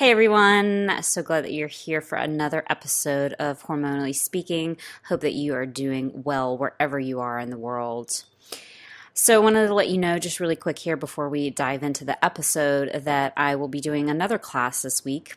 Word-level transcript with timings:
Hey 0.00 0.12
everyone, 0.12 1.02
so 1.02 1.22
glad 1.22 1.44
that 1.44 1.52
you're 1.52 1.68
here 1.68 2.00
for 2.00 2.16
another 2.16 2.64
episode 2.70 3.34
of 3.34 3.62
Hormonally 3.64 4.14
Speaking. 4.14 4.78
Hope 5.06 5.20
that 5.20 5.34
you 5.34 5.54
are 5.54 5.66
doing 5.66 6.22
well 6.24 6.56
wherever 6.56 6.98
you 6.98 7.20
are 7.20 7.38
in 7.38 7.50
the 7.50 7.58
world. 7.58 8.24
So, 9.12 9.34
I 9.36 9.40
wanted 9.40 9.66
to 9.66 9.74
let 9.74 9.90
you 9.90 9.98
know 9.98 10.18
just 10.18 10.40
really 10.40 10.56
quick 10.56 10.78
here 10.78 10.96
before 10.96 11.28
we 11.28 11.50
dive 11.50 11.82
into 11.82 12.06
the 12.06 12.24
episode 12.24 13.04
that 13.04 13.34
I 13.36 13.56
will 13.56 13.68
be 13.68 13.82
doing 13.82 14.08
another 14.08 14.38
class 14.38 14.80
this 14.80 15.04
week 15.04 15.36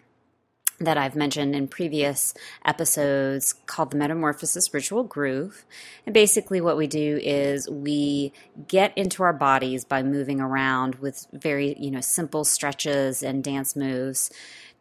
that 0.84 0.97
I've 0.97 1.15
mentioned 1.15 1.56
in 1.56 1.68
previous 1.68 2.34
episodes 2.66 3.54
called 3.66 3.92
the 3.92 3.97
Metamorphosis 3.97 4.74
Ritual 4.74 5.04
Groove. 5.04 5.66
And 6.06 6.13
basically, 6.13 6.62
what 6.62 6.78
we 6.78 6.88
do 6.88 7.20
is 7.22 7.70
we 7.70 8.34
get 8.67 8.98
into 8.98 9.24
our 9.24 9.34
bodies 9.34 9.85
by 9.85 10.04
moving 10.04 10.40
around 10.40 10.96
with 10.96 11.28
very, 11.34 11.76
you 11.80 11.92
know, 11.92 12.02
simple 12.02 12.44
stretches 12.44 13.24
and 13.24 13.44
dance 13.44 13.76
moves 13.76 14.31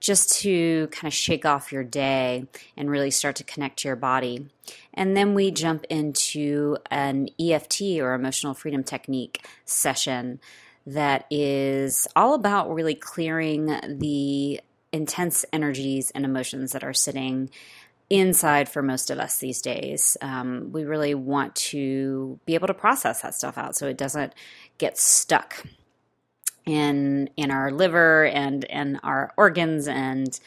just 0.02 0.40
to 0.40 0.88
kind 0.88 1.06
of 1.06 1.14
shake 1.14 1.46
off 1.46 1.70
your 1.70 1.84
day 1.84 2.44
and 2.76 2.90
really 2.90 3.10
start 3.10 3.36
to 3.36 3.44
connect 3.44 3.78
to 3.78 3.88
your 3.88 3.96
body. 3.96 4.48
And 4.92 5.16
then 5.16 5.32
we 5.34 5.52
jump 5.52 5.84
into 5.88 6.76
an 6.90 7.28
EFT 7.40 8.00
or 8.00 8.12
emotional 8.12 8.52
freedom 8.52 8.82
technique 8.82 9.46
session 9.64 10.40
that 10.86 11.26
is 11.30 12.08
all 12.16 12.34
about 12.34 12.74
really 12.74 12.96
clearing 12.96 13.66
the 13.66 14.60
intense 14.92 15.44
energies 15.52 16.10
and 16.10 16.24
emotions 16.24 16.72
that 16.72 16.84
are 16.84 16.92
sitting 16.92 17.50
inside 18.10 18.68
for 18.68 18.82
most 18.82 19.10
of 19.10 19.18
us 19.18 19.38
these 19.38 19.62
days. 19.62 20.16
Um, 20.20 20.70
we 20.70 20.84
really 20.84 21.14
want 21.14 21.54
to 21.56 22.38
be 22.44 22.54
able 22.54 22.66
to 22.66 22.74
process 22.74 23.22
that 23.22 23.34
stuff 23.34 23.56
out 23.56 23.74
so 23.74 23.86
it 23.86 23.96
doesn't 23.96 24.34
get 24.78 24.98
stuck 24.98 25.66
in 26.66 27.28
in 27.36 27.50
our 27.50 27.72
liver 27.72 28.26
and 28.26 28.64
and 28.66 29.00
our 29.02 29.32
organs 29.36 29.88
and 29.88 30.38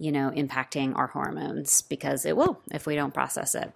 you 0.00 0.10
know, 0.10 0.32
impacting 0.34 0.96
our 0.96 1.08
hormones 1.08 1.82
because 1.82 2.24
it 2.24 2.34
will 2.34 2.58
if 2.72 2.86
we 2.86 2.94
don't 2.94 3.12
process 3.12 3.54
it. 3.54 3.70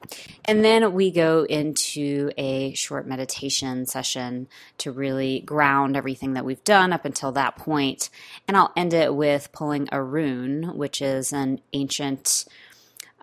And 0.47 0.65
then 0.65 0.95
we 0.95 1.11
go 1.11 1.45
into 1.45 2.31
a 2.39 2.73
short 2.73 3.07
meditation 3.07 3.85
session 3.85 4.49
to 4.79 4.91
really 4.91 5.41
ground 5.41 5.99
everything 5.99 6.33
that 6.33 6.47
we've 6.47 6.65
done 6.65 6.95
up 6.95 7.05
until 7.05 7.33
that 7.33 7.57
point. 7.57 8.09
And 8.49 8.57
I'll 8.57 8.73
end 8.75 8.95
it 8.95 9.15
with 9.15 9.53
pulling 9.53 9.91
a 9.93 10.03
rune, 10.03 10.79
which 10.79 11.03
is 11.03 11.35
an 11.35 11.61
ancient 11.75 12.47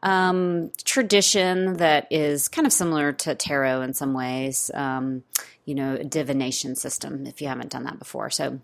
um, 0.03 0.71
tradition 0.83 1.77
that 1.77 2.05
is 2.11 2.47
kind 2.49 2.67
of 2.67 2.73
similar 2.73 3.13
to 3.13 3.33
tarot 3.33 3.81
in 3.81 3.95
some 3.95 4.13
ways. 4.13 4.69
Um, 4.75 5.23
you 5.65 5.73
know, 5.73 5.97
divination 5.97 6.75
system 6.75 7.25
if 7.25 7.41
you 7.41 7.47
haven't 7.47 7.71
done 7.71 7.83
that 7.83 7.97
before. 7.97 8.29
So 8.29 8.59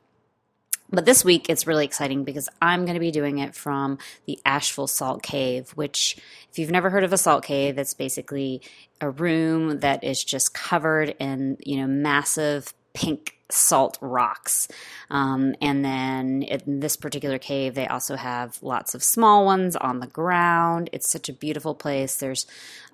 but 0.90 1.06
this 1.06 1.26
week 1.26 1.50
it's 1.50 1.68
really 1.68 1.86
exciting 1.86 2.24
because 2.24 2.50
I'm 2.62 2.86
going 2.86 2.96
to 2.96 3.00
be 3.00 3.12
doing 3.12 3.40
it 3.40 3.56
from 3.56 3.98
the 4.26 4.40
Asheville 4.46 4.88
Salt 4.88 5.22
Cave, 5.22 5.72
which, 5.72 6.18
if 6.52 6.60
you've 6.60 6.72
never 6.72 6.90
heard 6.90 7.04
of 7.04 7.14
a 7.14 7.18
salt 7.18 7.44
cave, 7.44 7.78
it's 7.78 7.94
basically 7.94 8.62
a 9.02 9.10
room 9.10 9.80
that 9.82 10.04
is 10.04 10.24
just 10.24 10.54
covered 10.54 11.10
in, 11.20 11.58
you 11.66 11.78
know, 11.78 11.88
massive 11.88 12.74
pink 12.94 13.38
salt 13.50 13.98
rocks. 14.02 14.68
Um, 15.10 15.56
and 15.62 15.84
then 15.84 16.42
in 16.44 16.80
this 16.80 16.98
particular 16.98 17.38
cave, 17.38 17.76
they 17.76 17.88
also 17.88 18.16
have 18.16 18.62
lots 18.62 18.94
of 18.94 19.04
small 19.04 19.46
ones 19.46 19.76
on 19.76 20.00
the 20.00 20.08
ground. 20.08 20.90
It's 20.92 21.10
such 21.10 21.30
a 21.30 21.34
beautiful 21.34 21.76
place. 21.76 22.18
There's, 22.18 22.46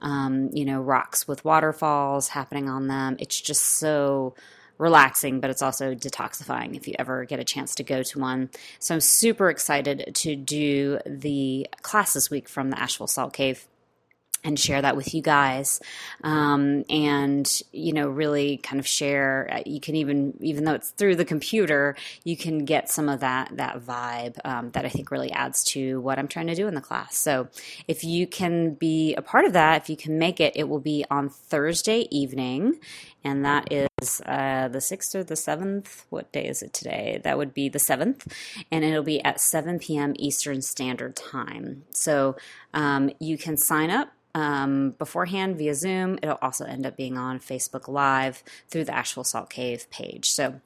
um, 0.01 0.49
you 0.53 0.65
know, 0.65 0.79
rocks 0.79 1.27
with 1.27 1.45
waterfalls 1.45 2.29
happening 2.29 2.69
on 2.69 2.87
them. 2.87 3.15
It's 3.19 3.39
just 3.39 3.63
so 3.63 4.35
relaxing, 4.83 5.39
but 5.39 5.49
it's 5.49 5.61
also 5.61 5.95
detoxifying 5.95 6.75
if 6.75 6.87
you 6.87 6.93
ever 6.99 7.25
get 7.25 7.39
a 7.39 7.43
chance 7.43 7.73
to 7.75 7.83
go 7.83 8.03
to 8.03 8.19
one. 8.19 8.49
So 8.79 8.93
I'm 8.93 9.01
super 9.01 9.49
excited 9.49 10.11
to 10.13 10.35
do 10.35 10.99
the 11.05 11.67
class 11.81 12.13
this 12.13 12.29
week 12.29 12.47
from 12.47 12.69
the 12.69 12.79
Asheville 12.79 13.07
Salt 13.07 13.33
Cave 13.33 13.65
and 14.43 14.59
share 14.59 14.81
that 14.81 14.95
with 14.95 15.13
you 15.13 15.21
guys. 15.21 15.79
Um, 16.23 16.83
and 16.89 17.49
you 17.71 17.93
know 17.93 18.09
really 18.09 18.57
kind 18.57 18.79
of 18.79 18.87
share 18.87 19.49
uh, 19.51 19.63
you 19.65 19.79
can 19.79 19.95
even 19.95 20.37
even 20.41 20.65
though 20.65 20.73
it's 20.73 20.91
through 20.91 21.15
the 21.15 21.25
computer 21.25 21.95
you 22.23 22.35
can 22.35 22.65
get 22.65 22.89
some 22.89 23.09
of 23.09 23.21
that 23.21 23.55
that 23.57 23.79
vibe 23.79 24.37
um, 24.45 24.71
that 24.71 24.85
i 24.85 24.89
think 24.89 25.11
really 25.11 25.31
adds 25.31 25.63
to 25.63 25.99
what 26.01 26.19
i'm 26.19 26.27
trying 26.27 26.47
to 26.47 26.55
do 26.55 26.67
in 26.67 26.75
the 26.75 26.81
class. 26.81 27.17
So 27.17 27.47
if 27.87 28.03
you 28.03 28.27
can 28.27 28.73
be 28.73 29.15
a 29.15 29.21
part 29.21 29.45
of 29.45 29.53
that 29.53 29.81
if 29.81 29.89
you 29.89 29.97
can 29.97 30.19
make 30.19 30.39
it 30.39 30.53
it 30.55 30.67
will 30.67 30.79
be 30.79 31.05
on 31.09 31.29
thursday 31.29 32.07
evening 32.11 32.79
and 33.23 33.45
that 33.45 33.71
is 33.71 34.21
uh, 34.25 34.67
the 34.67 34.79
6th 34.79 35.15
or 35.15 35.23
the 35.23 35.35
7th. 35.35 36.03
What 36.09 36.31
day 36.31 36.47
is 36.47 36.61
it 36.61 36.73
today? 36.73 37.21
That 37.23 37.37
would 37.37 37.53
be 37.53 37.69
the 37.69 37.79
7th, 37.79 38.31
and 38.71 38.83
it'll 38.83 39.03
be 39.03 39.23
at 39.23 39.39
7 39.39 39.79
p.m. 39.79 40.13
Eastern 40.17 40.61
Standard 40.61 41.15
Time. 41.15 41.83
So 41.91 42.35
um, 42.73 43.11
you 43.19 43.37
can 43.37 43.57
sign 43.57 43.89
up 43.89 44.11
um, 44.35 44.91
beforehand 44.91 45.57
via 45.57 45.75
Zoom. 45.75 46.17
It'll 46.21 46.39
also 46.41 46.65
end 46.65 46.85
up 46.85 46.97
being 46.97 47.17
on 47.17 47.39
Facebook 47.39 47.87
Live 47.87 48.43
through 48.69 48.85
the 48.85 48.95
Asheville 48.95 49.23
Salt 49.23 49.49
Cave 49.49 49.89
page. 49.89 50.31
So 50.31 50.59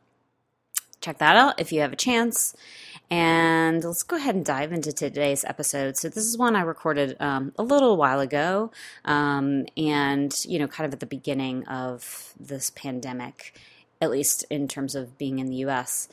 check 1.01 1.17
that 1.19 1.35
out 1.35 1.59
if 1.59 1.71
you 1.71 1.81
have 1.81 1.93
a 1.93 1.97
chance. 1.97 2.55
And 3.09 3.83
let's 3.83 4.03
go 4.03 4.17
ahead 4.17 4.35
and 4.35 4.43
dive 4.43 4.73
into 4.73 4.91
today's 4.91 5.45
episode. 5.45 5.97
So, 5.97 6.09
this 6.09 6.25
is 6.25 6.37
one 6.37 6.55
I 6.57 6.61
recorded 6.61 7.15
um, 7.21 7.53
a 7.57 7.63
little 7.63 7.95
while 7.95 8.19
ago, 8.19 8.71
um, 9.05 9.65
and, 9.77 10.35
you 10.45 10.59
know, 10.59 10.67
kind 10.67 10.85
of 10.85 10.93
at 10.93 10.99
the 10.99 11.05
beginning 11.05 11.65
of 11.67 12.33
this 12.37 12.69
pandemic, 12.69 13.57
at 14.01 14.11
least 14.11 14.43
in 14.49 14.67
terms 14.67 14.93
of 14.93 15.17
being 15.17 15.39
in 15.39 15.47
the 15.47 15.57
US. 15.57 16.09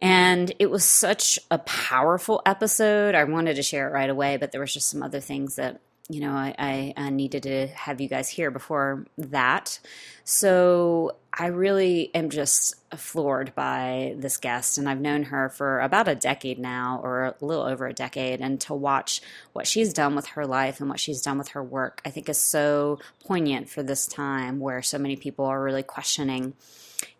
And 0.00 0.52
it 0.58 0.70
was 0.70 0.84
such 0.84 1.38
a 1.50 1.58
powerful 1.58 2.42
episode. 2.46 3.14
I 3.14 3.24
wanted 3.24 3.56
to 3.56 3.62
share 3.62 3.88
it 3.88 3.92
right 3.92 4.10
away, 4.10 4.36
but 4.36 4.52
there 4.52 4.60
was 4.60 4.74
just 4.74 4.88
some 4.88 5.02
other 5.02 5.20
things 5.20 5.56
that 5.56 5.80
you 6.08 6.20
know, 6.20 6.32
I, 6.32 6.94
I, 6.96 7.10
needed 7.10 7.42
to 7.44 7.66
have 7.68 8.00
you 8.00 8.08
guys 8.08 8.28
here 8.28 8.52
before 8.52 9.06
that. 9.18 9.80
So 10.22 11.16
I 11.32 11.46
really 11.46 12.14
am 12.14 12.30
just 12.30 12.76
floored 12.96 13.54
by 13.56 14.14
this 14.16 14.36
guest, 14.36 14.78
and 14.78 14.88
I've 14.88 15.00
known 15.00 15.24
her 15.24 15.48
for 15.48 15.80
about 15.80 16.06
a 16.06 16.14
decade 16.14 16.60
now, 16.60 17.00
or 17.02 17.24
a 17.24 17.34
little 17.40 17.64
over 17.64 17.86
a 17.86 17.92
decade. 17.92 18.40
And 18.40 18.60
to 18.62 18.74
watch 18.74 19.20
what 19.52 19.66
she's 19.66 19.92
done 19.92 20.14
with 20.14 20.26
her 20.28 20.46
life 20.46 20.80
and 20.80 20.88
what 20.88 21.00
she's 21.00 21.22
done 21.22 21.38
with 21.38 21.48
her 21.48 21.62
work, 21.62 22.00
I 22.04 22.10
think 22.10 22.28
is 22.28 22.40
so 22.40 23.00
poignant 23.24 23.68
for 23.68 23.82
this 23.82 24.06
time 24.06 24.60
where 24.60 24.82
so 24.82 24.98
many 24.98 25.16
people 25.16 25.44
are 25.46 25.62
really 25.62 25.82
questioning 25.82 26.54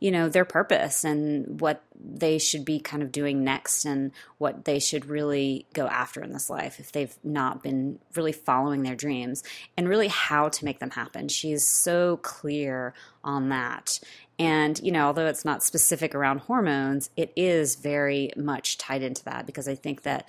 you 0.01 0.11
know 0.11 0.29
their 0.29 0.45
purpose 0.45 1.05
and 1.05 1.61
what 1.61 1.83
they 1.99 2.39
should 2.39 2.65
be 2.65 2.79
kind 2.79 3.03
of 3.03 3.11
doing 3.11 3.43
next 3.43 3.85
and 3.85 4.13
what 4.39 4.65
they 4.65 4.79
should 4.79 5.07
really 5.07 5.67
go 5.73 5.87
after 5.87 6.23
in 6.23 6.33
this 6.33 6.51
life 6.51 6.79
if 6.79 6.93
they've 6.93 7.17
not 7.25 7.63
been 7.63 7.99
really 8.15 8.33
following 8.33 8.83
their 8.83 8.95
dreams 8.95 9.43
and 9.77 9.89
really 9.89 10.09
how 10.09 10.49
to 10.49 10.65
make 10.65 10.79
them 10.79 10.91
happen. 10.91 11.29
She's 11.29 11.67
so 11.67 12.19
clear 12.19 12.95
on 13.25 13.49
that. 13.49 13.99
And, 14.39 14.79
you 14.81 14.93
know, 14.93 15.07
although 15.07 15.27
it's 15.27 15.45
not 15.45 15.63
specific 15.63 16.15
around 16.15 16.41
hormones, 16.41 17.09
it 17.17 17.33
is 17.37 17.77
very 17.77 18.31
much 18.37 18.77
tied 18.77 19.03
into 19.03 19.25
that 19.25 19.47
because 19.47 19.67
I 19.67 19.75
think 19.75 20.03
that 20.03 20.29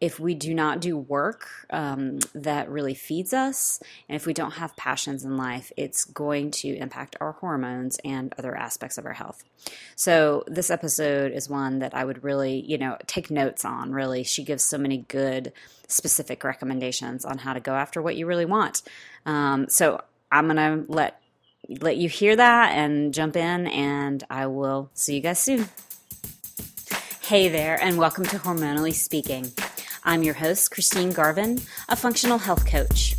if 0.00 0.20
we 0.20 0.34
do 0.34 0.52
not 0.52 0.80
do 0.80 0.96
work 0.96 1.48
um, 1.70 2.18
that 2.34 2.68
really 2.68 2.94
feeds 2.94 3.32
us, 3.32 3.80
and 4.08 4.16
if 4.16 4.26
we 4.26 4.34
don't 4.34 4.52
have 4.52 4.76
passions 4.76 5.24
in 5.24 5.36
life, 5.38 5.72
it's 5.76 6.04
going 6.04 6.50
to 6.50 6.76
impact 6.76 7.16
our 7.20 7.32
hormones 7.32 7.98
and 8.04 8.34
other 8.38 8.54
aspects 8.54 8.98
of 8.98 9.06
our 9.06 9.14
health. 9.14 9.42
So, 9.94 10.44
this 10.46 10.70
episode 10.70 11.32
is 11.32 11.48
one 11.48 11.78
that 11.78 11.94
I 11.94 12.04
would 12.04 12.22
really, 12.24 12.60
you 12.60 12.76
know, 12.76 12.98
take 13.06 13.30
notes 13.30 13.64
on. 13.64 13.92
Really, 13.92 14.22
she 14.22 14.44
gives 14.44 14.62
so 14.62 14.76
many 14.76 14.98
good, 14.98 15.52
specific 15.88 16.44
recommendations 16.44 17.24
on 17.24 17.38
how 17.38 17.54
to 17.54 17.60
go 17.60 17.74
after 17.74 18.02
what 18.02 18.16
you 18.16 18.26
really 18.26 18.44
want. 18.44 18.82
Um, 19.24 19.68
so, 19.68 20.02
I'm 20.30 20.46
going 20.46 20.56
to 20.56 20.92
let 20.92 21.20
let 21.68 21.96
you 21.96 22.08
hear 22.08 22.36
that 22.36 22.72
and 22.72 23.12
jump 23.14 23.34
in, 23.34 23.66
and 23.68 24.22
I 24.28 24.46
will 24.46 24.90
see 24.92 25.16
you 25.16 25.20
guys 25.22 25.38
soon. 25.38 25.68
Hey 27.22 27.48
there, 27.48 27.80
and 27.82 27.98
welcome 27.98 28.24
to 28.26 28.38
Hormonally 28.38 28.94
Speaking. 28.94 29.50
I'm 30.08 30.22
your 30.22 30.34
host, 30.34 30.70
Christine 30.70 31.10
Garvin, 31.10 31.60
a 31.88 31.96
functional 31.96 32.38
health 32.38 32.64
coach. 32.64 33.16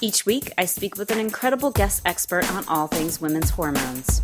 Each 0.00 0.24
week, 0.24 0.54
I 0.56 0.64
speak 0.64 0.96
with 0.96 1.10
an 1.10 1.18
incredible 1.18 1.70
guest 1.70 2.00
expert 2.06 2.50
on 2.50 2.66
all 2.66 2.86
things 2.86 3.20
women's 3.20 3.50
hormones. 3.50 4.22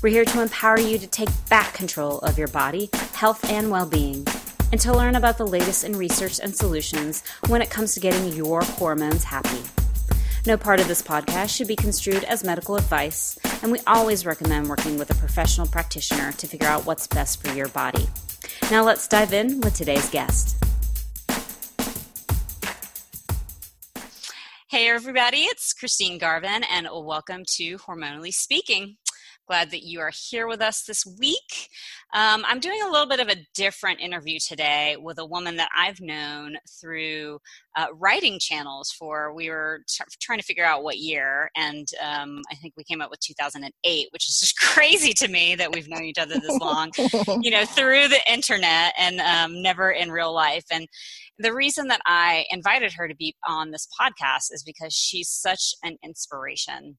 We're 0.00 0.10
here 0.10 0.24
to 0.24 0.40
empower 0.40 0.78
you 0.78 0.98
to 0.98 1.06
take 1.08 1.28
back 1.48 1.74
control 1.74 2.20
of 2.20 2.38
your 2.38 2.46
body, 2.46 2.90
health, 3.14 3.44
and 3.50 3.72
well 3.72 3.86
being, 3.86 4.24
and 4.70 4.80
to 4.82 4.92
learn 4.92 5.16
about 5.16 5.36
the 5.36 5.46
latest 5.46 5.82
in 5.82 5.96
research 5.96 6.38
and 6.38 6.54
solutions 6.54 7.24
when 7.48 7.60
it 7.60 7.70
comes 7.70 7.94
to 7.94 8.00
getting 8.00 8.32
your 8.32 8.62
hormones 8.62 9.24
happy. 9.24 9.62
No 10.46 10.56
part 10.56 10.78
of 10.78 10.86
this 10.86 11.02
podcast 11.02 11.56
should 11.56 11.68
be 11.68 11.74
construed 11.74 12.22
as 12.22 12.44
medical 12.44 12.76
advice, 12.76 13.36
and 13.64 13.72
we 13.72 13.80
always 13.88 14.24
recommend 14.24 14.68
working 14.68 14.96
with 14.96 15.10
a 15.10 15.16
professional 15.16 15.66
practitioner 15.66 16.30
to 16.30 16.46
figure 16.46 16.68
out 16.68 16.86
what's 16.86 17.08
best 17.08 17.44
for 17.44 17.52
your 17.52 17.68
body. 17.68 18.06
Now, 18.70 18.84
let's 18.84 19.08
dive 19.08 19.32
in 19.32 19.60
with 19.60 19.74
today's 19.74 20.08
guest. 20.08 20.61
Hey, 24.72 24.88
everybody, 24.88 25.40
it's 25.40 25.74
Christine 25.74 26.16
Garvin, 26.16 26.64
and 26.64 26.88
welcome 26.90 27.42
to 27.56 27.76
Hormonally 27.76 28.32
Speaking. 28.32 28.96
Glad 29.46 29.70
that 29.70 29.82
you 29.82 30.00
are 30.00 30.10
here 30.30 30.46
with 30.46 30.62
us 30.62 30.84
this 30.84 31.04
week. 31.20 31.68
Um, 32.14 32.42
I'm 32.46 32.58
doing 32.58 32.80
a 32.82 32.90
little 32.90 33.06
bit 33.06 33.20
of 33.20 33.28
a 33.28 33.36
different 33.54 34.00
interview 34.00 34.38
today 34.38 34.96
with 34.98 35.18
a 35.18 35.26
woman 35.26 35.56
that 35.56 35.68
I've 35.76 36.00
known 36.00 36.56
through 36.80 37.40
uh, 37.76 37.88
writing 37.94 38.38
channels 38.38 38.90
for, 38.90 39.34
we 39.34 39.50
were 39.50 39.80
t- 39.88 40.04
trying 40.22 40.38
to 40.38 40.44
figure 40.44 40.64
out 40.64 40.82
what 40.82 40.96
year, 40.96 41.50
and 41.54 41.86
um, 42.02 42.40
I 42.50 42.54
think 42.54 42.72
we 42.74 42.84
came 42.84 43.02
up 43.02 43.10
with 43.10 43.20
2008, 43.20 44.08
which 44.10 44.26
is 44.26 44.40
just 44.40 44.58
crazy 44.72 45.12
to 45.18 45.28
me 45.28 45.54
that 45.54 45.70
we've 45.70 45.88
known 45.88 46.04
each 46.04 46.18
other 46.18 46.38
this 46.38 46.58
long, 46.58 46.92
you 47.42 47.50
know, 47.50 47.64
through 47.66 48.08
the 48.08 48.20
internet 48.26 48.94
and 48.96 49.20
um, 49.20 49.60
never 49.60 49.90
in 49.90 50.10
real 50.10 50.32
life. 50.32 50.64
And 50.70 50.88
the 51.42 51.54
reason 51.54 51.88
that 51.88 52.00
I 52.06 52.46
invited 52.50 52.92
her 52.94 53.08
to 53.08 53.14
be 53.14 53.34
on 53.46 53.70
this 53.70 53.88
podcast 54.00 54.52
is 54.52 54.62
because 54.64 54.94
she's 54.94 55.28
such 55.28 55.74
an 55.82 55.98
inspiration 56.02 56.98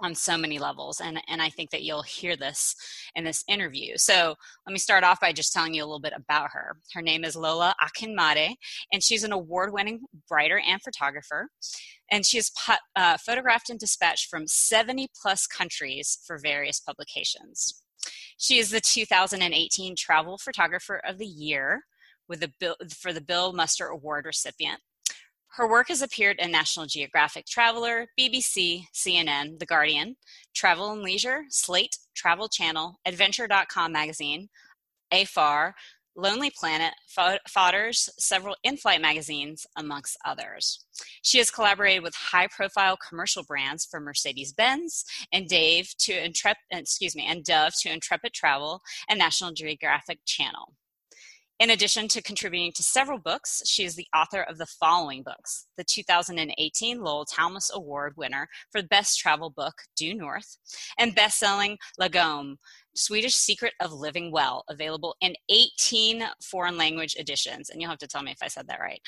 on 0.00 0.14
so 0.14 0.36
many 0.36 0.58
levels 0.58 1.00
and 1.00 1.20
and 1.28 1.40
I 1.40 1.48
think 1.48 1.70
that 1.70 1.82
you'll 1.82 2.02
hear 2.02 2.36
this 2.36 2.74
in 3.14 3.24
this 3.24 3.44
interview. 3.48 3.96
So, 3.96 4.34
let 4.66 4.72
me 4.72 4.78
start 4.78 5.04
off 5.04 5.20
by 5.20 5.32
just 5.32 5.52
telling 5.52 5.74
you 5.74 5.82
a 5.82 5.86
little 5.86 6.00
bit 6.00 6.12
about 6.16 6.50
her. 6.52 6.76
Her 6.92 7.02
name 7.02 7.24
is 7.24 7.36
Lola 7.36 7.74
Akinmade 7.80 8.56
and 8.92 9.02
she's 9.02 9.24
an 9.24 9.32
award-winning 9.32 10.00
writer 10.30 10.58
and 10.58 10.82
photographer 10.82 11.48
and 12.10 12.26
she 12.26 12.38
has 12.38 12.50
uh, 12.96 13.16
photographed 13.18 13.70
and 13.70 13.78
dispatched 13.78 14.28
from 14.28 14.46
70 14.46 15.08
plus 15.20 15.46
countries 15.46 16.18
for 16.26 16.38
various 16.38 16.80
publications. 16.80 17.82
She 18.36 18.58
is 18.58 18.70
the 18.70 18.80
2018 18.80 19.94
Travel 19.96 20.38
Photographer 20.38 21.00
of 21.06 21.18
the 21.18 21.26
Year 21.26 21.84
with 22.28 22.40
the 22.40 22.52
Bill, 22.60 22.76
for 22.90 23.12
the 23.12 23.20
Bill 23.20 23.52
Muster 23.52 23.86
Award 23.86 24.26
recipient. 24.26 24.80
Her 25.56 25.68
work 25.68 25.86
has 25.88 26.02
appeared 26.02 26.40
in 26.40 26.50
National 26.50 26.86
Geographic 26.86 27.46
Traveler, 27.46 28.08
BBC, 28.18 28.86
CNN, 28.92 29.60
The 29.60 29.66
Guardian, 29.66 30.16
Travel 30.52 30.90
and 30.90 31.02
Leisure, 31.02 31.44
Slate, 31.48 31.96
Travel 32.16 32.48
Channel, 32.48 32.98
Adventure.com 33.06 33.92
magazine, 33.92 34.48
AFAR, 35.12 35.74
Lonely 36.16 36.50
Planet, 36.50 36.94
Fodor's, 37.48 38.08
several 38.18 38.56
in 38.62 38.76
flight 38.76 39.00
magazines, 39.00 39.66
amongst 39.76 40.16
others. 40.24 40.84
She 41.22 41.38
has 41.38 41.50
collaborated 41.50 42.02
with 42.02 42.14
high 42.14 42.46
profile 42.48 42.96
commercial 42.96 43.42
brands 43.42 43.84
from 43.84 44.04
Mercedes 44.04 44.52
Benz 44.52 45.04
and 45.32 45.48
Dave 45.48 45.94
to 45.98 46.12
Intrep- 46.12 46.54
excuse 46.70 47.16
me, 47.16 47.26
and 47.26 47.44
Dove 47.44 47.72
to 47.82 47.92
Intrepid 47.92 48.32
Travel 48.32 48.80
and 49.08 49.18
National 49.18 49.52
Geographic 49.52 50.18
Channel. 50.24 50.74
In 51.60 51.70
addition 51.70 52.08
to 52.08 52.22
contributing 52.22 52.72
to 52.72 52.82
several 52.82 53.18
books, 53.18 53.62
she 53.64 53.84
is 53.84 53.94
the 53.94 54.08
author 54.14 54.42
of 54.42 54.58
the 54.58 54.66
following 54.66 55.22
books 55.22 55.66
the 55.76 55.84
2018 55.84 57.00
Lowell 57.00 57.24
Thomas 57.24 57.70
Award 57.72 58.14
winner 58.16 58.48
for 58.72 58.82
Best 58.82 59.20
Travel 59.20 59.50
Book, 59.50 59.74
Due 59.96 60.14
North, 60.14 60.56
and 60.98 61.14
best 61.14 61.38
selling 61.38 61.78
Lagom, 62.00 62.56
Swedish 62.96 63.36
Secret 63.36 63.72
of 63.80 63.92
Living 63.92 64.32
Well, 64.32 64.64
available 64.68 65.14
in 65.20 65.34
18 65.48 66.24
foreign 66.42 66.76
language 66.76 67.14
editions. 67.18 67.70
And 67.70 67.80
you'll 67.80 67.90
have 67.90 67.98
to 67.98 68.08
tell 68.08 68.22
me 68.22 68.32
if 68.32 68.42
I 68.42 68.48
said 68.48 68.66
that 68.66 68.80
right. 68.80 69.00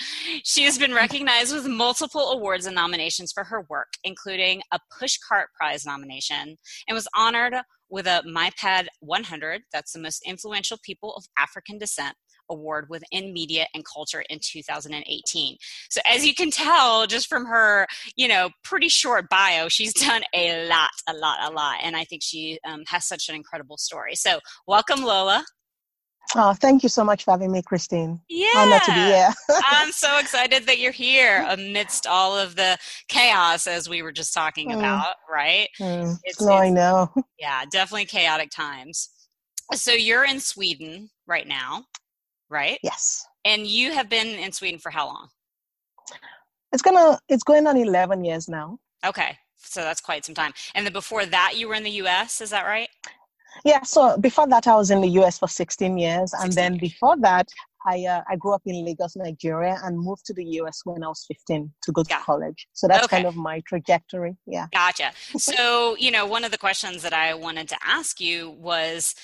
She 0.45 0.65
has 0.65 0.79
been 0.79 0.95
recognized 0.95 1.53
with 1.53 1.67
multiple 1.67 2.31
awards 2.31 2.67
and 2.67 2.77
nominations 2.77 3.33
for 3.33 3.43
her 3.43 3.67
work, 3.69 3.95
including 4.05 4.63
a 4.73 4.79
Pushcart 4.93 5.47
Prize 5.59 5.85
nomination, 5.85 6.57
and 6.87 6.95
was 6.95 7.09
honored 7.17 7.55
with 7.89 8.07
a 8.07 8.23
MIPAD 8.27 8.87
100, 9.01 9.63
that's 9.73 9.93
the 9.93 10.01
most 10.01 10.23
influential 10.27 10.79
people 10.83 11.15
of 11.15 11.25
African 11.39 11.79
descent, 11.79 12.17
award 12.51 12.87
within 12.89 13.33
media 13.33 13.67
and 13.75 13.85
culture 13.85 14.25
in 14.31 14.39
2018. 14.43 15.57
So 15.91 16.01
as 16.09 16.27
you 16.27 16.35
can 16.35 16.51
tell 16.51 17.07
just 17.07 17.29
from 17.29 17.47
her, 17.47 17.87
you 18.17 18.29
know, 18.29 18.51
pretty 18.63 18.89
short 18.89 19.29
bio, 19.29 19.69
she's 19.69 19.93
done 20.07 20.23
a 20.35 20.69
lot, 20.69 20.91
a 21.09 21.15
lot, 21.15 21.39
a 21.43 21.53
lot. 21.53 21.79
And 21.83 21.97
I 21.97 22.05
think 22.05 22.23
she 22.23 22.59
um, 22.67 22.85
has 22.89 23.07
such 23.07 23.29
an 23.29 23.35
incredible 23.35 23.77
story. 23.77 24.15
So 24.15 24.41
welcome, 24.67 25.03
Lola. 25.03 25.45
Oh, 26.35 26.53
thank 26.55 26.83
you 26.83 26.89
so 26.89 27.05
much 27.05 27.25
for 27.25 27.31
having 27.31 27.53
me, 27.53 27.63
Christine. 27.63 28.21
Yeah. 28.29 28.49
Honored 28.57 28.83
to 28.83 28.93
be 28.93 29.01
here. 29.01 29.29
I'm 29.65 29.93
so 29.93 30.19
excited 30.21 30.67
that 30.67 30.79
you're 30.79 30.93
here 30.93 31.47
amidst 31.49 32.07
all 32.07 32.37
of 32.37 32.57
the 32.57 32.77
chaos 33.09 33.67
as 33.67 33.89
we 33.89 34.03
were 34.03 34.13
just 34.13 34.35
talking 34.35 34.71
mm. 34.71 34.79
about, 34.79 35.15
right? 35.31 35.69
Mm. 35.81 36.17
It's, 36.25 36.41
no, 36.41 36.53
it's, 36.53 36.63
I 36.63 36.71
know. 36.71 37.13
Yeah, 37.39 37.65
definitely 37.71 38.07
chaotic 38.07 38.51
times. 38.51 39.11
So 39.75 39.93
you're 39.93 40.25
in 40.25 40.41
Sweden 40.41 41.11
right 41.27 41.47
now 41.47 41.85
right? 42.51 42.79
Yes. 42.83 43.25
And 43.45 43.67
you 43.67 43.93
have 43.93 44.09
been 44.09 44.27
in 44.27 44.53
Sweden 44.53 44.79
for 44.79 44.91
how 44.91 45.07
long? 45.07 45.29
It's 46.73 46.83
gonna 46.83 47.19
it's 47.29 47.45
going 47.45 47.67
on 47.67 47.77
eleven 47.77 48.25
years 48.25 48.49
now. 48.49 48.79
Okay. 49.05 49.39
So 49.57 49.83
that's 49.83 50.01
quite 50.01 50.25
some 50.25 50.35
time. 50.35 50.53
And 50.75 50.87
then 50.87 50.93
before 50.93 51.27
that 51.27 51.55
you 51.57 51.69
were 51.69 51.75
in 51.75 51.83
the 51.83 51.91
US, 52.03 52.41
is 52.41 52.51
that 52.51 52.67
right? 52.67 52.89
Yeah, 53.65 53.83
so 53.83 54.19
before 54.19 54.47
that 54.49 54.67
I 54.67 54.77
was 54.77 54.91
in 54.91 55.01
the 55.01 55.09
US 55.21 55.39
for 55.39 55.49
16 55.49 55.97
years 55.97 56.33
16 56.33 56.45
and 56.45 56.53
then 56.53 56.79
before 56.79 57.17
that 57.21 57.49
I 57.87 58.05
uh, 58.05 58.23
I 58.29 58.37
grew 58.37 58.53
up 58.53 58.63
in 58.67 58.85
Lagos, 58.85 59.17
Nigeria 59.17 59.79
and 59.85 59.99
moved 59.99 60.27
to 60.27 60.35
the 60.35 60.45
US 60.61 60.81
when 60.85 61.03
I 61.03 61.09
was 61.09 61.25
15 61.29 61.73
to 61.83 61.93
go 61.93 62.03
to 62.03 62.09
yeah. 62.11 62.21
college. 62.21 62.67
So 62.73 62.89
that's 62.89 63.05
okay. 63.05 63.17
kind 63.17 63.27
of 63.27 63.37
my 63.37 63.61
trajectory. 63.61 64.37
Yeah. 64.47 64.67
Gotcha. 64.73 65.13
So, 65.39 65.97
you 65.99 66.11
know, 66.11 66.27
one 66.27 66.45
of 66.45 66.51
the 66.51 66.59
questions 66.59 67.03
that 67.03 67.13
I 67.13 67.35
wanted 67.35 67.69
to 67.69 67.77
ask 67.85 68.21
you 68.21 68.51
was 68.51 69.15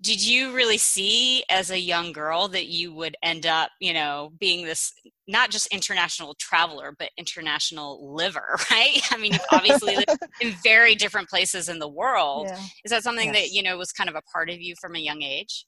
did 0.00 0.24
you 0.24 0.54
really 0.54 0.78
see 0.78 1.42
as 1.50 1.70
a 1.70 1.78
young 1.78 2.12
girl 2.12 2.46
that 2.48 2.66
you 2.66 2.92
would 2.92 3.16
end 3.22 3.46
up 3.46 3.70
you 3.80 3.92
know 3.92 4.32
being 4.38 4.64
this 4.64 4.92
not 5.26 5.50
just 5.50 5.66
international 5.68 6.34
traveler 6.38 6.94
but 6.98 7.10
international 7.18 8.14
liver 8.14 8.56
right 8.70 9.00
i 9.10 9.16
mean 9.16 9.32
you've 9.32 9.40
obviously 9.52 9.96
lived 9.96 10.18
in 10.40 10.54
very 10.62 10.94
different 10.94 11.28
places 11.28 11.68
in 11.68 11.78
the 11.78 11.88
world 11.88 12.46
yeah. 12.48 12.60
is 12.84 12.90
that 12.90 13.02
something 13.02 13.32
yes. 13.32 13.36
that 13.36 13.50
you 13.50 13.62
know 13.62 13.76
was 13.76 13.92
kind 13.92 14.08
of 14.08 14.16
a 14.16 14.22
part 14.32 14.50
of 14.50 14.60
you 14.60 14.74
from 14.80 14.94
a 14.94 15.00
young 15.00 15.22
age 15.22 15.66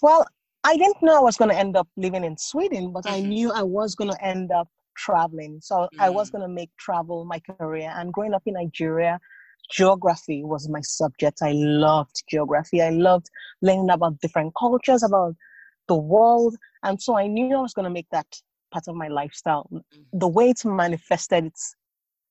well 0.00 0.26
i 0.64 0.76
didn't 0.76 1.02
know 1.02 1.16
i 1.16 1.22
was 1.22 1.36
going 1.36 1.50
to 1.50 1.58
end 1.58 1.76
up 1.76 1.88
living 1.96 2.24
in 2.24 2.36
sweden 2.36 2.92
but 2.92 3.04
mm-hmm. 3.04 3.16
i 3.16 3.20
knew 3.20 3.52
i 3.52 3.62
was 3.62 3.94
going 3.94 4.10
to 4.10 4.24
end 4.24 4.50
up 4.52 4.68
traveling 4.96 5.58
so 5.62 5.76
mm-hmm. 5.76 6.00
i 6.00 6.08
was 6.08 6.28
mm. 6.28 6.32
going 6.32 6.42
to 6.42 6.52
make 6.52 6.70
travel 6.78 7.24
my 7.24 7.40
career 7.58 7.90
and 7.96 8.12
growing 8.12 8.34
up 8.34 8.42
in 8.46 8.54
nigeria 8.54 9.18
geography 9.70 10.42
was 10.44 10.68
my 10.68 10.80
subject. 10.82 11.38
I 11.42 11.52
loved 11.52 12.22
geography. 12.28 12.82
I 12.82 12.90
loved 12.90 13.28
learning 13.60 13.90
about 13.90 14.20
different 14.20 14.54
cultures, 14.58 15.02
about 15.02 15.34
the 15.88 15.96
world. 15.96 16.56
And 16.82 17.00
so 17.00 17.16
I 17.16 17.26
knew 17.26 17.56
I 17.56 17.60
was 17.60 17.74
going 17.74 17.84
to 17.84 17.90
make 17.90 18.08
that 18.10 18.26
part 18.72 18.88
of 18.88 18.94
my 18.94 19.08
lifestyle. 19.08 19.68
Mm-hmm. 19.72 20.18
The 20.18 20.28
way 20.28 20.50
it's 20.50 20.64
manifested 20.64 21.52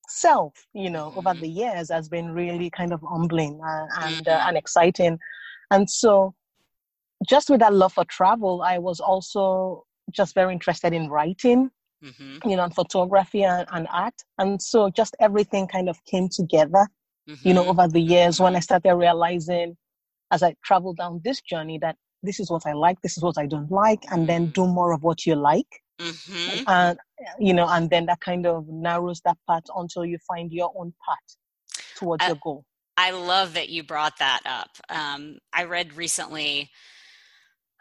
itself, 0.06 0.54
you 0.74 0.90
know, 0.90 1.14
over 1.16 1.30
mm-hmm. 1.30 1.42
the 1.42 1.50
years 1.50 1.90
has 1.90 2.10
been 2.10 2.32
really 2.32 2.70
kind 2.70 2.94
of 2.94 3.02
humbling 3.02 3.60
and, 3.64 3.90
and, 4.02 4.28
uh, 4.28 4.38
mm-hmm. 4.38 4.50
and 4.50 4.58
exciting. 4.58 5.20
And 5.70 5.90
so 5.90 6.34
just 7.28 7.50
with 7.50 7.60
that 7.60 7.74
love 7.74 7.94
for 7.94 8.06
travel, 8.06 8.62
I 8.62 8.78
was 8.78 9.00
also 9.00 9.86
just 10.12 10.36
very 10.36 10.54
interested 10.54 10.94
in 10.94 11.10
writing. 11.10 11.72
Mm-hmm. 12.04 12.50
you 12.50 12.56
know, 12.56 12.64
and 12.64 12.74
photography 12.74 13.44
and, 13.44 13.68
and, 13.72 13.88
art. 13.92 14.16
And 14.40 14.60
so 14.60 14.90
just 14.90 15.16
everything 15.20 15.68
kind 15.68 15.88
of 15.88 16.04
came 16.06 16.30
together 16.30 16.88
mm-hmm. 17.30 17.48
you 17.48 17.54
know, 17.54 17.62
mm-hmm. 17.62 17.80
over 17.80 17.88
the 17.88 18.02
years 18.02 18.40
when 18.40 18.56
I 18.56 18.60
started 18.60 18.96
realizing 18.96 19.78
as 20.32 20.44
I 20.44 20.56
traveled 20.64 20.98
down 20.98 21.22
this 21.24 21.42
journey 21.42 21.78
that 21.80 21.98
this 22.24 22.40
is 22.40 22.50
what 22.50 22.66
I 22.66 22.74
like, 22.74 23.02
this 23.02 23.18
is 23.18 23.24
what 23.24 23.38
I 23.38 23.48
don't 23.48 23.72
like, 23.72 24.04
and 24.12 24.28
then 24.28 24.44
mm-hmm. 24.44 24.52
do 24.52 24.68
more 24.68 24.94
of 24.94 25.04
what 25.04 25.26
you 25.26 25.36
like. 25.36 25.82
Mm-hmm. 26.00 26.64
And 26.68 27.00
you 27.40 27.54
know, 27.54 27.68
and 27.68 27.90
then 27.90 28.08
that 28.08 28.22
kind 28.22 28.46
of 28.46 28.68
narrows 28.68 29.22
that 29.22 29.38
path 29.48 29.64
until 29.76 30.06
you 30.06 30.18
find 30.28 30.52
your 30.52 30.72
own 30.76 30.94
path 31.08 31.38
towards 31.96 32.26
your 32.26 32.38
goal. 32.42 32.66
I 32.98 33.12
love 33.12 33.54
that 33.54 33.70
you 33.70 33.84
brought 33.84 34.18
that 34.20 34.42
up. 34.46 34.70
Um, 34.90 35.38
I 35.54 35.64
read 35.64 35.96
recently 35.96 36.70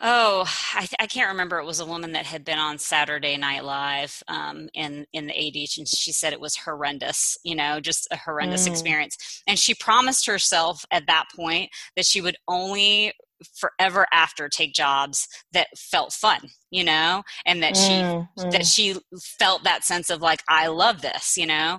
Oh, 0.03 0.45
I, 0.75 0.89
I, 0.99 1.07
can't 1.07 1.29
remember. 1.29 1.59
It 1.59 1.67
was 1.67 1.81
a 1.81 1.85
woman 1.87 2.13
that 2.13 2.25
had 2.25 2.43
been 2.43 2.59
on 2.59 2.79
Saturday 2.79 3.37
Night 3.37 3.65
Live 3.65 4.23
um, 4.29 4.69
in 4.73 5.07
in 5.13 5.27
the 5.27 5.35
80s, 5.35 5.77
and 5.77 5.87
she 5.87 6.11
said 6.11 6.33
it 6.33 6.41
was 6.41 6.57
horrendous. 6.57 7.37
You 7.45 7.55
know, 7.55 7.81
just 7.81 8.09
a 8.11 8.17
horrendous 8.17 8.67
mm. 8.67 8.71
experience. 8.71 9.43
And 9.47 9.59
she 9.59 9.75
promised 9.75 10.27
herself 10.27 10.87
at 10.91 11.07
that 11.07 11.27
point 11.37 11.71
that 11.97 12.07
she 12.07 12.23
would 12.23 12.37
only 12.49 13.13
forever 13.55 14.07
after 14.13 14.49
take 14.49 14.75
jobs 14.75 15.27
that 15.53 15.67
felt 15.77 16.13
fun 16.13 16.41
you 16.71 16.85
know 16.85 17.23
and 17.47 17.63
that 17.63 17.77
she 17.77 17.93
mm, 17.93 18.27
that 18.37 18.63
mm. 18.63 18.75
she 18.75 18.95
felt 19.39 19.65
that 19.65 19.85
sense 19.85 20.11
of 20.11 20.21
like 20.21 20.43
i 20.49 20.67
love 20.67 21.01
this 21.01 21.37
you 21.37 21.47
know 21.47 21.79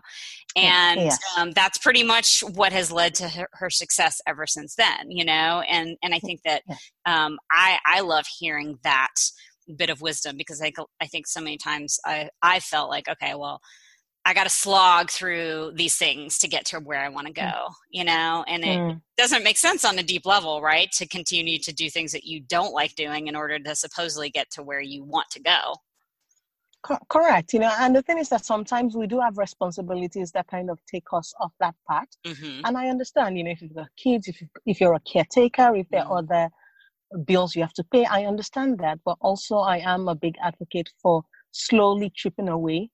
and 0.55 1.11
um, 1.37 1.51
that's 1.51 1.77
pretty 1.77 2.03
much 2.03 2.41
what 2.41 2.73
has 2.73 2.91
led 2.91 3.15
to 3.15 3.27
her, 3.29 3.47
her, 3.53 3.69
success 3.69 4.21
ever 4.27 4.45
since 4.45 4.75
then 4.75 5.09
you 5.09 5.23
know 5.23 5.61
and 5.67 5.97
and 6.03 6.13
i 6.13 6.19
think 6.19 6.41
that 6.43 6.61
um, 7.05 7.37
i 7.51 7.77
i 7.85 8.01
love 8.01 8.25
hearing 8.39 8.77
that 8.83 9.13
bit 9.77 9.89
of 9.89 10.01
wisdom 10.01 10.35
because 10.37 10.61
i 10.61 10.71
i 10.99 11.07
think 11.07 11.27
so 11.27 11.39
many 11.39 11.57
times 11.57 11.99
i 12.05 12.29
i 12.41 12.59
felt 12.59 12.89
like 12.89 13.07
okay 13.07 13.33
well 13.35 13.61
I 14.23 14.33
got 14.33 14.43
to 14.43 14.49
slog 14.49 15.09
through 15.09 15.71
these 15.75 15.95
things 15.95 16.37
to 16.39 16.47
get 16.47 16.65
to 16.65 16.79
where 16.79 16.99
I 16.99 17.09
want 17.09 17.27
to 17.27 17.33
mm. 17.33 17.51
go, 17.51 17.69
you 17.89 18.03
know, 18.03 18.45
and 18.47 18.63
it 18.63 18.77
mm. 18.77 19.01
doesn't 19.17 19.43
make 19.43 19.57
sense 19.57 19.83
on 19.83 19.97
a 19.97 20.03
deep 20.03 20.25
level, 20.25 20.61
right? 20.61 20.91
To 20.93 21.07
continue 21.07 21.57
to 21.59 21.73
do 21.73 21.89
things 21.89 22.11
that 22.11 22.23
you 22.23 22.39
don't 22.39 22.73
like 22.73 22.93
doing 22.95 23.27
in 23.27 23.35
order 23.35 23.57
to 23.57 23.75
supposedly 23.75 24.29
get 24.29 24.51
to 24.51 24.63
where 24.63 24.81
you 24.81 25.03
want 25.03 25.29
to 25.31 25.41
go. 25.41 25.75
Co- 26.83 26.99
correct. 27.09 27.53
You 27.53 27.59
know, 27.59 27.73
and 27.79 27.95
the 27.95 28.01
thing 28.01 28.17
is 28.17 28.29
that 28.29 28.45
sometimes 28.45 28.95
we 28.95 29.07
do 29.07 29.19
have 29.19 29.37
responsibilities 29.37 30.31
that 30.31 30.47
kind 30.47 30.69
of 30.69 30.79
take 30.85 31.05
us 31.13 31.33
off 31.39 31.53
that 31.59 31.75
path. 31.89 32.07
Mm-hmm. 32.25 32.61
And 32.65 32.77
I 32.77 32.87
understand, 32.89 33.37
you 33.37 33.43
know, 33.43 33.51
if 33.51 33.61
you've 33.61 33.75
got 33.75 33.89
kids, 33.97 34.27
if 34.27 34.41
you, 34.41 34.47
if 34.65 34.79
you're 34.81 34.93
a 34.95 34.99
caretaker, 35.01 35.75
if 35.75 35.87
there 35.91 36.03
are 36.05 36.21
Mm. 36.21 36.23
other 36.23 36.49
bills 37.25 37.55
you 37.55 37.61
have 37.61 37.73
to 37.73 37.83
pay, 37.83 38.05
I 38.05 38.25
understand 38.25 38.79
that. 38.79 38.99
But 39.05 39.17
also, 39.21 39.57
I 39.57 39.77
am 39.79 40.07
a 40.07 40.15
big 40.15 40.35
advocate 40.41 40.89
for 41.01 41.23
slowly 41.51 42.11
chipping 42.15 42.49
away, 42.49 42.89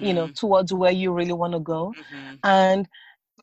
you 0.00 0.14
know, 0.14 0.26
Mm-hmm. 0.26 0.32
towards 0.34 0.72
where 0.72 0.92
you 0.92 1.12
really 1.12 1.32
want 1.32 1.52
to 1.54 1.60
go. 1.60 1.92
Mhm. 1.96 2.38
And 2.44 2.88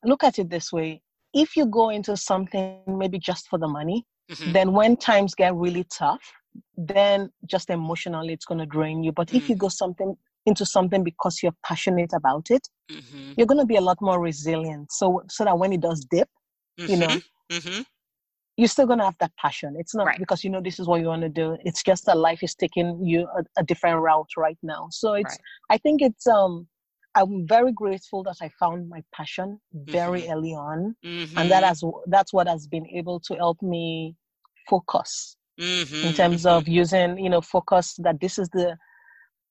look 0.03 0.23
at 0.23 0.39
it 0.39 0.49
this 0.49 0.71
way: 0.73 1.01
if 1.33 1.55
you 1.55 1.65
go 1.65 1.89
into 1.89 2.15
something 2.17 2.81
maybe 2.87 3.19
just 3.19 3.47
for 3.47 3.59
the 3.59 3.67
money, 3.67 4.05
Mhm. 4.31 4.53
then 4.53 4.73
when 4.73 4.95
times 4.97 5.35
get 5.35 5.55
really 5.55 5.85
tough, 5.85 6.33
then 6.77 7.31
just 7.45 7.69
emotionally 7.69 8.33
it's 8.33 8.45
going 8.45 8.59
to 8.59 8.65
drain 8.65 9.03
you. 9.03 9.11
But 9.11 9.29
if 9.33 9.49
you 9.49 9.55
Mm. 9.55 9.57
go 9.57 9.69
something 9.69 10.15
into 10.45 10.65
something 10.65 11.03
because 11.03 11.41
you're 11.43 11.55
passionate 11.65 12.13
about 12.13 12.49
it, 12.51 12.67
Mhm. 12.91 13.37
you're 13.37 13.47
going 13.47 13.59
to 13.59 13.65
be 13.65 13.75
a 13.77 13.81
lot 13.81 13.97
more 14.01 14.19
resilient. 14.21 14.91
So 14.91 15.23
so 15.29 15.45
that 15.45 15.57
when 15.57 15.73
it 15.73 15.81
does 15.81 16.05
dip, 16.09 16.29
you 16.87 16.97
know, 16.97 17.21
Mhm. 17.51 17.85
you're 18.57 18.67
still 18.67 18.87
going 18.87 18.99
to 18.99 19.05
have 19.05 19.17
that 19.19 19.35
passion. 19.37 19.75
It's 19.77 19.95
not 19.95 20.07
Right. 20.07 20.17
because 20.17 20.43
you 20.43 20.49
know 20.49 20.61
this 20.61 20.79
is 20.79 20.87
what 20.87 20.99
you 21.01 21.07
want 21.07 21.21
to 21.21 21.29
do. 21.29 21.57
It's 21.63 21.83
just 21.83 22.05
that 22.05 22.17
life 22.17 22.41
is 22.43 22.55
taking 22.55 22.99
you 23.05 23.27
a, 23.37 23.43
a 23.61 23.63
different 23.63 24.01
route 24.01 24.31
right 24.37 24.57
now. 24.63 24.87
So 24.91 25.13
it's 25.13 25.37
Right. 25.37 25.41
I 25.69 25.77
think 25.77 26.01
it's 26.01 26.27
um 26.27 26.67
I'm 27.15 27.47
very 27.47 27.71
grateful 27.71 28.23
that 28.23 28.37
I 28.41 28.49
found 28.59 28.89
my 28.89 29.03
passion 29.13 29.59
very 29.73 30.23
Mhm. 30.23 30.31
early 30.31 30.53
on, 30.53 30.95
and 31.37 31.51
that 31.51 31.63
has 31.63 31.83
that's 32.07 32.33
what 32.33 32.47
has 32.47 32.67
been 32.67 32.87
able 32.87 33.19
to 33.21 33.35
help 33.35 33.61
me 33.61 34.15
focus 34.69 35.35
Mhm. 35.59 36.03
in 36.03 36.13
terms 36.13 36.45
of 36.45 36.67
using 36.67 37.17
you 37.17 37.29
know 37.29 37.41
focus 37.41 37.95
that 37.99 38.19
this 38.19 38.37
is 38.37 38.49
the 38.49 38.77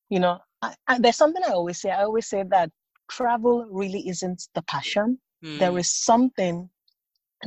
you 0.08 0.20
know 0.20 0.38
I, 0.62 0.74
I, 0.86 0.98
there's 0.98 1.16
something 1.16 1.42
i 1.46 1.52
always 1.52 1.80
say 1.80 1.90
i 1.90 2.02
always 2.04 2.28
say 2.28 2.44
that 2.50 2.70
travel 3.10 3.66
really 3.70 4.08
isn't 4.08 4.48
the 4.54 4.62
passion 4.62 5.18
there 5.54 5.72
Mm. 5.72 5.78
is 5.78 5.90
something 5.90 6.70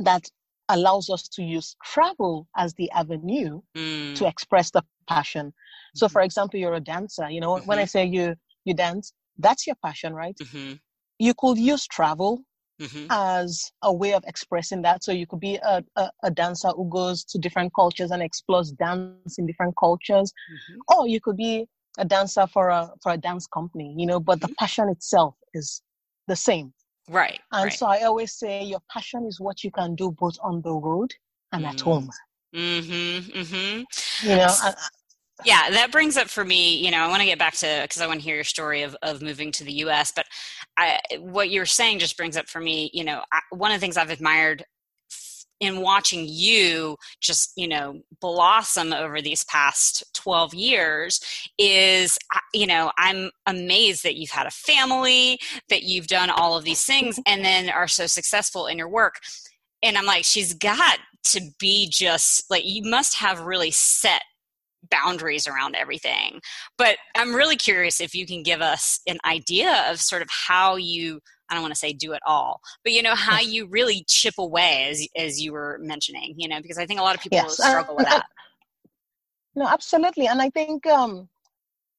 that 0.02 0.24
allows 0.68 1.08
us 1.10 1.28
to 1.28 1.42
use 1.42 1.76
travel 1.84 2.48
as 2.56 2.74
the 2.74 2.90
avenue 2.92 3.60
Mm. 3.76 4.14
to 4.16 4.26
express 4.26 4.70
the 4.70 4.82
passion 5.08 5.52
so 5.94 6.08
for 6.08 6.22
example 6.22 6.58
you're 6.60 6.74
a 6.74 6.80
dancer 6.80 7.28
you 7.30 7.40
know 7.40 7.58
when 7.64 7.78
i 7.78 7.84
say 7.84 8.04
you 8.04 8.34
you 8.64 8.74
dance 8.74 9.12
that's 9.38 9.66
your 9.66 9.76
passion 9.84 10.14
right 10.14 10.40
you 11.18 11.34
could 11.34 11.58
use 11.58 11.86
travel 11.86 12.42
Mhm. 12.80 13.06
as 13.10 13.70
a 13.82 13.92
way 13.92 14.12
of 14.14 14.24
expressing 14.26 14.82
that. 14.82 15.04
So 15.04 15.12
you 15.12 15.26
could 15.26 15.40
be 15.40 15.56
a, 15.56 15.84
a, 15.96 16.10
a 16.24 16.30
dancer 16.30 16.68
who 16.68 16.88
goes 16.88 17.24
to 17.24 17.38
different 17.38 17.72
cultures 17.74 18.10
and 18.10 18.22
explores 18.22 18.72
dance 18.72 19.38
in 19.38 19.46
different 19.46 19.74
cultures, 19.78 20.32
Mhm. 20.50 20.76
or 20.96 21.06
you 21.08 21.20
could 21.20 21.36
be 21.36 21.66
a 21.98 22.04
dancer 22.04 22.46
for 22.46 22.68
a 22.70 22.90
for 23.02 23.12
a 23.12 23.16
dance 23.18 23.46
company, 23.46 23.94
you 23.98 24.06
know, 24.06 24.20
but 24.20 24.40
the 24.40 24.48
passion 24.58 24.88
itself 24.88 25.34
is 25.54 25.82
the 26.26 26.36
same. 26.36 26.72
Right. 27.08 27.40
And 27.52 27.64
right. 27.64 27.72
so 27.72 27.86
I 27.86 28.02
always 28.02 28.32
say 28.34 28.62
your 28.64 28.80
passion 28.94 29.26
is 29.26 29.40
what 29.40 29.64
you 29.64 29.70
can 29.70 29.94
do 29.96 30.12
both 30.12 30.36
on 30.42 30.62
the 30.62 30.72
road 30.72 31.10
and 31.52 31.66
at 31.66 31.76
Mm. 31.76 31.84
home. 31.84 32.10
Mhm. 32.54 33.20
Mhm. 33.34 33.84
You 34.22 34.36
know, 34.36 34.54
and, 34.64 34.74
Yeah, 35.44 35.70
that 35.70 35.92
brings 35.92 36.16
up 36.16 36.28
for 36.28 36.44
me, 36.44 36.76
you 36.76 36.90
know, 36.90 36.98
I 36.98 37.08
want 37.08 37.20
to 37.20 37.26
get 37.26 37.38
back 37.38 37.54
to 37.56 37.80
because 37.82 38.02
I 38.02 38.06
want 38.06 38.20
to 38.20 38.24
hear 38.24 38.34
your 38.34 38.44
story 38.44 38.82
of, 38.82 38.96
of 39.02 39.22
moving 39.22 39.52
to 39.52 39.64
the 39.64 39.72
US, 39.84 40.12
but 40.14 40.26
I, 40.76 41.00
what 41.18 41.50
you're 41.50 41.66
saying 41.66 41.98
just 41.98 42.16
brings 42.16 42.36
up 42.36 42.48
for 42.48 42.60
me, 42.60 42.90
you 42.92 43.04
know, 43.04 43.22
I, 43.32 43.40
one 43.50 43.70
of 43.70 43.76
the 43.76 43.80
things 43.80 43.96
I've 43.96 44.10
admired 44.10 44.64
in 45.60 45.80
watching 45.80 46.24
you 46.26 46.96
just, 47.20 47.52
you 47.54 47.68
know, 47.68 48.00
blossom 48.20 48.92
over 48.92 49.20
these 49.20 49.44
past 49.44 50.02
12 50.14 50.54
years 50.54 51.20
is, 51.58 52.18
you 52.54 52.66
know, 52.66 52.90
I'm 52.96 53.30
amazed 53.46 54.02
that 54.04 54.16
you've 54.16 54.30
had 54.30 54.46
a 54.46 54.50
family, 54.50 55.38
that 55.68 55.82
you've 55.82 56.06
done 56.06 56.30
all 56.30 56.56
of 56.56 56.64
these 56.64 56.84
things, 56.84 57.16
mm-hmm. 57.16 57.32
and 57.32 57.44
then 57.44 57.70
are 57.70 57.88
so 57.88 58.06
successful 58.06 58.66
in 58.66 58.78
your 58.78 58.88
work. 58.88 59.16
And 59.82 59.96
I'm 59.96 60.06
like, 60.06 60.24
she's 60.24 60.54
got 60.54 60.98
to 61.24 61.40
be 61.58 61.88
just 61.90 62.50
like, 62.50 62.64
you 62.64 62.82
must 62.90 63.16
have 63.16 63.40
really 63.40 63.70
set 63.70 64.22
boundaries 64.90 65.46
around 65.46 65.76
everything. 65.76 66.40
But 66.78 66.96
I'm 67.16 67.34
really 67.34 67.56
curious 67.56 68.00
if 68.00 68.14
you 68.14 68.26
can 68.26 68.42
give 68.42 68.60
us 68.60 69.00
an 69.06 69.18
idea 69.24 69.84
of 69.90 70.00
sort 70.00 70.22
of 70.22 70.28
how 70.30 70.76
you 70.76 71.20
I 71.48 71.54
don't 71.54 71.62
want 71.62 71.74
to 71.74 71.78
say 71.80 71.92
do 71.92 72.12
it 72.12 72.22
all, 72.24 72.60
but 72.84 72.92
you 72.92 73.02
know 73.02 73.16
how 73.16 73.40
you 73.40 73.66
really 73.66 74.04
chip 74.06 74.34
away 74.38 74.88
as 74.88 75.06
as 75.16 75.40
you 75.40 75.52
were 75.52 75.78
mentioning, 75.82 76.34
you 76.36 76.48
know, 76.48 76.60
because 76.60 76.78
I 76.78 76.86
think 76.86 77.00
a 77.00 77.02
lot 77.02 77.16
of 77.16 77.22
people 77.22 77.38
yes, 77.38 77.56
struggle 77.56 77.96
with 77.96 78.06
that. 78.06 78.26
No, 79.56 79.66
absolutely. 79.66 80.28
And 80.28 80.40
I 80.40 80.48
think, 80.50 80.86
um, 80.86 81.28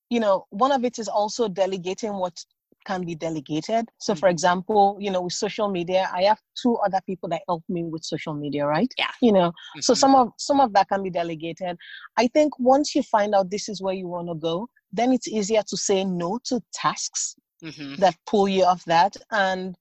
you 0.09 0.19
know, 0.19 0.45
one 0.51 0.71
of 0.71 0.85
it 0.85 0.99
is 0.99 1.07
also 1.07 1.47
delegating 1.47 2.13
what 2.13 2.43
can 2.85 3.05
be 3.05 3.15
delegated. 3.15 3.89
So, 3.97 4.15
for 4.15 4.27
Mhm. 4.27 4.31
example, 4.31 4.97
you 4.99 5.11
know, 5.11 5.21
with 5.21 5.33
social 5.33 5.69
media, 5.69 6.09
I 6.13 6.23
have 6.23 6.39
two 6.61 6.75
other 6.77 6.99
people 7.05 7.29
that 7.29 7.41
help 7.47 7.63
me 7.69 7.83
with 7.83 8.03
social 8.03 8.33
media, 8.33 8.65
right? 8.65 8.91
Yeah. 8.97 9.11
You 9.21 9.31
know, 9.33 9.51
so 9.79 9.93
Mhm. 9.93 9.97
some 9.97 10.15
of 10.15 10.27
some 10.37 10.59
of 10.59 10.73
that 10.73 10.89
can 10.89 11.03
be 11.03 11.09
delegated. 11.09 11.77
I 12.17 12.27
think 12.27 12.57
once 12.59 12.95
you 12.95 13.03
find 13.03 13.35
out 13.35 13.49
this 13.49 13.69
is 13.69 13.81
where 13.81 13.93
you 13.93 14.07
want 14.07 14.27
to 14.29 14.35
go, 14.35 14.67
then 14.91 15.11
it's 15.11 15.27
easier 15.27 15.63
to 15.67 15.77
say 15.77 16.03
no 16.03 16.39
to 16.45 16.61
tasks 16.73 17.35
Mhm. 17.63 17.97
that 17.97 18.15
pull 18.25 18.47
you 18.47 18.63
off 18.65 18.83
that. 18.85 19.15
And 19.31 19.75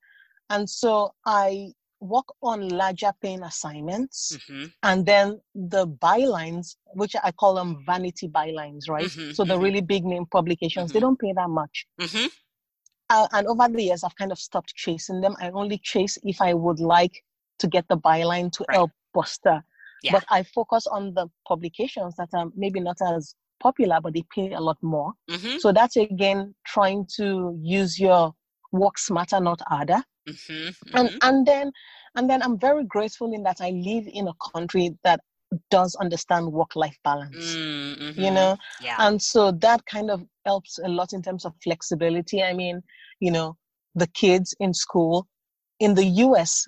and 0.51 0.69
so 0.69 1.15
I 1.27 1.73
work 2.01 2.27
on 2.43 2.69
larger 2.71 3.13
paying 3.21 3.43
assignments 3.43 4.39
Mhm. 4.39 4.73
and 4.83 5.05
then 5.05 5.41
the 5.55 5.87
bylines, 5.87 6.77
which 6.95 7.15
I 7.23 7.31
call 7.33 7.55
them 7.55 7.83
vanity 7.85 8.29
bylines, 8.29 8.89
right? 8.89 9.05
Mhm, 9.07 9.35
So 9.35 9.45
the 9.45 9.55
mhm. 9.55 9.63
really 9.63 9.81
big 9.83 10.05
name 10.05 10.25
publications, 10.27 10.93
they 10.93 10.99
Mhm. 10.99 11.03
don't 11.03 11.19
pay 11.19 11.33
that 11.35 11.51
much. 11.51 11.87
Uh, 13.11 13.27
and 13.33 13.47
over 13.49 13.69
the 13.69 13.83
years, 13.83 14.05
I've 14.05 14.17
kind 14.17 14.33
of 14.33 14.39
stopped 14.39 14.75
chasing 14.75 15.21
them. 15.21 15.35
I 15.41 15.51
only 15.51 15.79
chase 15.79 16.17
if 16.23 16.41
I 16.41 16.55
would 16.55 16.81
like 16.81 17.23
to 17.59 17.67
get 17.67 17.87
the 17.89 17.97
byline 17.99 18.51
to 18.53 18.65
Right. 18.69 18.77
help 18.77 18.91
Buster. 19.13 19.63
Yeah. 20.03 20.13
But 20.13 20.25
I 20.31 20.45
focus 20.45 20.87
on 20.87 21.13
the 21.15 21.29
publications 21.47 22.15
that 22.17 22.29
are 22.33 22.47
maybe 22.57 22.81
not 22.81 22.97
as 23.03 23.35
popular, 23.61 24.01
but 24.01 24.15
they 24.15 24.25
pay 24.35 24.53
a 24.53 24.61
lot 24.61 24.79
more. 24.83 25.13
Mhm. 25.29 25.61
So 25.61 25.73
that's 25.73 25.97
again 25.97 26.55
trying 26.67 27.07
to 27.17 27.59
use 27.61 27.99
your 28.01 28.35
work 28.73 28.99
smarter, 28.99 29.41
not 29.41 29.61
harder 29.67 30.03
Mhm. 30.29 30.77
and 30.95 31.09
Mhm. 31.11 31.19
and 31.23 31.47
then 31.47 31.73
and 32.15 32.29
then 32.31 32.43
i'm 32.43 32.59
very 32.59 32.85
grateful 32.85 33.33
in 33.33 33.43
that 33.43 33.61
i 33.61 33.71
live 33.71 34.07
in 34.07 34.29
a 34.29 34.35
country 34.53 34.97
that 35.03 35.21
does 35.71 35.95
understand 35.97 36.53
work 36.53 36.77
life 36.77 36.97
balance 37.05 37.57
Mm, 37.57 38.17
you 38.17 38.31
mhm. 38.31 38.35
know 38.35 38.57
Yeah. 38.81 38.97
and 38.99 39.21
so 39.21 39.51
that 39.53 39.85
kind 39.87 40.11
of 40.11 40.25
helps 40.45 40.79
a 40.79 40.89
lot 40.89 41.13
in 41.13 41.23
terms 41.23 41.45
of 41.45 41.53
flexibility 41.63 42.43
i 42.43 42.53
mean 42.53 42.83
you 43.21 43.31
know 43.31 43.57
the 43.95 44.07
kids 44.09 44.55
in 44.61 44.73
school 44.75 45.27
in 45.81 45.95
the 45.95 46.05
us 46.05 46.67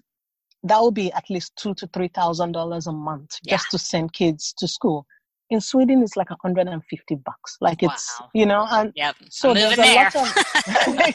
that 0.65 0.81
would 0.81 0.95
be 0.95 1.13
at 1.13 1.29
least 1.31 1.55
two 1.57 1.75
to 1.75 1.87
three 1.89 2.09
thousand 2.09 2.53
dollars 2.53 2.87
a 2.87 2.93
month 2.93 3.39
Yeah. 3.43 3.57
just 3.57 3.71
to 3.71 3.79
send 3.79 4.13
kids 4.13 4.53
to 4.59 4.69
school 4.69 5.07
in 5.53 5.61
sweden 5.61 6.03
it's 6.03 6.17
like 6.17 6.31
150 6.31 7.15
bucks 7.25 7.57
like 7.61 7.83
it's 7.83 8.19
Wow. 8.21 8.31
you 8.35 8.47
know 8.47 8.67
and 8.71 8.93
Yep. 8.97 9.17
so 9.31 9.55
there's 9.55 9.75
a 9.75 9.77
there. 9.77 10.05
lot 10.05 10.17
of 10.17 10.35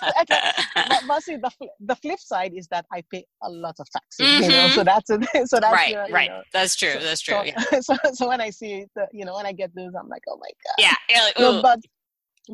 but, 0.90 1.04
but 1.08 1.24
see 1.24 1.36
the, 1.38 1.52
the 1.80 1.96
flip 1.96 2.20
side 2.20 2.54
is 2.56 2.68
that 2.70 2.86
i 2.92 3.04
pay 3.12 3.26
a 3.44 3.50
lot 3.50 3.76
of 3.80 3.88
taxes 3.90 4.46
you 4.46 4.50
know 4.50 4.68
so 4.70 4.84
mm-hmm. 4.84 4.86
that's 4.86 5.10
a, 5.10 5.48
so 5.52 5.60
that's 5.60 5.74
right. 5.74 5.96
the, 5.96 6.06
you 6.08 6.14
right. 6.14 6.30
know, 6.30 6.42
That's 6.54 6.76
true. 6.76 6.94
so, 6.94 7.00
That's 7.00 7.22
true. 7.22 7.36
so, 7.36 7.44
yeah. 7.44 7.80
so, 7.82 7.96
so 8.14 8.28
when 8.28 8.42
i 8.42 8.50
see 8.50 8.86
the, 8.96 9.08
you 9.12 9.26
know 9.26 9.36
when 9.36 9.46
i 9.46 9.52
get 9.52 9.74
those 9.76 9.94
i'm 10.00 10.08
like 10.08 10.24
oh 10.30 10.38
my 10.38 10.50
god 10.66 10.76
Yeah. 10.78 10.94
No, 11.40 11.62
but 11.62 11.80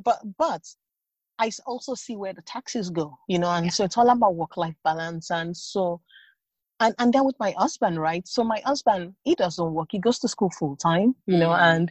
but 0.04 0.20
but 0.38 0.62
I 1.40 1.50
also 1.66 1.96
see 1.96 2.16
where 2.16 2.34
the 2.34 2.44
taxes 2.44 2.90
go, 2.90 3.18
you 3.28 3.40
know, 3.40 3.50
and 3.50 3.66
Yeah. 3.66 3.72
so 3.72 3.84
it's 3.84 3.98
all 3.98 4.10
about 4.10 4.36
work-life 4.36 4.76
balance, 4.84 5.32
and 5.32 5.56
so 5.58 6.00
and 6.84 6.94
and 7.00 7.14
then 7.14 7.24
with 7.26 7.38
my 7.40 7.52
husband, 7.64 8.00
right? 8.10 8.28
So 8.28 8.44
my 8.44 8.62
husband, 8.66 9.16
he 9.24 9.34
doesn't 9.44 9.74
work; 9.78 9.90
he 9.92 10.00
goes 10.00 10.20
to 10.20 10.28
school 10.28 10.52
full 10.60 10.76
time, 10.76 11.10
you 11.32 11.38
know, 11.38 11.50
Mm. 11.50 11.62
and 11.72 11.86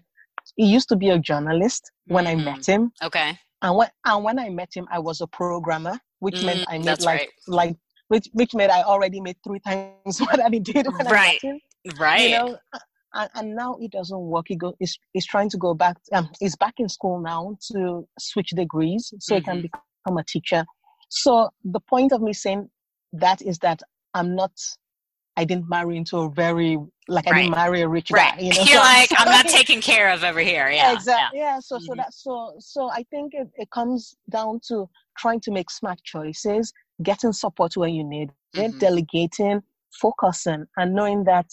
he 0.57 0.67
used 0.77 0.89
to 0.93 0.97
be 0.97 1.09
a 1.11 1.19
journalist 1.19 1.83
when 2.15 2.27
I 2.27 2.35
Mhm. 2.35 2.45
met 2.45 2.67
him, 2.73 2.83
Okay. 3.09 3.31
and 3.63 3.77
when 3.79 3.91
and 4.05 4.25
when 4.27 4.39
I 4.39 4.49
met 4.61 4.71
him, 4.79 4.87
I 4.97 4.99
was 5.09 5.21
a 5.21 5.27
programmer, 5.41 5.97
which 6.25 6.43
meant 6.47 6.61
Mm, 6.63 6.73
I 6.75 6.79
made 6.79 7.01
like 7.01 7.21
right. 7.21 7.29
like 7.61 7.77
which 8.09 8.27
which 8.33 8.53
meant 8.55 8.71
I 8.79 8.83
already 8.83 9.21
made 9.21 9.39
three 9.45 9.61
times 9.69 10.19
what 10.27 10.41
I 10.41 10.49
did 10.73 10.87
when 10.95 11.07
Right. 11.07 11.39
I 11.43 11.49
met 11.49 11.49
him 11.49 11.59
Right. 12.05 12.25
you 12.25 12.31
know 12.37 12.49
and, 13.15 13.31
and 13.37 13.47
now 13.63 13.71
he 13.81 13.89
doesn't 13.89 14.25
work 14.35 14.47
he 14.49 14.57
go 14.57 14.69
he's, 14.79 14.95
he's 15.15 15.27
trying 15.27 15.51
to 15.55 15.59
go 15.67 15.75
back 15.75 15.97
um 16.17 16.27
he's 16.41 16.57
back 16.65 16.75
in 16.79 16.89
school 16.89 17.19
now 17.21 17.57
to 17.71 18.07
switch 18.19 18.51
degrees 18.63 19.13
so 19.25 19.35
he 19.37 19.43
can 19.43 19.59
Mhm. 19.59 19.63
become 19.67 20.17
a 20.19 20.25
teacher 20.25 20.65
so 21.09 21.33
the 21.65 21.81
point 21.93 22.11
of 22.13 22.21
me 22.23 22.33
saying 22.45 22.63
that 23.25 23.39
is 23.51 23.59
that 23.67 23.81
i'm 24.15 24.31
not 24.43 24.53
i 25.37 25.45
didn't 25.45 25.69
marry 25.69 25.97
into 25.97 26.17
a 26.19 26.29
very 26.31 26.79
like 27.09 27.27
i 27.29 27.33
didn't 27.39 27.51
marry 27.63 27.81
a 27.83 27.89
rich 27.89 28.11
right. 28.11 28.35
guy 28.37 28.43
you 28.43 28.51
know 28.51 28.59
You're 28.71 28.83
so- 28.83 28.93
like, 28.99 29.11
I'm 29.19 29.29
not 29.39 29.49
so- 29.49 29.57
taken 29.57 29.81
care 29.81 30.09
of 30.15 30.23
over 30.25 30.41
here. 30.41 30.69
Yeah. 30.81 30.93
exactly 30.93 31.39
yeah, 31.41 31.59
so 31.61 31.79
so 31.79 31.93
Mhm. 31.93 31.97
that 32.01 32.13
so 32.15 32.33
so 32.59 32.81
i 32.91 33.03
think 33.13 33.27
it, 33.35 33.49
it 33.63 33.69
comes 33.71 34.15
down 34.31 34.61
to 34.69 34.89
trying 35.23 35.41
to 35.47 35.51
make 35.59 35.69
smart 35.71 35.99
choices 36.13 36.73
getting 37.03 37.33
support 37.33 37.77
where 37.77 37.89
you 37.99 38.05
need 38.05 38.29
it 38.55 38.73
Mhm. 38.73 38.79
delegating 38.87 39.63
focusing 40.05 40.63
and 40.79 40.89
knowing 40.99 41.25
that 41.25 41.49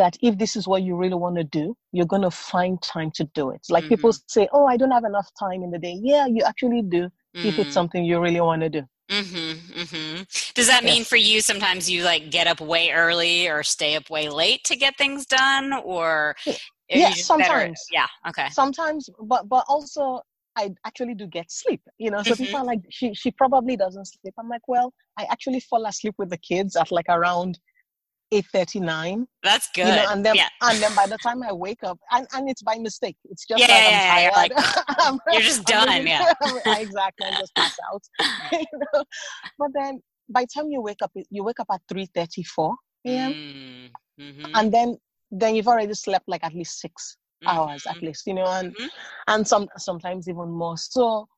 that 0.00 0.14
if 0.28 0.36
this 0.42 0.56
is 0.56 0.66
what 0.66 0.82
you 0.82 0.96
really 0.96 1.14
want 1.24 1.36
to 1.36 1.44
do, 1.44 1.76
you're 1.92 2.06
going 2.14 2.22
to 2.30 2.30
find 2.52 2.82
time 2.82 3.08
to 3.18 3.22
do 3.38 3.50
it. 3.50 3.62
Like 3.70 3.84
Mhm. 3.84 3.90
people 3.92 4.10
say, 4.26 4.48
oh, 4.52 4.66
I 4.66 4.76
don't 4.76 4.90
have 4.90 5.04
enough 5.04 5.28
time 5.38 5.62
in 5.62 5.70
the 5.70 5.78
day. 5.78 5.96
Yeah, 6.10 6.26
you 6.26 6.42
actually 6.50 6.82
do 6.82 7.02
if 7.34 7.56
it's 7.60 7.70
Mm. 7.70 7.78
something 7.78 8.04
you 8.04 8.18
really 8.26 8.40
want 8.40 8.62
to 8.62 8.70
do. 8.78 8.82
Mm-hmm, 9.10 9.80
mm-hmm. 9.80 10.22
Does 10.54 10.66
that 10.66 10.82
mean 10.82 11.04
for 11.04 11.16
you 11.16 11.40
sometimes 11.40 11.88
you 11.88 12.02
like 12.02 12.30
get 12.30 12.46
up 12.48 12.60
way 12.60 12.90
early 12.90 13.48
or 13.48 13.62
stay 13.62 13.94
up 13.94 14.10
way 14.10 14.28
late 14.28 14.64
to 14.64 14.76
get 14.76 14.98
things 14.98 15.26
done, 15.26 15.72
or 15.84 16.34
Yes, 16.88 17.16
just 17.16 17.28
better- 17.28 17.44
sometimes. 17.44 17.84
Yeah. 17.92 18.06
Okay. 18.28 18.48
Sometimes, 18.50 19.08
but 19.20 19.48
but 19.48 19.64
also 19.68 20.20
I 20.56 20.70
actually 20.84 21.14
do 21.14 21.26
get 21.26 21.50
sleep. 21.52 21.82
You 21.98 22.10
know, 22.10 22.22
so 22.22 22.34
Mhm. 22.34 22.38
people 22.38 22.60
are 22.60 22.64
like, 22.64 22.80
she 22.90 23.14
she 23.14 23.30
probably 23.30 23.76
doesn't 23.76 24.06
sleep. 24.06 24.34
I'm 24.38 24.48
like, 24.48 24.66
well, 24.66 24.92
I 25.18 25.24
actually 25.24 25.60
fall 25.60 25.86
asleep 25.86 26.14
with 26.18 26.30
the 26.30 26.38
kids 26.38 26.74
at 26.76 26.90
like 26.90 27.06
around 27.08 27.58
eight 28.32 28.46
thirty 28.52 28.80
nine. 28.80 29.26
That's 29.42 29.68
good. 29.74 29.86
You 29.88 29.94
know, 29.96 30.06
and 30.10 30.24
then 30.24 30.34
yeah. 30.34 30.48
and 30.62 30.82
then 30.82 30.94
by 30.94 31.06
the 31.06 31.18
time 31.18 31.42
I 31.42 31.52
wake 31.52 31.82
up, 31.84 31.98
and, 32.10 32.26
and 32.34 32.48
it's 32.48 32.62
by 32.62 32.76
mistake. 32.78 33.16
It's 33.24 33.46
just 33.46 33.60
Yeah, 33.60 33.66
that 33.68 33.90
yeah, 33.90 33.90
yeah, 33.90 34.14
I'm 34.14 34.22
you're 34.22 34.30
tired. 34.32 34.50
like, 34.50 34.98
I'm- 35.00 35.18
You're 35.32 35.42
just 35.42 35.64
done. 35.64 35.88
really- 35.88 36.10
Yeah. 36.10 36.32
exactly. 36.80 37.26
I 37.26 37.30
just 37.38 37.54
pass 37.54 37.74
out. 37.92 38.02
you 38.52 38.64
know? 38.94 39.04
But 39.58 39.68
then 39.74 40.00
by 40.28 40.42
the 40.42 40.48
time 40.54 40.70
you 40.70 40.80
wake 40.80 40.98
up, 41.02 41.12
you 41.30 41.44
wake 41.44 41.60
up 41.60 41.68
at 41.72 41.80
three 41.88 42.06
thirty 42.14 42.42
four 42.42 42.74
a.m. 43.06 43.32
Mm, 43.32 43.90
mhm, 44.20 44.50
and 44.54 44.72
then 44.72 44.96
then 45.30 45.54
you've 45.54 45.68
already 45.68 45.94
slept 45.94 46.24
like 46.28 46.42
at 46.44 46.54
least 46.54 46.80
six 46.80 47.16
hours 47.46 47.84
at 47.86 47.96
mhm, 47.96 48.02
least. 48.02 48.26
You 48.26 48.34
know, 48.34 48.46
and 48.46 48.74
mhm. 48.76 48.88
and 49.28 49.46
some 49.46 49.68
sometimes 49.78 50.28
even 50.28 50.50
more. 50.50 50.76
So 50.76 51.28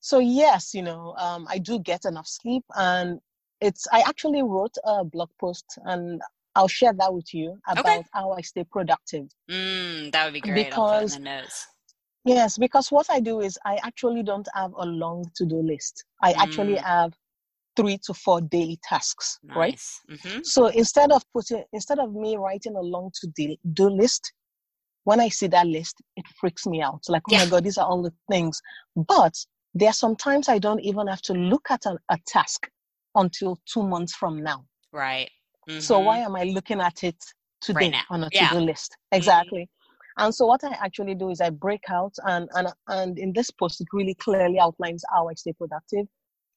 so 0.00 0.18
yes, 0.20 0.74
you 0.74 0.82
know, 0.82 1.14
um, 1.18 1.46
I 1.48 1.58
do 1.58 1.78
get 1.80 2.04
enough 2.04 2.26
sleep, 2.28 2.62
and 2.76 3.18
it's 3.66 3.86
I 3.92 4.00
actually 4.02 4.42
wrote 4.42 4.76
a 4.84 5.04
blog 5.04 5.30
post 5.40 5.66
and. 5.84 6.20
I'll 6.56 6.68
share 6.68 6.92
that 6.92 7.12
with 7.12 7.34
you 7.34 7.58
about 7.66 8.04
how 8.12 8.30
I 8.30 8.40
stay 8.40 8.64
productive. 8.76 9.26
Mm, 9.50 10.12
that 10.12 10.24
would 10.24 10.34
be 10.34 10.40
great. 10.40 10.72
I'll 10.72 10.84
put 10.88 10.94
it 10.94 10.96
Because 10.98 11.16
in 11.16 11.24
the 11.24 11.30
notes. 11.30 11.66
Yes, 12.24 12.56
because 12.58 12.92
what 12.92 13.08
I 13.10 13.20
do 13.20 13.40
is 13.40 13.58
I 13.66 13.78
actually 13.82 14.22
don't 14.22 14.48
have 14.54 14.72
a 14.78 14.86
long 14.86 15.24
to 15.36 15.44
do 15.44 15.56
list. 15.56 16.04
I 16.22 16.32
actually 16.32 16.76
Mm. 16.76 16.84
have 16.84 17.12
three 17.76 17.98
to 18.06 18.14
four 18.14 18.40
daily 18.40 18.78
tasks, 18.84 19.40
right? 19.56 19.80
Mm-hmm. 20.10 20.40
So 20.44 20.66
instead 20.68 21.12
of 21.12 21.22
putting, 21.32 21.64
instead 21.72 21.98
of 21.98 22.14
me 22.14 22.36
writing 22.36 22.76
a 22.76 22.80
long 22.80 23.10
to 23.20 23.56
do 23.72 23.90
list, 23.90 24.32
when 25.04 25.20
I 25.20 25.28
see 25.28 25.48
that 25.48 25.66
list, 25.66 25.96
it 26.16 26.24
freaks 26.40 26.66
me 26.66 26.80
out. 26.82 27.02
Like, 27.08 27.22
oh 27.30 27.36
my 27.36 27.46
God, 27.46 27.64
these 27.64 27.78
are 27.78 27.86
all 27.86 28.02
the 28.02 28.14
things. 28.30 28.60
But 28.96 29.34
there 29.74 29.90
are 29.90 29.92
sometimes 29.92 30.48
I 30.48 30.58
don't 30.58 30.80
even 30.80 31.08
have 31.08 31.22
to 31.22 31.34
look 31.34 31.66
at 31.70 31.84
a 31.86 32.18
task 32.26 32.70
until 33.14 33.58
two 33.66 33.82
months 33.82 34.14
from 34.14 34.42
now. 34.42 34.64
Right. 34.92 35.30
So 35.78 35.98
Mhm. 35.98 36.04
why 36.04 36.18
am 36.18 36.36
I 36.36 36.44
looking 36.44 36.80
at 36.80 37.02
it 37.04 37.22
today 37.60 37.90
now. 37.90 38.02
on 38.10 38.24
a 38.24 38.30
to-do 38.30 38.58
list? 38.60 38.96
Exactly. 39.12 39.68
And 40.16 40.34
so 40.34 40.46
what 40.46 40.62
I 40.64 40.70
actually 40.70 41.14
do 41.14 41.30
is 41.30 41.40
I 41.40 41.50
break 41.50 41.84
out 41.90 42.14
and 42.24 42.48
and 42.54 42.68
and 42.88 43.18
in 43.18 43.32
this 43.32 43.50
post 43.50 43.80
it 43.80 43.88
really 43.92 44.14
clearly 44.14 44.58
outlines 44.60 45.04
how 45.12 45.28
I 45.28 45.34
stay 45.34 45.52
productive, 45.52 46.06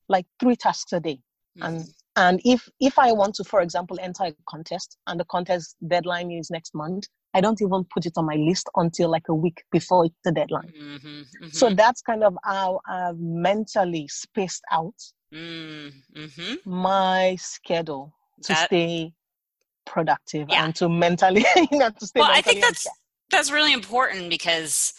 like 0.10 0.26
three 0.40 0.56
tasks 0.56 0.94
a 0.94 1.00
day. 1.00 1.20
And 1.62 1.80
Mhm. 1.80 1.94
and 2.16 2.42
if 2.46 2.70
if 2.80 3.00
I 3.00 3.12
want 3.14 3.36
to, 3.36 3.44
for 3.44 3.62
example, 3.62 3.98
enter 4.00 4.26
a 4.26 4.34
contest 4.50 4.98
and 5.08 5.20
the 5.20 5.26
contest 5.26 5.76
deadline 5.88 6.32
is 6.32 6.52
next 6.52 6.76
month, 6.76 7.08
I 7.34 7.42
don't 7.42 7.62
even 7.62 7.86
put 7.86 8.06
it 8.06 8.14
on 8.18 8.26
my 8.26 8.36
list 8.36 8.70
until 8.76 9.10
like 9.10 9.28
a 9.30 9.36
week 9.36 9.64
before 9.72 10.08
the 10.24 10.32
deadline. 10.32 10.74
Mhm, 10.78 11.26
mhm. 11.42 11.50
So 11.54 11.70
that's 11.70 12.02
kind 12.02 12.24
of 12.24 12.38
how 12.44 12.82
I've 12.88 13.20
mentally 13.20 14.08
spaced 14.08 14.64
out 14.72 14.96
Mm, 15.34 15.92
mhm. 16.16 16.66
my 16.66 17.36
schedule 17.40 18.14
to 18.44 18.54
That- 18.54 18.68
stay 18.68 19.14
productive 19.86 20.48
Yeah. 20.50 20.66
and 20.66 20.76
to 20.76 20.90
mentally 20.90 21.46
you 21.72 21.78
know, 21.80 21.90
to 21.90 22.08
stay 22.08 22.20
well 22.20 22.30
i 22.32 22.42
think 22.42 22.60
that's 22.62 22.86
that's 23.32 23.50
really 23.52 23.72
important 23.74 24.30
because 24.30 24.94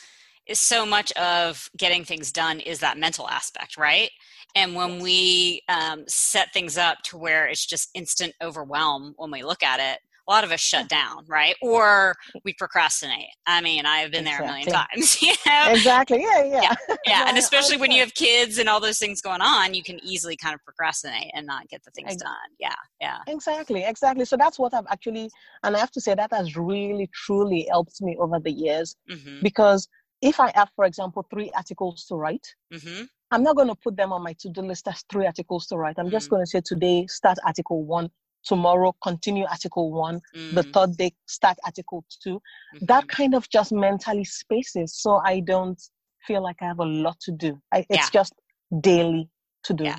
it's 0.46 0.60
so 0.60 0.86
much 0.86 1.12
of 1.12 1.68
getting 1.76 2.04
things 2.04 2.32
done 2.32 2.60
is 2.60 2.78
that 2.80 2.96
mental 2.96 3.28
aspect 3.28 3.76
right 3.76 4.10
and 4.54 4.74
when 4.74 4.98
we 5.00 5.62
um, 5.68 6.04
set 6.08 6.52
things 6.54 6.78
up 6.78 6.98
to 7.04 7.18
where 7.18 7.46
it's 7.46 7.66
just 7.66 7.90
instant 7.94 8.34
overwhelm 8.42 9.12
when 9.18 9.30
we 9.30 9.42
look 9.42 9.62
at 9.62 9.78
it 9.78 9.98
a 10.28 10.30
lot 10.30 10.44
of 10.44 10.52
us 10.52 10.60
shut 10.60 10.88
down 10.88 11.24
right? 11.26 11.56
Or 11.62 12.14
we 12.44 12.52
procrastinate. 12.54 13.30
I 13.46 13.60
mean 13.60 13.86
i've 13.86 14.10
been 14.12 14.24
there 14.24 14.40
a 14.42 14.46
million 14.46 14.68
times 14.68 15.22
you 15.26 15.32
know? 15.46 15.64
Exactly. 15.72 16.20
Yeah 16.22 16.44
yeah 16.44 16.74
yeah. 17.06 17.20
and 17.28 17.34
No, 17.34 17.34
I 17.34 17.38
especially 17.38 17.76
when 17.78 17.90
you 17.90 18.00
have 18.00 18.14
kids 18.14 18.58
and 18.58 18.68
all 18.68 18.80
those 18.80 18.98
things 18.98 19.20
going 19.20 19.40
on 19.40 19.74
you 19.74 19.82
can 19.82 19.98
easily 20.04 20.36
kind 20.36 20.54
of 20.54 20.60
procrastinate 20.64 21.30
and 21.34 21.46
not 21.46 21.68
get 21.68 21.82
the 21.84 21.90
things 21.92 22.12
Ex- 22.12 22.22
done. 22.22 22.48
Yeah 22.58 22.74
yeah. 23.00 23.18
Exactly 23.26 23.84
exactly. 23.84 24.24
So 24.24 24.36
that's 24.36 24.58
what 24.58 24.74
i've 24.74 24.86
actually 24.90 25.30
and 25.64 25.74
i 25.76 25.78
have 25.78 25.90
to 25.92 26.00
say 26.00 26.14
that 26.14 26.32
has 26.32 26.56
really 26.56 27.08
truly 27.24 27.66
helped 27.70 28.00
me 28.02 28.16
over 28.20 28.38
the 28.38 28.50
years 28.50 28.94
mm-hmm, 29.10 29.38
because 29.42 29.88
if 30.20 30.40
i 30.40 30.50
have 30.54 30.68
for 30.76 30.84
example 30.84 31.24
three 31.30 31.50
articles 31.54 32.04
to 32.06 32.14
write 32.16 32.46
mm-hmm, 32.72 33.04
i'm 33.30 33.42
not 33.42 33.56
going 33.56 33.68
to 33.68 33.74
put 33.76 33.96
them 33.96 34.12
on 34.12 34.22
my 34.22 34.34
to-do 34.40 34.62
list 34.62 34.86
as 34.88 35.04
three 35.10 35.26
articles 35.26 35.66
to 35.68 35.76
write. 35.76 35.96
I'm 35.98 36.10
just 36.10 36.26
Mm. 36.26 36.30
going 36.30 36.42
to 36.42 36.50
say 36.50 36.60
today 36.64 37.06
start 37.06 37.38
article 37.44 37.84
one 37.84 38.10
tomorrow 38.44 38.94
continue 39.02 39.44
article 39.46 39.92
one 39.92 40.20
the 40.52 40.62
mm, 40.62 40.72
third 40.72 40.96
day 40.96 41.12
start 41.26 41.56
article 41.64 42.04
2 42.22 42.40
that 42.82 43.06
kind 43.08 43.34
of 43.34 43.48
just 43.50 43.72
mentally 43.72 44.24
spaces 44.24 44.94
so 44.96 45.20
i 45.24 45.40
don't 45.40 45.80
feel 46.26 46.42
like 46.42 46.56
i 46.62 46.66
have 46.66 46.78
a 46.78 46.84
lot 46.84 47.18
to 47.20 47.32
do. 47.32 47.58
I, 47.72 47.78
it's 47.78 47.88
Yeah. 47.90 48.08
just 48.12 48.34
daily 48.80 49.28
to 49.64 49.72
do. 49.74 49.84
Yeah. 49.84 49.98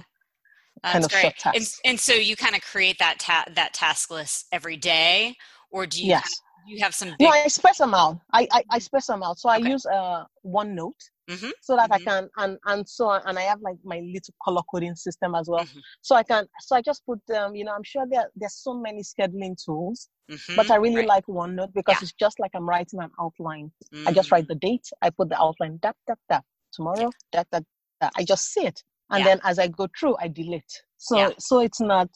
That's 0.83 1.07
great. 1.07 1.33
And, 1.45 1.67
and 1.83 1.99
so 1.99 2.13
you 2.13 2.35
kind 2.35 2.55
of 2.55 2.61
create 2.61 2.97
that 2.99 3.19
ta- 3.19 3.45
that 3.55 3.73
task 3.73 4.11
list 4.11 4.45
every 4.51 4.77
day, 4.77 5.35
or 5.71 5.85
do 5.85 6.01
you 6.01 6.09
yes. 6.09 6.21
kind 6.21 6.33
of, 6.33 6.71
you 6.71 6.83
have 6.83 6.93
some 6.95 7.09
big? 7.09 7.21
no 7.21 7.29
i 7.29 7.47
space 7.47 7.79
them 7.79 7.93
out. 7.93 8.19
I 8.31 8.47
i, 8.51 8.63
I 8.71 8.79
space 8.79 9.07
them 9.07 9.23
out. 9.23 9.39
So 9.39 9.49
i 9.49 9.57
use 9.57 9.85
uh 9.85 10.23
OneNote 10.45 11.01
Mhm, 11.29 11.51
so 11.61 11.75
that 11.75 11.89
i 11.91 11.99
mhm. 11.99 12.07
can 12.07 12.29
and 12.37 12.57
and 12.65 12.87
so 12.87 13.09
and 13.11 13.37
i 13.37 13.41
have 13.41 13.61
like 13.61 13.77
my 13.83 13.99
little 13.99 14.33
color 14.43 14.61
coding 14.71 14.95
system 14.95 15.35
as 15.35 15.47
well 15.49 15.65
Mhm, 15.65 15.81
so 16.01 16.15
i 16.15 16.23
can 16.23 16.47
so 16.61 16.75
i 16.75 16.81
just 16.81 17.05
put 17.05 17.19
um 17.37 17.55
you 17.55 17.63
know 17.63 17.73
i'm 17.73 17.83
sure 17.83 18.05
there 18.09 18.27
there's 18.35 18.55
so 18.55 18.73
many 18.73 19.01
scheduling 19.03 19.55
tools 19.63 20.09
but 20.55 20.69
mhm, 20.69 20.71
i 20.71 20.75
really 20.75 20.95
right. 20.95 21.07
like 21.07 21.25
OneNote 21.27 21.73
because 21.73 22.01
Yeah. 22.01 22.03
it's 22.03 22.13
just 22.13 22.39
like 22.39 22.51
i'm 22.55 22.67
writing 22.67 22.99
an 23.01 23.11
outline 23.19 23.71
I 24.05 24.11
just 24.11 24.31
write 24.31 24.45
Mm, 24.45 24.47
the 24.47 24.55
date. 24.55 24.87
I 25.03 25.09
put 25.11 25.29
the 25.29 25.39
outline. 25.39 25.77
That 25.83 25.95
that 26.07 26.17
that 26.29 26.43
tomorrow. 26.73 27.11
That 27.33 27.47
that 27.51 27.63
that. 28.01 28.11
I 28.15 28.23
just 28.23 28.45
see 28.53 28.65
it, 28.65 28.83
and 29.11 29.23
Yeah. 29.23 29.27
then 29.27 29.39
as 29.43 29.59
I 29.59 29.67
go 29.67 29.87
through, 29.99 30.15
I 30.19 30.27
delete. 30.29 30.83
So 30.97 31.17
Yeah. 31.17 31.29
so 31.37 31.59
it's 31.59 31.79
not. 31.81 32.09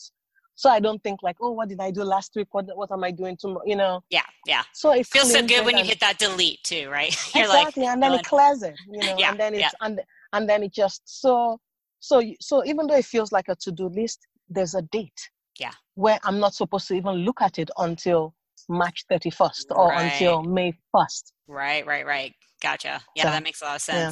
So 0.55 0.69
I 0.69 0.79
don't 0.79 1.01
think 1.03 1.21
like, 1.23 1.37
oh, 1.41 1.51
what 1.51 1.69
did 1.69 1.79
I 1.79 1.91
do 1.91 2.03
last 2.03 2.31
week? 2.35 2.47
What 2.51 2.65
what 2.75 2.91
am 2.91 3.03
I 3.03 3.11
doing 3.11 3.37
tomorrow? 3.39 3.63
You 3.65 3.75
know. 3.75 4.03
yeah, 4.09 4.21
yeah. 4.45 4.63
So 4.73 4.91
it 4.91 5.07
Feels 5.07 5.31
so 5.31 5.45
good 5.45 5.65
when 5.65 5.77
you 5.77 5.83
hit 5.83 5.99
that 6.01 6.19
delete 6.19 6.63
too, 6.63 6.89
right? 6.89 7.15
You're 7.35 7.47
like, 7.47 7.67
exactly, 7.69 7.85
and 7.85 8.01
then 8.01 8.13
it 8.13 8.25
clears 8.25 8.61
it. 8.63 8.75
You 8.91 8.99
know, 8.99 9.15
Yeah, 9.17 9.31
and 9.31 9.39
then 9.39 9.53
yeah. 9.55 9.65
it's 9.67 9.75
and 9.81 10.01
and 10.33 10.47
then 10.49 10.63
it 10.63 10.73
just 10.73 11.01
so 11.05 11.59
so 11.99 12.19
you- 12.19 12.35
so 12.39 12.63
even 12.65 12.87
though 12.87 12.95
it 12.95 13.05
feels 13.05 13.31
like 13.31 13.45
a 13.49 13.55
to 13.61 13.71
do 13.71 13.87
list, 13.87 14.19
there's 14.49 14.75
a 14.75 14.81
date. 14.83 15.29
Yeah. 15.59 15.71
Where 15.95 16.19
I'm 16.23 16.39
not 16.39 16.53
supposed 16.53 16.87
to 16.89 16.93
even 16.95 17.15
look 17.27 17.41
at 17.41 17.57
it 17.59 17.69
until 17.77 18.33
March 18.69 19.05
31st 19.11 19.65
or 19.71 19.91
until 19.93 20.41
May 20.43 20.73
1st. 20.95 21.31
right, 21.47 21.85
right, 21.85 22.05
right. 22.05 22.33
Gotcha. 22.61 23.01
Yeah, 23.15 23.23
So, 23.23 23.29
that 23.29 23.43
makes 23.43 23.61
a 23.61 23.65
lot 23.65 23.75
of 23.75 23.87
yeah. 23.87 24.11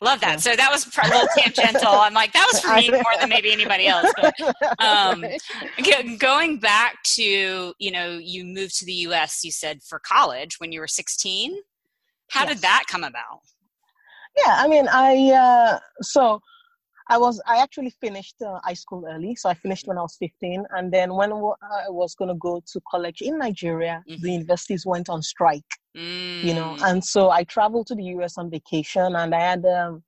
Love 0.00 0.20
that. 0.20 0.30
Yeah. 0.30 0.36
So 0.36 0.56
that 0.56 0.70
was 0.70 0.86
a 0.86 1.08
little 1.08 1.26
tangential. 1.36 1.88
I'm 1.90 2.14
like, 2.14 2.32
that 2.32 2.46
was 2.52 2.60
for 2.60 2.74
me 2.76 2.88
more 2.90 3.02
than 3.20 3.28
maybe 3.28 3.50
anybody 3.52 3.86
else. 3.88 4.06
But 4.20 4.34
Um, 4.78 5.24
Go- 5.84 6.16
going 6.18 6.58
back 6.60 6.98
to 7.16 7.74
you 7.78 7.90
know 7.90 8.18
you 8.22 8.44
moved 8.44 8.78
to 8.78 8.84
the 8.84 8.92
us 8.92 9.42
you 9.44 9.50
said 9.50 9.82
for 9.82 9.98
college 9.98 10.60
when 10.60 10.70
you 10.72 10.80
were 10.80 10.86
16 10.88 11.56
how 12.30 12.44
Yes. 12.44 12.48
did 12.54 12.58
that 12.62 12.84
come 12.88 13.02
about 13.04 13.40
yeah 14.36 14.56
i 14.58 14.68
mean 14.68 14.86
i 14.88 15.30
uh 15.32 15.78
so 16.02 16.40
i 17.08 17.16
was 17.18 17.40
i 17.46 17.56
actually 17.62 17.90
finished 17.90 18.36
uh, 18.42 18.58
high 18.64 18.74
school 18.74 19.04
early 19.08 19.34
so 19.34 19.48
i 19.48 19.54
finished 19.54 19.86
when 19.86 19.98
i 19.98 20.02
was 20.02 20.16
15 20.18 20.64
and 20.70 20.92
then 20.92 21.14
when 21.14 21.32
I 21.32 21.88
was 21.88 22.14
going 22.14 22.28
to 22.28 22.34
go 22.36 22.62
to 22.72 22.80
college 22.90 23.20
in 23.20 23.38
nigeria 23.38 24.02
Mhm. 24.08 24.20
the 24.22 24.32
universities 24.32 24.84
went 24.86 25.08
on 25.08 25.22
strike 25.22 25.72
you 26.42 26.54
know 26.54 26.76
Mm, 26.78 26.90
and 26.90 27.04
so 27.04 27.30
i 27.30 27.42
traveled 27.44 27.86
to 27.88 27.94
the 27.94 28.04
us 28.24 28.38
on 28.38 28.50
vacation 28.50 29.16
and 29.16 29.34
i 29.34 29.40
had 29.40 29.64
um 29.66 30.02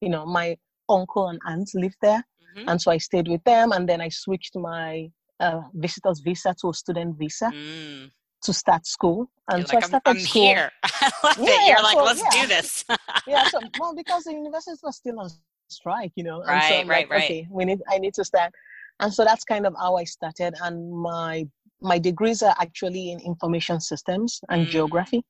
you 0.00 0.08
know 0.08 0.24
my 0.26 0.56
uncle 0.88 1.28
and 1.28 1.38
aunt 1.46 1.68
lived 1.74 1.96
there 2.02 2.22
mhm, 2.56 2.64
and 2.68 2.80
so 2.82 2.90
i 2.90 2.98
stayed 2.98 3.28
with 3.28 3.42
them 3.44 3.72
and 3.72 3.88
then 3.88 4.00
i 4.00 4.08
switched 4.08 4.54
my 4.56 5.08
uh, 5.40 5.60
visitor's 5.74 6.20
visa 6.20 6.54
to 6.60 6.70
a 6.70 6.74
student 6.74 7.16
visa 7.18 7.52
mm. 7.54 8.10
to 8.42 8.52
start 8.52 8.86
school 8.86 9.30
and 9.50 9.58
You're 9.60 9.66
so 9.68 9.76
like, 9.76 9.84
i 9.84 9.86
I'm, 9.86 9.88
started 9.90 10.10
I'm 10.10 10.18
school 10.18 10.42
here 10.42 10.70
i 10.84 11.10
love 11.24 11.38
Yeah, 11.38 11.54
it 11.54 11.68
you're 11.68 11.82
like 11.82 11.98
so, 11.98 12.04
let's 12.04 12.22
yeah. 12.22 12.40
do 12.42 12.46
this 12.48 12.84
yeah 13.26 13.44
so 13.44 13.60
well 13.76 13.94
because 13.94 14.24
the 14.24 14.32
universities 14.32 14.80
were 14.82 14.92
still 14.92 15.20
on 15.20 15.28
strike 15.68 16.12
you 16.16 16.24
know 16.24 16.42
and 16.42 16.62
so 16.62 16.74
Right, 16.74 16.86
right, 16.86 17.08
like, 17.08 17.10
right. 17.10 17.22
okay 17.22 17.46
we 17.50 17.64
need 17.64 17.82
i 17.90 17.98
need 17.98 18.14
to 18.14 18.24
start 18.24 18.52
and 19.00 19.12
so 19.12 19.24
that's 19.24 19.44
kind 19.44 19.66
of 19.66 19.74
how 19.78 19.96
i 19.96 20.04
started 20.04 20.54
and 20.62 20.92
my 20.92 21.46
my 21.82 21.98
degrees 21.98 22.42
are 22.42 22.54
actually 22.58 23.10
in 23.12 23.20
information 23.20 23.80
systems 23.80 24.40
and 24.48 24.66
Mm. 24.66 24.70
geography 24.70 25.22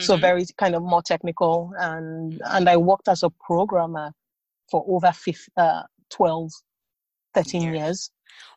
so 0.00 0.16
Mhm. 0.16 0.20
very 0.20 0.44
kind 0.58 0.74
of 0.74 0.82
more 0.82 1.02
technical 1.02 1.72
and 1.78 2.40
and 2.46 2.68
i 2.68 2.76
worked 2.76 3.08
as 3.08 3.22
a 3.22 3.30
programmer 3.46 4.12
for 4.70 4.84
over 4.88 5.12
15, 5.12 5.34
uh, 5.56 5.82
12 6.10 6.50
13 7.34 7.62
years. 7.62 7.76
years. 7.76 8.10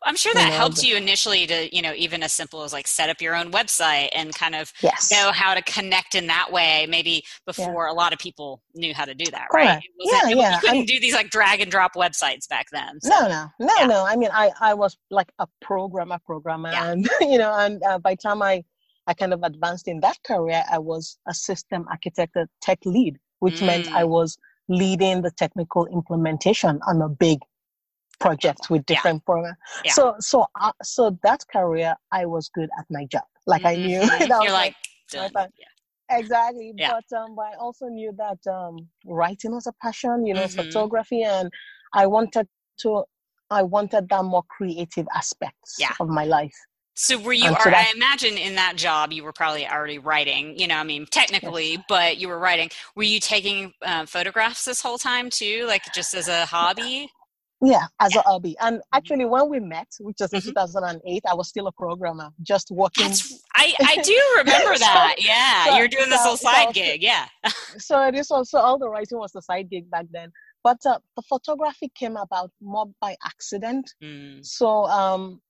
I'm 0.04 0.16
sure 0.16 0.32
that 0.34 0.44
you 0.44 0.50
know, 0.50 0.56
helped 0.56 0.82
you 0.82 0.96
initially 0.96 1.46
to, 1.46 1.74
you 1.74 1.82
know, 1.82 1.92
even 1.94 2.22
as 2.22 2.32
simple 2.32 2.62
as 2.62 2.72
like 2.72 2.86
set 2.86 3.10
up 3.10 3.20
your 3.20 3.34
own 3.34 3.50
website 3.50 4.08
and 4.14 4.34
kind 4.34 4.54
of 4.54 4.72
yes. 4.80 5.10
know 5.10 5.32
how 5.32 5.54
to 5.54 5.62
connect 5.62 6.14
in 6.14 6.26
that 6.28 6.52
way. 6.52 6.86
Maybe 6.88 7.24
before 7.46 7.86
yeah. 7.86 7.92
a 7.92 7.94
lot 7.94 8.12
of 8.12 8.18
people 8.18 8.62
knew 8.74 8.94
how 8.94 9.04
to 9.04 9.14
do 9.14 9.30
that, 9.30 9.46
right? 9.52 9.82
Yeah, 9.98 10.28
yeah. 10.28 10.54
You 10.54 10.60
couldn't 10.60 10.82
I, 10.82 10.84
do 10.84 11.00
these 11.00 11.14
like 11.14 11.30
drag 11.30 11.60
and 11.60 11.70
drop 11.70 11.94
websites 11.94 12.48
back 12.48 12.66
then. 12.72 13.00
So, 13.00 13.08
no, 13.08 13.28
no, 13.28 13.46
no, 13.58 13.74
yeah. 13.78 13.86
no. 13.86 14.06
I 14.06 14.16
mean, 14.16 14.30
I, 14.32 14.50
I 14.60 14.74
was 14.74 14.96
like 15.10 15.32
a 15.38 15.46
programmer, 15.60 16.18
programmer, 16.24 16.70
yeah. 16.70 16.90
and 16.90 17.08
you 17.20 17.38
know, 17.38 17.54
and 17.54 17.82
uh, 17.82 17.98
by 17.98 18.14
time 18.14 18.42
I, 18.42 18.64
I 19.06 19.14
kind 19.14 19.32
of 19.32 19.42
advanced 19.42 19.88
in 19.88 20.00
that 20.00 20.18
career, 20.24 20.62
I 20.70 20.78
was 20.78 21.18
a 21.26 21.34
system 21.34 21.86
architect, 21.90 22.36
a 22.36 22.46
tech 22.60 22.78
lead, 22.84 23.18
which 23.40 23.60
mm. 23.60 23.66
meant 23.66 23.92
I 23.92 24.02
mm. 24.02 24.08
was 24.08 24.38
leading 24.68 25.22
the 25.22 25.30
technical 25.30 25.86
implementation 25.86 26.78
on 26.86 27.00
a 27.00 27.08
big 27.08 27.38
projects 28.20 28.68
with 28.70 28.84
different 28.86 29.22
yeah. 29.22 29.32
programs. 29.32 29.56
Yeah. 29.84 29.92
So 29.92 30.14
so 30.20 30.46
uh, 30.60 30.72
so 30.82 31.18
that 31.22 31.44
career, 31.52 31.94
I 32.12 32.26
was 32.26 32.48
good 32.48 32.68
at 32.78 32.86
my 32.90 33.04
job. 33.06 33.24
Like 33.46 33.62
mm-hmm. 33.62 33.82
I 33.82 33.86
knew 33.86 34.00
that 34.06 34.28
You're 34.28 34.40
was 34.40 34.52
like, 34.52 34.74
like 35.34 35.50
yeah. 35.58 35.66
Exactly, 36.10 36.72
but 36.78 37.04
um, 37.18 37.34
but 37.36 37.42
I 37.42 37.54
also 37.60 37.86
knew 37.86 38.12
that 38.16 38.50
um, 38.50 38.88
writing 39.06 39.52
was 39.52 39.66
a 39.66 39.72
passion. 39.82 40.24
You 40.24 40.34
know, 40.34 40.44
mm-hmm. 40.44 40.62
photography, 40.62 41.22
and 41.22 41.50
I 41.92 42.06
wanted 42.06 42.48
to. 42.80 43.04
I 43.50 43.62
wanted 43.62 44.08
that 44.08 44.24
more 44.24 44.42
creative 44.48 45.06
aspects 45.14 45.78
of 46.00 46.08
my 46.08 46.24
life. 46.24 46.54
So 46.94 47.16
were 47.18 47.32
you? 47.32 47.48
So 47.48 47.70
I 47.70 47.92
imagine 47.94 48.36
in 48.36 48.56
that 48.56 48.74
job 48.76 49.12
you 49.12 49.22
were 49.22 49.32
probably 49.32 49.68
already 49.68 49.98
writing. 49.98 50.58
You 50.58 50.66
know, 50.66 50.76
I 50.76 50.82
mean, 50.82 51.06
technically, 51.06 51.72
yes. 51.72 51.84
but 51.88 52.18
you 52.18 52.28
were 52.28 52.38
writing. 52.38 52.70
Were 52.96 53.04
you 53.04 53.20
taking 53.20 53.72
uh, 53.82 54.04
photographs 54.06 54.64
this 54.64 54.82
whole 54.82 54.98
time 54.98 55.30
too, 55.30 55.64
like 55.68 55.82
just 55.94 56.14
as 56.14 56.28
a 56.28 56.44
hobby? 56.46 57.10
Yeah, 57.60 57.86
as 57.98 58.14
yeah. 58.14 58.20
a 58.20 58.28
hobby. 58.28 58.56
And 58.60 58.76
mm-hmm. 58.76 58.96
actually, 58.96 59.24
when 59.24 59.48
we 59.48 59.58
met, 59.58 59.88
which 60.00 60.18
was 60.20 60.32
in 60.32 60.40
mm-hmm. 60.40 60.50
2008, 60.50 61.22
I 61.28 61.34
was 61.34 61.48
still 61.48 61.66
a 61.66 61.72
programmer, 61.72 62.30
just 62.42 62.70
working. 62.70 63.06
That's, 63.06 63.42
I, 63.54 63.74
I 63.80 63.96
do 63.96 64.20
remember 64.38 64.78
that. 64.78 65.16
yeah, 65.18 65.66
so, 65.66 65.76
you're 65.76 65.88
doing 65.88 66.08
this 66.08 66.22
so, 66.22 66.32
little 66.32 66.36
side 66.36 66.72
gig. 66.72 67.02
Yeah. 67.02 67.26
so 67.78 68.10
this 68.12 68.30
was 68.30 68.50
so 68.50 68.60
all 68.60 68.78
the 68.78 68.88
writing 68.88 69.18
was 69.18 69.34
a 69.34 69.42
side 69.42 69.70
gig 69.70 69.90
back 69.90 70.06
then, 70.12 70.30
but 70.62 70.78
uh, 70.86 70.98
the 71.16 71.22
photography 71.22 71.90
came 71.94 72.16
about 72.16 72.50
more 72.60 72.86
by 73.00 73.16
accident. 73.24 73.92
Mm. 74.02 74.44
So 74.44 74.84
um, 74.86 75.40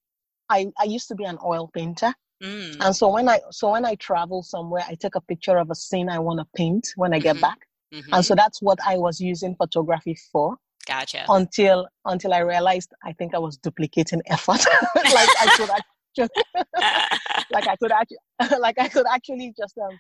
I 0.49 0.73
I 0.79 0.85
used 0.85 1.09
to 1.09 1.14
be 1.14 1.25
an 1.25 1.38
oil 1.44 1.71
painter. 1.75 2.14
Mm. 2.42 2.77
And 2.81 2.97
so 2.97 3.09
when 3.09 3.29
I 3.29 3.40
so 3.51 3.73
when 3.73 3.85
I 3.85 3.97
travel 3.97 4.42
somewhere, 4.42 4.85
I 4.88 4.94
take 4.94 5.14
a 5.14 5.21
picture 5.21 5.59
of 5.59 5.71
a 5.71 5.75
scene 5.75 6.09
I 6.09 6.21
want 6.21 6.38
to 6.38 6.47
paint 6.57 6.88
when 6.97 7.12
I 7.12 7.18
get 7.18 7.35
mm-hmm. 7.35 7.42
back, 7.42 7.59
mm-hmm. 7.92 8.14
and 8.14 8.25
so 8.25 8.35
that's 8.35 8.62
what 8.62 8.79
I 8.87 8.97
was 8.97 9.21
using 9.21 9.57
photography 9.57 10.16
for. 10.33 10.57
Gotcha. 10.88 11.27
Until 11.29 11.87
until 12.07 12.33
I 12.33 12.38
realized 12.38 12.90
I 13.05 13.12
think 13.12 13.35
I 13.35 13.38
was 13.38 13.59
duplicating 13.59 14.22
effort. 14.27 14.64
like 14.94 15.29
I 15.38 15.55
could 15.57 15.70
actually, 15.70 16.29
like 17.53 17.68
I 17.68 17.77
could 17.77 17.92
actually, 17.92 18.59
like 18.59 18.79
I 18.79 18.88
could 18.88 19.07
actually 19.12 19.53
just 19.57 19.77
um, 19.77 19.98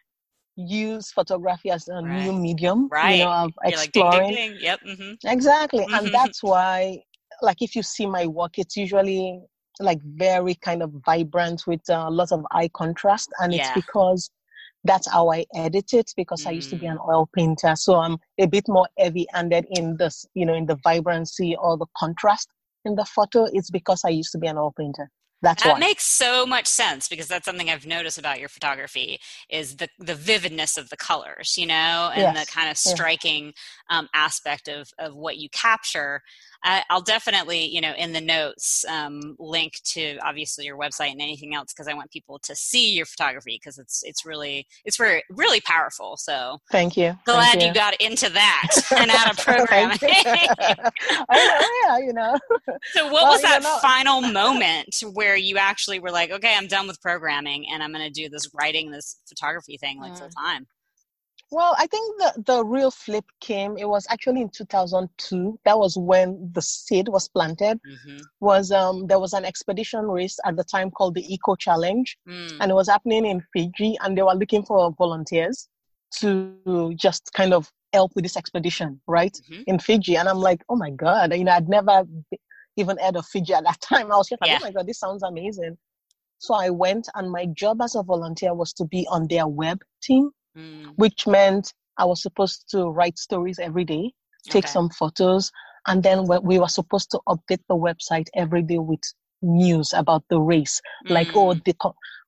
use 0.56 1.12
photography 1.12 1.70
as 1.70 1.88
a 1.88 1.94
right. 1.94 2.24
new 2.24 2.32
medium. 2.32 2.88
Right. 2.88 3.18
You 3.18 3.24
know, 3.24 3.30
of 3.30 3.52
exploring. 3.64 4.12
Like, 4.12 4.34
ding, 4.34 4.34
ding, 4.34 4.52
ding. 4.52 4.58
Yep. 4.62 4.80
Mm-hmm. 4.88 5.28
Exactly, 5.28 5.84
mm-hmm. 5.84 5.94
and 5.94 6.14
that's 6.14 6.42
why, 6.42 7.02
like, 7.42 7.60
if 7.60 7.76
you 7.76 7.82
see 7.82 8.06
my 8.06 8.26
work, 8.26 8.58
it's 8.58 8.76
usually 8.76 9.40
like 9.80 10.00
very 10.02 10.54
kind 10.56 10.82
of 10.82 10.90
vibrant 11.04 11.64
with 11.66 11.82
a 11.88 11.98
uh, 11.98 12.10
lot 12.10 12.32
of 12.32 12.44
eye 12.50 12.70
contrast, 12.72 13.28
and 13.40 13.52
yeah. 13.52 13.60
it's 13.60 13.74
because 13.74 14.30
that's 14.88 15.08
how 15.08 15.30
I 15.30 15.44
edit 15.54 15.92
it 15.92 16.12
because 16.16 16.44
mm. 16.44 16.48
I 16.48 16.52
used 16.52 16.70
to 16.70 16.76
be 16.76 16.86
an 16.86 16.98
mm. 16.98 17.08
oil 17.08 17.28
painter. 17.32 17.76
So 17.76 17.96
I'm 17.96 18.16
a 18.38 18.46
bit 18.46 18.66
more 18.68 18.88
heavy 18.98 19.26
handed 19.32 19.66
in 19.70 19.96
this, 19.98 20.26
you 20.34 20.46
know, 20.46 20.54
in 20.54 20.66
the 20.66 20.78
vibrancy 20.82 21.54
or 21.56 21.76
the 21.76 21.86
contrast 21.96 22.48
in 22.84 22.96
the 22.96 23.04
photo. 23.04 23.46
It's 23.52 23.70
because 23.70 24.02
I 24.04 24.08
used 24.08 24.32
to 24.32 24.38
be 24.38 24.48
an 24.48 24.56
oil 24.56 24.74
painter. 24.76 25.10
That's 25.40 25.62
that 25.62 25.74
why. 25.74 25.78
makes 25.78 26.04
so 26.04 26.44
much 26.46 26.66
sense 26.66 27.08
because 27.08 27.28
that's 27.28 27.44
something 27.44 27.70
I've 27.70 27.86
noticed 27.86 28.18
about 28.18 28.40
your 28.40 28.48
photography 28.48 29.20
is 29.48 29.76
the 29.76 29.88
the 29.98 30.14
vividness 30.14 30.76
of 30.76 30.88
the 30.88 30.96
colors, 30.96 31.56
you 31.56 31.66
know, 31.66 32.10
and 32.12 32.34
yes. 32.34 32.46
the 32.46 32.52
kind 32.52 32.68
of 32.68 32.76
striking 32.76 33.52
um, 33.88 34.08
aspect 34.14 34.66
of 34.66 34.90
of 34.98 35.14
what 35.14 35.36
you 35.36 35.48
capture. 35.50 36.22
I, 36.64 36.82
will 36.90 37.02
definitely, 37.02 37.66
you 37.66 37.80
know, 37.80 37.92
in 37.96 38.12
the 38.12 38.20
notes, 38.20 38.84
um, 38.88 39.36
link 39.38 39.74
to 39.84 40.18
obviously 40.24 40.64
your 40.64 40.76
website 40.76 41.12
and 41.12 41.20
anything 41.20 41.54
else 41.54 41.72
because 41.72 41.88
I 41.88 41.94
want 41.94 42.10
people 42.10 42.38
to 42.40 42.54
see 42.54 42.92
your 42.94 43.06
photography 43.06 43.58
because 43.62 43.78
it's 43.78 44.02
it's 44.04 44.24
really 44.24 44.66
it's 44.84 44.96
very 44.96 45.22
really 45.30 45.60
powerful. 45.60 46.16
So 46.16 46.58
thank 46.70 46.96
you. 46.96 47.16
Glad 47.24 47.52
thank 47.52 47.62
you. 47.62 47.68
you. 47.68 47.74
got 47.74 47.94
into 48.00 48.28
that 48.30 48.68
and 48.96 49.10
out 49.10 49.30
of 49.30 49.38
programming. 49.38 49.98
Know, 50.02 50.08
yeah, 51.86 51.98
you 51.98 52.12
know. 52.12 52.36
So 52.92 53.04
what 53.04 53.12
well, 53.12 53.32
was 53.32 53.42
that 53.42 53.62
know. 53.62 53.78
final 53.80 54.20
moment 54.20 55.02
where 55.12 55.36
you 55.36 55.58
actually 55.58 56.00
were 56.00 56.10
like, 56.10 56.30
okay, 56.30 56.54
I'm 56.56 56.66
done 56.66 56.86
with 56.86 57.00
programming 57.00 57.66
and 57.70 57.82
I'm 57.82 57.92
going 57.92 58.04
to 58.04 58.10
do 58.10 58.28
this 58.28 58.50
writing, 58.52 58.90
this 58.90 59.16
photography 59.28 59.76
thing 59.76 60.00
like 60.00 60.12
mm. 60.12 60.18
full 60.18 60.30
time? 60.30 60.66
Well, 61.50 61.74
I 61.78 61.86
think 61.86 62.18
the, 62.18 62.42
the 62.46 62.64
real 62.64 62.90
flip 62.90 63.24
came. 63.40 63.78
It 63.78 63.88
was 63.88 64.06
actually 64.10 64.42
in 64.42 64.50
2002. 64.50 65.58
That 65.64 65.78
was 65.78 65.96
when 65.96 66.50
the 66.52 66.60
seed 66.60 67.08
was 67.08 67.28
planted. 67.28 67.80
Mm-hmm. 67.88 68.18
Was 68.40 68.70
um 68.70 69.06
there 69.06 69.18
was 69.18 69.32
an 69.32 69.44
expedition 69.44 70.06
race 70.06 70.38
at 70.44 70.56
the 70.56 70.64
time 70.64 70.90
called 70.90 71.14
the 71.14 71.32
Eco 71.32 71.54
Challenge, 71.54 72.18
mm. 72.28 72.56
and 72.60 72.70
it 72.70 72.74
was 72.74 72.88
happening 72.88 73.24
in 73.24 73.42
Fiji, 73.52 73.96
and 74.02 74.16
they 74.16 74.22
were 74.22 74.34
looking 74.34 74.62
for 74.62 74.92
volunteers 74.98 75.68
to 76.16 76.92
just 76.96 77.30
kind 77.32 77.54
of 77.54 77.70
help 77.94 78.12
with 78.14 78.24
this 78.24 78.36
expedition, 78.36 79.00
right, 79.06 79.32
mm-hmm. 79.50 79.62
in 79.66 79.78
Fiji. 79.78 80.16
And 80.16 80.28
I'm 80.28 80.38
like, 80.38 80.62
oh 80.68 80.76
my 80.76 80.90
god, 80.90 81.34
you 81.34 81.44
know, 81.44 81.52
I'd 81.52 81.68
never 81.68 82.04
even 82.76 82.98
heard 82.98 83.16
of 83.16 83.26
Fiji 83.26 83.54
at 83.54 83.64
that 83.64 83.80
time. 83.80 84.12
I 84.12 84.16
was 84.16 84.28
just 84.28 84.42
like, 84.42 84.50
yeah. 84.50 84.58
oh 84.60 84.66
my 84.66 84.72
god, 84.72 84.86
this 84.86 84.98
sounds 84.98 85.22
amazing. 85.22 85.78
So 86.40 86.54
I 86.54 86.68
went, 86.68 87.08
and 87.14 87.30
my 87.30 87.46
job 87.46 87.80
as 87.80 87.94
a 87.94 88.02
volunteer 88.02 88.54
was 88.54 88.74
to 88.74 88.84
be 88.84 89.06
on 89.10 89.26
their 89.28 89.48
web 89.48 89.80
team 90.02 90.30
mm. 90.58 90.92
which 90.96 91.26
meant 91.26 91.72
I 91.98 92.04
was 92.04 92.22
supposed 92.22 92.68
to 92.70 92.88
write 92.88 93.18
stories 93.18 93.58
every 93.58 93.84
day, 93.84 94.12
take 94.48 94.64
okay. 94.64 94.72
some 94.72 94.90
photos, 94.90 95.50
and 95.86 96.02
then 96.02 96.26
we 96.42 96.58
were 96.58 96.68
supposed 96.68 97.10
to 97.12 97.20
update 97.28 97.62
the 97.68 97.76
website 97.76 98.28
every 98.34 98.62
day 98.62 98.78
with 98.78 99.00
news 99.42 99.92
about 99.94 100.24
the 100.30 100.40
race, 100.40 100.80
mm. 101.06 101.10
like 101.10 101.28
oh 101.34 101.54
the 101.54 101.74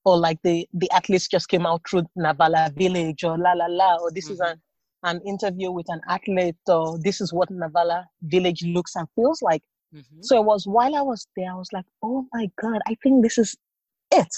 or 0.04 0.18
like 0.18 0.38
the 0.42 0.66
the 0.74 0.90
athletes 0.92 1.28
just 1.28 1.48
came 1.48 1.66
out 1.66 1.82
through 1.88 2.04
Navala 2.16 2.74
village 2.74 3.24
or 3.24 3.36
la 3.38 3.52
la 3.52 3.66
la 3.66 3.96
or 3.96 4.10
this 4.10 4.26
mm-hmm. 4.26 4.34
is 4.34 4.40
an 4.40 4.60
an 5.02 5.20
interview 5.26 5.70
with 5.70 5.86
an 5.88 6.00
athlete 6.08 6.56
or 6.68 6.98
this 7.02 7.20
is 7.20 7.32
what 7.32 7.48
Navala 7.50 8.04
village 8.22 8.62
looks 8.62 8.96
and 8.96 9.08
feels 9.14 9.40
like. 9.42 9.62
Mm-hmm. 9.94 10.22
So 10.22 10.38
it 10.38 10.44
was 10.44 10.66
while 10.66 10.94
I 10.94 11.02
was 11.02 11.26
there, 11.36 11.50
I 11.50 11.54
was 11.54 11.72
like, 11.72 11.86
oh 12.02 12.26
my 12.32 12.48
god, 12.60 12.80
I 12.86 12.96
think 13.02 13.22
this 13.22 13.38
is 13.38 13.56
it. 14.12 14.28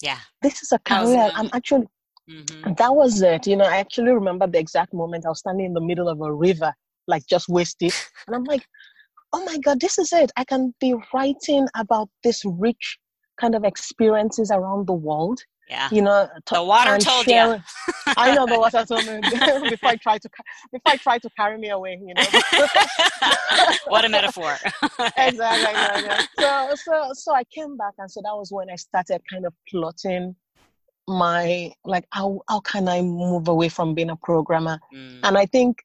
Yeah, 0.00 0.18
this 0.40 0.62
is 0.62 0.72
a 0.72 0.78
career. 0.78 1.30
I'm 1.34 1.50
actually 1.52 1.86
Mm-hmm. 2.30 2.74
That 2.74 2.94
was 2.94 3.20
it. 3.22 3.46
You 3.46 3.56
know, 3.56 3.64
I 3.64 3.78
actually 3.78 4.12
remember 4.12 4.46
the 4.46 4.58
exact 4.58 4.94
moment 4.94 5.26
I 5.26 5.30
was 5.30 5.40
standing 5.40 5.66
in 5.66 5.74
the 5.74 5.80
middle 5.80 6.08
of 6.08 6.20
a 6.20 6.32
river, 6.32 6.72
like 7.06 7.26
just 7.26 7.48
wasted. 7.48 7.92
And 8.26 8.36
I'm 8.36 8.44
like, 8.44 8.64
oh 9.32 9.44
my 9.44 9.58
God, 9.58 9.80
this 9.80 9.98
is 9.98 10.12
it. 10.12 10.30
I 10.36 10.44
can 10.44 10.74
be 10.80 10.94
writing 11.12 11.66
about 11.76 12.08
this 12.22 12.42
rich 12.44 12.98
kind 13.40 13.54
of 13.54 13.64
experiences 13.64 14.50
around 14.50 14.86
the 14.86 14.92
world. 14.92 15.40
Yeah. 15.68 15.88
You 15.90 16.02
know, 16.02 16.28
to, 16.46 16.54
the 16.54 16.62
water 16.62 16.98
told 16.98 17.26
you. 17.26 17.58
I 18.06 18.34
know 18.34 18.46
the 18.46 18.58
water 18.58 18.84
told 18.84 19.06
me 19.06 19.20
before 19.70 19.90
I 19.90 19.96
tried 19.96 20.20
to 20.22 20.30
before 20.70 20.92
I 20.92 20.96
tried 20.96 21.22
to 21.22 21.30
carry 21.36 21.56
me 21.56 21.70
away. 21.70 21.98
You 22.04 22.14
know. 22.14 22.22
what 23.86 24.04
a 24.04 24.08
metaphor. 24.08 24.54
exactly, 25.16 25.70
exactly. 25.70 26.26
So 26.38 26.74
so 26.74 27.10
so 27.14 27.34
I 27.34 27.44
came 27.44 27.76
back, 27.76 27.94
and 27.98 28.10
so 28.10 28.20
that 28.22 28.34
was 28.34 28.50
when 28.50 28.68
I 28.70 28.76
started 28.76 29.22
kind 29.30 29.46
of 29.46 29.54
plotting 29.70 30.36
my 31.08 31.72
like 31.84 32.06
how 32.10 32.40
how 32.48 32.60
can 32.60 32.88
I 32.88 33.02
move 33.02 33.48
away 33.48 33.68
from 33.68 33.94
being 33.94 34.10
a 34.10 34.16
programmer? 34.16 34.78
Mm. 34.94 35.20
And 35.22 35.38
I 35.38 35.46
think 35.46 35.82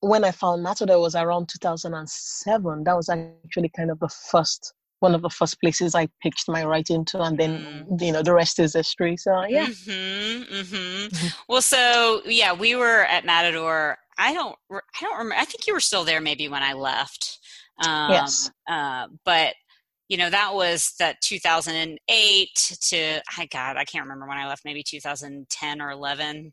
when 0.00 0.24
I 0.24 0.30
found 0.30 0.62
Matador 0.62 1.00
was 1.00 1.14
around 1.14 1.48
2007. 1.48 2.84
That 2.84 2.96
was 2.96 3.08
actually 3.08 3.70
kind 3.76 3.90
of 3.90 3.98
the 3.98 4.08
first 4.08 4.74
one 5.00 5.14
of 5.14 5.22
the 5.22 5.30
first 5.30 5.60
places 5.60 5.94
I 5.94 6.08
pitched 6.22 6.48
my 6.48 6.64
writing 6.64 7.04
to, 7.06 7.22
and 7.22 7.38
then 7.38 7.86
mm. 7.88 8.00
you 8.02 8.12
know 8.12 8.22
the 8.22 8.34
rest 8.34 8.58
is 8.58 8.74
history. 8.74 9.16
So 9.16 9.44
yeah. 9.48 9.66
Mm-hmm, 9.66 10.54
mm-hmm. 10.54 11.26
well, 11.48 11.62
so 11.62 12.22
yeah, 12.26 12.52
we 12.52 12.74
were 12.74 13.04
at 13.04 13.24
Matador. 13.24 13.98
I 14.20 14.34
don't, 14.34 14.56
I 14.70 14.80
don't 15.00 15.18
remember. 15.18 15.36
I 15.36 15.44
think 15.44 15.66
you 15.66 15.72
were 15.72 15.80
still 15.80 16.04
there 16.04 16.20
maybe 16.20 16.48
when 16.48 16.62
I 16.62 16.72
left. 16.72 17.38
Um, 17.86 18.10
yes. 18.10 18.50
Uh, 18.68 19.06
but 19.24 19.54
you 20.08 20.16
know 20.16 20.30
that 20.30 20.54
was 20.54 20.94
that 20.98 21.20
2008 21.20 22.48
to 22.80 23.20
i 23.36 23.46
god 23.46 23.76
i 23.76 23.84
can't 23.84 24.04
remember 24.04 24.26
when 24.26 24.38
i 24.38 24.48
left 24.48 24.64
maybe 24.64 24.82
2010 24.82 25.80
or 25.80 25.90
11 25.90 26.52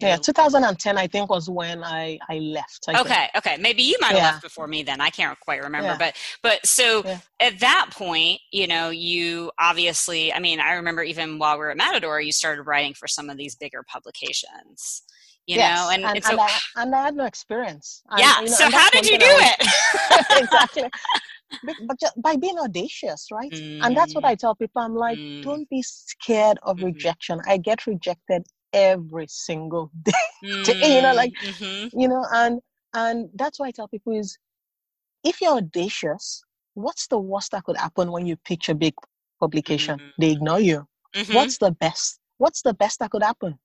yeah 0.00 0.16
2010 0.16 0.98
i 0.98 1.06
think 1.06 1.30
was 1.30 1.48
when 1.48 1.84
i 1.84 2.18
i 2.28 2.38
left 2.38 2.86
I 2.88 3.00
okay 3.00 3.08
think. 3.08 3.30
okay 3.36 3.56
maybe 3.60 3.82
you 3.82 3.96
might 4.00 4.08
have 4.08 4.16
yeah. 4.16 4.30
left 4.32 4.42
before 4.42 4.66
me 4.66 4.82
then 4.82 5.00
i 5.00 5.10
can't 5.10 5.38
quite 5.40 5.62
remember 5.62 5.88
yeah. 5.88 5.98
but 5.98 6.16
but 6.42 6.64
so 6.66 7.02
yeah. 7.04 7.18
at 7.38 7.60
that 7.60 7.90
point 7.92 8.40
you 8.52 8.66
know 8.66 8.90
you 8.90 9.50
obviously 9.58 10.32
i 10.32 10.38
mean 10.38 10.60
i 10.60 10.72
remember 10.72 11.02
even 11.02 11.38
while 11.38 11.56
we 11.56 11.60
were 11.60 11.70
at 11.70 11.76
matador 11.76 12.20
you 12.20 12.32
started 12.32 12.62
writing 12.62 12.94
for 12.94 13.06
some 13.06 13.30
of 13.30 13.36
these 13.36 13.54
bigger 13.54 13.84
publications 13.86 15.02
you 15.46 15.56
yes. 15.56 15.78
know 15.78 15.90
and, 15.90 16.04
and, 16.04 16.16
and 16.16 16.24
so 16.24 16.32
and 16.32 16.40
I, 16.40 16.58
and 16.76 16.94
I, 16.94 17.04
had 17.04 17.16
no 17.16 17.24
experience 17.26 18.02
yeah 18.16 18.40
you 18.40 18.46
know, 18.46 18.52
so 18.52 18.70
how 18.70 18.88
did 18.90 19.06
you 19.06 19.18
do 19.18 19.26
it 19.28 20.40
exactly 20.42 20.90
but 21.86 21.98
just 21.98 22.20
by 22.20 22.36
being 22.36 22.58
audacious, 22.58 23.28
right? 23.32 23.50
Mm. 23.50 23.80
And 23.84 23.96
that's 23.96 24.14
what 24.14 24.24
I 24.24 24.34
tell 24.34 24.54
people. 24.54 24.82
I'm 24.82 24.94
like, 24.94 25.18
mm. 25.18 25.42
don't 25.42 25.68
be 25.68 25.82
scared 25.82 26.58
of 26.62 26.76
mm-hmm. 26.76 26.86
rejection. 26.86 27.40
I 27.46 27.56
get 27.56 27.86
rejected 27.86 28.46
every 28.72 29.26
single 29.28 29.90
day. 30.02 30.12
Mm. 30.44 30.88
you 30.88 31.02
know, 31.02 31.14
like 31.14 31.32
mm-hmm. 31.44 31.98
you 31.98 32.08
know, 32.08 32.24
and 32.32 32.60
and 32.94 33.28
that's 33.34 33.58
why 33.58 33.68
I 33.68 33.70
tell 33.70 33.88
people 33.88 34.16
is 34.16 34.38
if 35.24 35.40
you're 35.40 35.56
audacious, 35.56 36.42
what's 36.74 37.06
the 37.08 37.18
worst 37.18 37.52
that 37.52 37.64
could 37.64 37.76
happen 37.76 38.10
when 38.10 38.26
you 38.26 38.36
pitch 38.36 38.68
a 38.68 38.74
big 38.74 38.94
publication? 39.38 39.98
Mm-hmm. 39.98 40.08
They 40.18 40.30
ignore 40.30 40.60
you. 40.60 40.86
Mm-hmm. 41.14 41.34
What's 41.34 41.58
the 41.58 41.72
best? 41.72 42.20
What's 42.38 42.62
the 42.62 42.74
best 42.74 43.00
that 43.00 43.10
could 43.10 43.22
happen? 43.22 43.58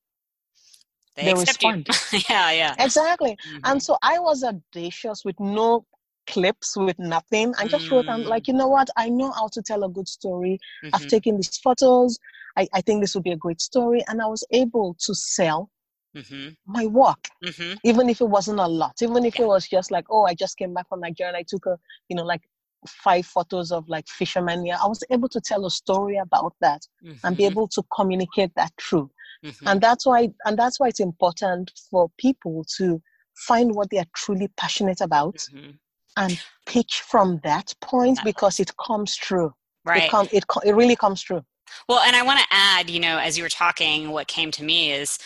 They, 1.16 1.26
they 1.26 1.34
respond. 1.34 1.88
yeah, 2.30 2.52
yeah. 2.52 2.76
Exactly. 2.78 3.38
Mm-hmm. 3.48 3.60
And 3.64 3.82
so 3.82 3.98
I 4.02 4.20
was 4.20 4.44
audacious 4.44 5.24
with 5.24 5.40
no 5.40 5.86
clips, 6.28 6.76
with 6.78 6.98
nothing. 7.00 7.54
I 7.58 7.68
just 7.68 7.90
wrote, 7.92 8.08
I'm 8.08 8.24
like, 8.24 8.44
mm. 8.44 8.48
you 8.50 8.54
know 8.56 8.68
what? 8.68 8.90
I 8.98 9.10
know 9.10 9.32
how 9.32 9.48
to 9.54 9.62
tell 9.62 9.84
a 9.84 9.90
good 9.90 10.08
story. 10.08 10.60
I've 10.84 10.92
mm-hmm. 10.92 11.08
taken 11.08 11.36
these 11.38 11.58
photos. 11.58 12.18
I, 12.58 12.68
I 12.74 12.82
think 12.82 13.02
this 13.02 13.16
would 13.16 13.24
be 13.24 13.32
a 13.32 13.38
great 13.38 13.62
story. 13.62 14.04
And 14.08 14.22
I 14.22 14.28
was 14.28 14.44
able 14.52 14.96
to 15.00 15.16
sell 15.16 15.70
Mm-hmm. 16.16 16.52
my 16.66 16.86
work, 16.86 17.28
mm-hmm. 17.44 17.74
even 17.84 18.08
if 18.08 18.22
it 18.22 18.30
wasn't 18.30 18.62
a 18.62 18.68
lot, 18.68 18.96
even 19.02 19.26
if 19.26 19.38
yeah. 19.38 19.44
it 19.44 19.48
was 19.50 19.68
just 19.68 19.92
like, 19.92 20.06
oh, 20.10 20.24
I 20.24 20.34
just 20.34 20.58
came 20.58 20.74
back 20.74 20.88
from 20.88 21.02
Nigeria 21.02 21.34
and 21.34 21.38
I 21.38 21.44
took 21.46 21.66
a, 21.66 21.78
you 22.08 22.16
know, 22.16 22.24
like 22.24 22.40
five 22.88 23.26
photos 23.26 23.70
of 23.70 23.90
like 23.90 24.08
fishermen 24.08 24.66
here. 24.66 24.78
I 24.82 24.88
was 24.88 25.04
able 25.10 25.28
to 25.28 25.42
tell 25.42 25.66
a 25.66 25.70
story 25.70 26.16
about 26.18 26.54
that 26.62 26.88
and 27.04 27.36
be 27.36 27.44
mm-hmm. 27.44 27.52
able 27.52 27.68
to 27.68 27.84
communicate 27.94 28.52
that 28.56 28.72
through. 28.80 29.10
Mm-hmm. 29.44 29.68
And 29.68 29.82
that's 29.82 30.06
why, 30.06 30.30
and 30.46 30.58
that's 30.58 30.80
why 30.80 30.88
it's 30.88 31.00
important 31.02 31.72
for 31.92 32.10
people 32.18 32.64
to 32.78 33.02
find 33.36 33.76
what 33.76 33.90
they 33.90 33.98
are 33.98 34.06
truly 34.16 34.48
passionate 34.56 35.02
about 35.02 35.36
mm-hmm. 35.36 35.72
And 36.18 36.42
pitch 36.66 37.02
from 37.02 37.40
that 37.44 37.74
point 37.82 38.20
because 38.24 38.60
it 38.60 38.72
comes 38.78 39.16
true. 39.16 39.54
Right. 39.86 40.04
It, 40.04 40.10
com- 40.10 40.30
it, 40.32 40.46
it 40.66 40.76
really 40.76 40.96
comes 40.96 41.22
true. 41.22 41.44
Well, 41.88 42.00
and 42.00 42.16
I 42.16 42.24
want 42.24 42.40
to 42.40 42.46
add, 42.52 42.90
you 42.90 43.00
know, 43.00 43.18
as 43.18 43.38
you 43.38 43.44
were 43.44 43.50
talking, 43.50 44.12
what 44.12 44.28
came 44.28 44.52
to 44.52 44.64
me 44.64 44.92
is, 44.92 45.20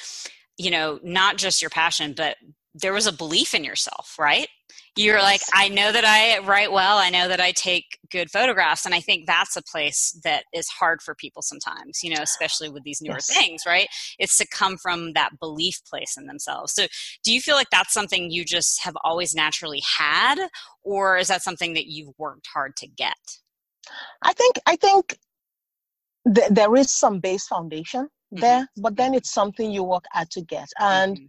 you 0.58 0.72
know, 0.72 1.00
not 1.04 1.38
just 1.38 1.62
your 1.62 1.70
passion, 1.70 2.14
but 2.16 2.38
there 2.74 2.94
was 2.94 3.08
a 3.08 3.14
belief 3.14 3.54
in 3.54 3.64
yourself, 3.64 4.16
right? 4.20 4.48
You're 5.00 5.22
like, 5.22 5.40
I 5.54 5.70
know 5.70 5.94
that 5.94 6.04
I 6.04 6.40
write 6.40 6.74
well. 6.74 6.98
I 6.98 7.10
know 7.10 7.30
that 7.30 7.40
I 7.40 7.52
take 7.54 7.98
good 8.12 8.30
photographs. 8.30 8.86
And 8.86 8.94
I 8.94 9.00
think 9.00 9.28
that's 9.28 9.56
a 9.56 9.62
place 9.62 10.20
that 10.26 10.44
is 10.54 10.68
hard 10.68 11.02
for 11.02 11.16
people 11.16 11.42
sometimes, 11.42 12.04
you 12.04 12.14
know, 12.14 12.22
especially 12.22 12.68
with 12.70 12.84
these 12.84 13.02
newer 13.02 13.16
yes. 13.16 13.34
things, 13.34 13.62
right? 13.66 13.88
It's 14.20 14.38
to 14.40 14.48
come 14.48 14.76
from 14.76 15.14
that 15.14 15.40
belief 15.40 15.80
place 15.90 16.18
in 16.18 16.28
themselves. 16.28 16.74
So 16.74 16.88
do 17.24 17.34
you 17.34 17.40
feel 17.40 17.56
like 17.56 17.70
that's 17.72 17.94
something 17.94 18.30
you 18.30 18.44
just 18.44 18.84
have 18.84 18.98
always 19.06 19.34
naturally 19.34 19.82
had? 19.98 20.38
Or 20.84 21.18
is 21.18 21.30
that 21.30 21.44
something 21.44 21.76
that 21.76 21.88
you've 21.88 22.14
worked 22.18 22.48
hard 22.54 22.76
to 22.78 22.88
get? 22.88 23.16
I 24.22 24.34
think, 24.34 24.58
I 24.66 24.76
think 24.76 25.18
th- 26.36 26.50
there 26.50 26.76
is 26.76 26.92
some 26.92 27.22
base 27.22 27.48
foundation 27.48 28.04
mm-hmm. 28.34 28.42
there, 28.42 28.64
mm-hmm. 28.64 28.82
but 28.82 28.98
then 28.98 29.14
it's 29.14 29.32
something 29.32 29.72
you 29.72 29.84
work 29.84 30.04
hard 30.12 30.30
to 30.32 30.42
get. 30.42 30.68
And 30.78 31.16
mm-hmm 31.16 31.26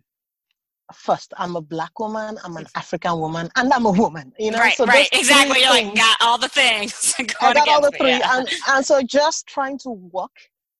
first 0.95 1.33
i'm 1.37 1.57
a 1.57 1.61
black 1.61 1.99
woman 1.99 2.39
i'm 2.45 2.57
an 2.57 2.67
african 2.75 3.19
woman 3.19 3.49
and 3.57 3.73
i'm 3.73 3.87
a 3.87 3.91
woman 3.91 4.33
you 4.39 4.51
know 4.51 4.59
right 4.59 4.77
so 4.77 4.85
right 4.87 5.09
exactly 5.13 5.61
you're 5.61 5.71
like 5.71 5.95
got 5.95 6.17
all 6.21 6.39
the 6.39 6.49
things 6.49 7.15
i 7.41 7.53
got 7.53 7.69
all 7.69 7.81
the 7.81 7.91
three 7.99 8.11
yeah. 8.11 8.39
and, 8.39 8.49
and 8.69 8.85
so 8.85 9.03
just 9.03 9.47
trying 9.47 9.79
to 9.79 9.91
work 9.91 10.35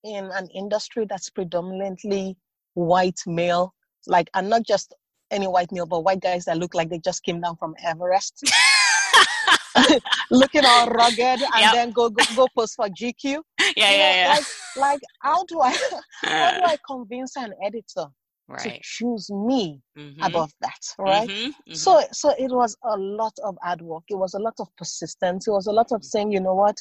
in 0.05 0.25
an 0.33 0.49
industry 0.55 1.07
that's 1.09 1.31
predominantly 1.31 2.37
white 2.75 3.21
male 3.27 3.75
like 4.07 4.29
and 4.35 4.49
not 4.49 4.63
just 4.67 4.95
any 5.31 5.47
white 5.47 5.71
male 5.73 5.87
but 5.87 6.01
white 6.01 6.21
guys 6.21 6.45
that 6.45 6.59
look 6.59 6.75
like 6.75 6.89
they 6.89 6.99
just 6.99 7.23
came 7.23 7.41
down 7.41 7.57
from 7.57 7.75
everest 7.85 8.43
looking 10.31 10.65
all 10.65 10.89
rugged 10.89 11.19
and 11.19 11.61
yep. 11.61 11.73
then 11.73 11.91
go, 11.91 12.11
go 12.11 12.25
go 12.35 12.47
post 12.57 12.75
for 12.77 12.89
gq 12.89 13.23
yeah 13.25 13.39
yeah, 13.77 14.15
yeah. 14.15 14.29
Like, 14.29 14.45
like 14.77 15.01
how 15.21 15.45
do 15.45 15.61
i 15.61 15.71
how 16.25 16.51
do 16.53 16.65
i 16.65 16.77
convince 16.87 17.37
an 17.37 17.53
editor. 17.65 18.07
To 18.59 18.79
choose 18.83 19.31
me 19.31 19.81
mm-hmm. 19.97 20.23
above 20.23 20.51
that 20.61 20.81
right 20.99 21.29
mm-hmm. 21.29 21.49
Mm-hmm. 21.49 21.75
so 21.75 22.03
so 22.13 22.35
it 22.39 22.51
was 22.51 22.77
a 22.85 22.97
lot 22.97 23.33
of 23.45 23.57
hard 23.63 23.81
work 23.83 24.05
it 24.09 24.17
was 24.17 24.35
a 24.35 24.39
lot 24.39 24.55
of 24.59 24.69
persistence 24.77 25.47
it 25.47 25.51
was 25.51 25.67
a 25.67 25.73
lot 25.73 25.93
of 25.93 26.05
saying 26.05 26.33
you 26.33 26.41
know 26.41 26.55
what 26.55 26.77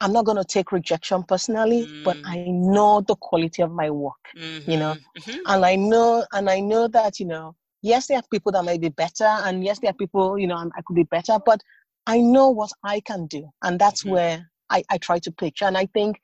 i'm 0.00 0.12
not 0.12 0.24
going 0.24 0.36
to 0.36 0.44
take 0.44 0.72
rejection 0.72 1.22
personally 1.24 2.02
but 2.04 2.16
mm. 2.16 2.22
i 2.26 2.44
know 2.48 3.00
the 3.00 3.16
quality 3.16 3.62
of 3.62 3.72
my 3.72 3.90
work 3.90 4.14
you 4.34 4.76
know 4.76 4.94
mm-hmm. 4.94 5.30
Mm-hmm. 5.30 5.40
and 5.46 5.64
i 5.64 5.74
know 5.74 6.24
and 6.32 6.48
i 6.48 6.60
know 6.60 6.88
that 6.88 7.18
you 7.18 7.26
know 7.26 7.54
yes 7.82 8.06
there 8.06 8.18
are 8.18 8.24
people 8.30 8.52
that 8.52 8.64
may 8.64 8.78
be 8.78 8.88
better 8.88 9.24
and 9.24 9.64
yes 9.64 9.78
there 9.80 9.90
are 9.90 9.94
people 9.94 10.38
you 10.38 10.46
know 10.46 10.56
i 10.56 10.82
could 10.86 10.96
be 10.96 11.04
better 11.04 11.38
but 11.44 11.60
i 12.06 12.20
know 12.20 12.48
what 12.50 12.70
i 12.84 13.00
can 13.00 13.26
do 13.26 13.48
and 13.62 13.78
that's 13.78 14.02
mm-hmm. 14.02 14.12
where 14.12 14.50
I, 14.70 14.84
I 14.90 14.98
try 14.98 15.18
to 15.20 15.32
pitch 15.32 15.62
and 15.62 15.76
i 15.78 15.86
think 15.86 16.20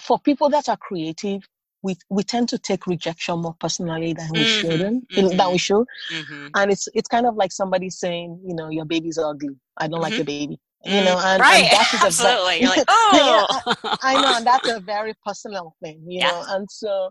for 0.00 0.18
people 0.18 0.48
that 0.50 0.68
are 0.68 0.76
creative 0.76 1.42
we 1.82 1.96
we 2.08 2.22
tend 2.22 2.48
to 2.48 2.58
take 2.58 2.86
rejection 2.86 3.38
more 3.38 3.54
personally 3.58 4.12
than 4.12 4.28
we 4.32 4.40
mm-hmm, 4.40 4.60
shouldn't 4.60 5.08
mm-hmm, 5.08 5.36
than 5.36 5.52
we 5.52 5.58
should 5.58 5.86
mm-hmm. 6.12 6.48
and 6.54 6.70
it's 6.70 6.88
it's 6.94 7.08
kind 7.08 7.26
of 7.26 7.34
like 7.36 7.52
somebody 7.52 7.90
saying 7.90 8.40
you 8.44 8.54
know 8.54 8.68
your 8.68 8.84
baby's 8.84 9.18
ugly 9.18 9.56
i 9.78 9.86
don't 9.88 10.00
like 10.00 10.12
mm-hmm. 10.12 10.18
your 10.18 10.26
baby 10.26 10.60
you 10.84 11.04
know 11.04 11.18
and, 11.22 11.40
right. 11.40 11.64
and 11.64 11.72
that 11.72 11.94
is 11.94 12.02
absolutely 12.04 12.56
a, 12.56 12.60
you're 12.60 12.70
like 12.70 12.84
oh 12.88 13.10
yeah, 13.12 13.74
I, 14.02 14.14
I, 14.14 14.22
know 14.22 14.36
and 14.36 14.46
that's 14.46 14.68
a 14.68 14.80
very 14.80 15.14
personal 15.24 15.74
thing 15.82 16.02
you 16.06 16.20
yeah. 16.20 16.30
know 16.30 16.44
and 16.48 16.70
so 16.70 17.10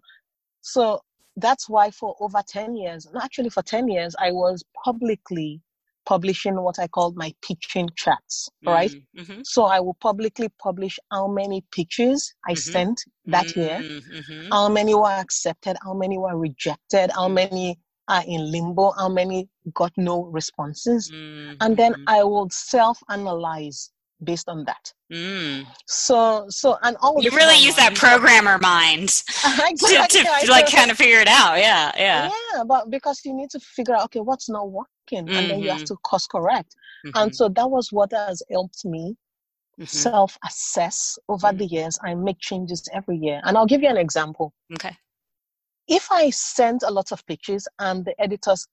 so 0.62 1.00
that's 1.38 1.70
why 1.70 1.92
for 1.92 2.16
over 2.20 2.42
10 2.48 2.76
years 2.76 3.08
actually 3.22 3.50
for 3.50 3.62
10 3.62 3.88
years 3.88 4.16
i 4.20 4.32
was 4.32 4.64
publicly 4.84 5.62
publishing 6.10 6.60
what 6.60 6.80
I 6.80 6.88
called 6.88 7.16
my 7.16 7.32
pitching 7.44 7.88
chats, 7.96 8.50
right? 8.66 8.90
Mm, 8.90 9.04
mm-hmm. 9.20 9.42
So 9.44 9.66
I 9.66 9.80
will 9.80 9.98
publicly 10.02 10.50
publish 10.58 10.98
how 11.12 11.28
many 11.28 11.64
pitches 11.72 12.34
I 12.48 12.54
mm-hmm. 12.54 12.72
sent 12.72 13.04
that 13.28 13.46
mm-hmm. 13.46 13.60
year, 13.60 13.78
mm-hmm. 13.80 14.52
how 14.52 14.70
many 14.70 14.96
were 14.96 15.20
accepted, 15.26 15.78
how 15.84 15.94
many 15.94 16.18
were 16.18 16.36
rejected, 16.36 17.12
how 17.12 17.28
many 17.28 17.78
are 18.08 18.24
in 18.26 18.52
limbo, 18.52 18.92
how 18.98 19.08
many 19.08 19.48
got 19.76 19.92
no 19.98 20.24
responses. 20.24 21.12
And 21.62 21.78
then 21.78 21.94
mm-hmm. 21.94 22.10
I 22.18 22.24
will 22.24 22.50
self 22.50 22.98
analyze 23.10 23.92
based 24.24 24.50
on 24.50 24.66
that. 24.66 24.94
Mm. 25.12 25.66
So, 25.88 26.46
so, 26.50 26.78
and 26.84 26.98
all 27.02 27.22
you 27.22 27.32
really 27.32 27.58
use 27.58 27.76
that 27.76 27.96
programmer 27.96 28.58
mind 28.58 29.24
exactly. 29.68 30.22
to, 30.24 30.46
to 30.46 30.52
like 30.52 30.72
kind 30.72 30.92
of 30.92 30.98
figure 30.98 31.20
it 31.20 31.28
out. 31.28 31.58
Yeah, 31.58 31.92
yeah, 31.98 32.30
yeah. 32.54 32.64
But 32.64 32.90
because 32.90 33.22
you 33.26 33.34
need 33.34 33.50
to 33.52 33.60
figure 33.60 33.96
out, 33.96 34.06
okay, 34.06 34.20
what's 34.20 34.50
not 34.50 34.72
working, 34.72 35.26
mm-hmm. 35.26 35.36
and 35.36 35.50
then 35.50 35.60
you 35.60 35.70
have 35.70 35.80
mm-hmm. 35.80 35.86
to 35.86 35.98
course 35.98 36.28
correct. 36.28 36.76
Mm-hmm. 37.06 37.18
And 37.18 37.36
so 37.36 37.50
that 37.50 37.70
was 37.70 37.92
what 37.92 38.12
has 38.12 38.44
helped 38.52 38.86
me 38.86 39.16
mm-hmm. 39.80 39.86
self 39.86 40.38
assess 40.46 41.18
over 41.28 41.48
mm-hmm. 41.48 41.58
the 41.58 41.66
years. 41.66 41.98
I 42.04 42.16
make 42.16 42.40
changes 42.40 42.88
every 42.94 43.18
year, 43.18 43.42
and 43.44 43.58
I'll 43.58 43.68
give 43.68 43.82
you 43.82 43.90
an 43.90 43.98
example. 43.98 44.54
Okay. 44.74 44.96
If 45.88 46.12
I 46.12 46.30
send 46.30 46.82
a 46.84 46.92
lot 46.92 47.12
of 47.12 47.26
pictures 47.26 47.68
and 47.80 48.06
the 48.06 48.14
editors 48.22 48.68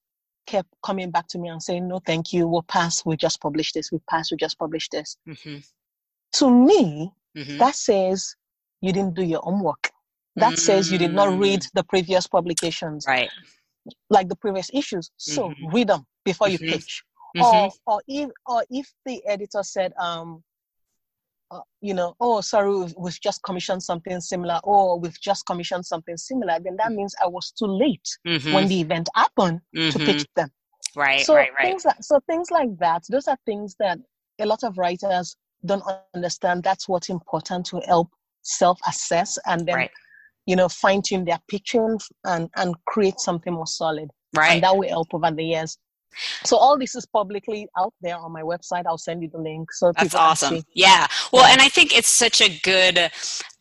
kept 0.47 0.69
coming 0.85 1.11
back 1.11 1.27
to 1.29 1.39
me 1.39 1.49
and 1.49 1.63
saying, 1.63 1.87
no, 1.89 2.01
thank 2.07 2.33
you, 2.33 2.47
we'll 2.47 2.63
pass, 2.63 3.05
we 3.05 3.17
just 3.17 3.41
published 3.41 3.75
this, 3.75 3.93
we 3.93 3.99
pass, 4.09 4.31
we 4.31 4.37
just 4.37 4.59
published 4.59 4.93
this. 4.93 5.17
Mm-hmm. 5.29 5.59
To 6.35 6.51
me, 6.51 7.13
mm-hmm. 7.37 7.59
that 7.59 7.75
says 7.75 8.35
you 8.81 8.93
didn't 8.93 9.15
do 9.15 9.23
your 9.23 9.41
homework. 9.41 9.91
That 10.37 10.53
mm-hmm. 10.53 10.57
says 10.57 10.93
you 10.93 10.99
did 10.99 11.15
not 11.15 11.39
read 11.39 11.61
mm. 11.61 11.71
the 11.73 11.83
previous 11.85 12.27
publications. 12.27 13.07
Right. 13.09 13.31
Like 14.11 14.29
the 14.29 14.37
previous 14.37 14.71
issues. 14.75 15.11
So 15.17 15.49
mm-hmm. 15.49 15.75
read 15.75 15.89
them 15.89 16.05
before 16.25 16.49
you 16.49 16.59
mm-hmm. 16.59 16.73
pitch. 16.73 17.03
Or, 17.37 17.43
mm-hmm. 17.43 17.91
or 17.91 18.03
if 18.07 18.31
or 18.47 18.65
if 18.71 18.93
the 19.07 19.27
editor 19.27 19.63
said, 19.63 19.93
um, 19.99 20.43
uh, 21.51 21.61
you 21.81 21.95
know, 21.95 22.15
oh, 22.21 22.41
sorry, 22.41 22.77
we've, 22.77 22.95
we've, 22.99 23.21
just 23.21 23.43
commissioned 23.43 23.83
something 23.83 24.21
similar, 24.21 24.61
or 24.65 24.99
we've 24.99 25.21
just 25.21 25.47
commissioned 25.47 25.87
something 25.87 26.17
similar, 26.17 26.59
then 26.63 26.77
that 26.77 26.93
means 26.93 27.15
I 27.23 27.29
was 27.29 27.53
too 27.53 27.67
late 27.67 28.09
mm-hmm. 28.27 28.53
when 28.53 28.69
the 28.69 28.81
event 28.81 29.09
happened 29.15 29.61
mm-hmm. 29.77 29.97
to 29.97 30.05
pitch 30.05 30.27
them. 30.35 30.51
Right, 30.97 31.25
so 31.25 31.35
right, 31.35 31.51
right. 31.59 31.67
Things 31.67 31.85
like, 31.85 32.03
so 32.03 32.21
things 32.29 32.51
like 32.51 32.77
that, 32.79 33.05
those 33.11 33.29
are 33.29 33.39
things 33.47 33.77
that 33.79 33.99
a 34.41 34.47
lot 34.47 34.65
of 34.65 34.77
writers 34.79 35.37
don't 35.65 35.85
understand. 36.15 36.63
That's 36.63 36.89
what's 36.89 37.11
important 37.11 37.67
to 37.67 37.81
help 37.87 38.09
self-assess 38.43 39.39
and 39.47 39.67
then, 39.67 39.75
right. 39.75 39.91
you 40.47 40.57
know, 40.57 40.69
fine 40.69 41.03
tune 41.03 41.25
their 41.25 41.41
pitching 41.49 41.99
and 42.25 42.49
and 42.57 42.75
create 42.87 43.21
something 43.21 43.53
more 43.53 43.67
solid. 43.67 44.09
Right, 44.37 44.53
and 44.53 44.63
that 44.63 44.77
will 44.77 44.89
help 44.89 45.09
over 45.13 45.31
the 45.31 45.45
years. 45.45 45.79
So 46.45 46.57
all 46.57 46.79
this 46.79 46.95
is 46.95 47.07
publicly 47.07 47.69
out 47.79 47.95
there 48.01 48.17
on 48.17 48.33
my 48.33 48.43
website. 48.43 48.85
I'll 48.87 48.99
send 48.99 49.23
you 49.23 49.29
the 49.29 49.39
link. 49.39 49.73
So 49.73 49.93
that's 49.97 50.15
awesome. 50.15 50.63
Yeah. 50.75 51.07
Well, 51.33 51.45
and 51.45 51.61
I 51.61 51.69
think 51.69 51.97
it's 51.97 52.09
such 52.09 52.41
a 52.41 52.59
good, 52.61 53.11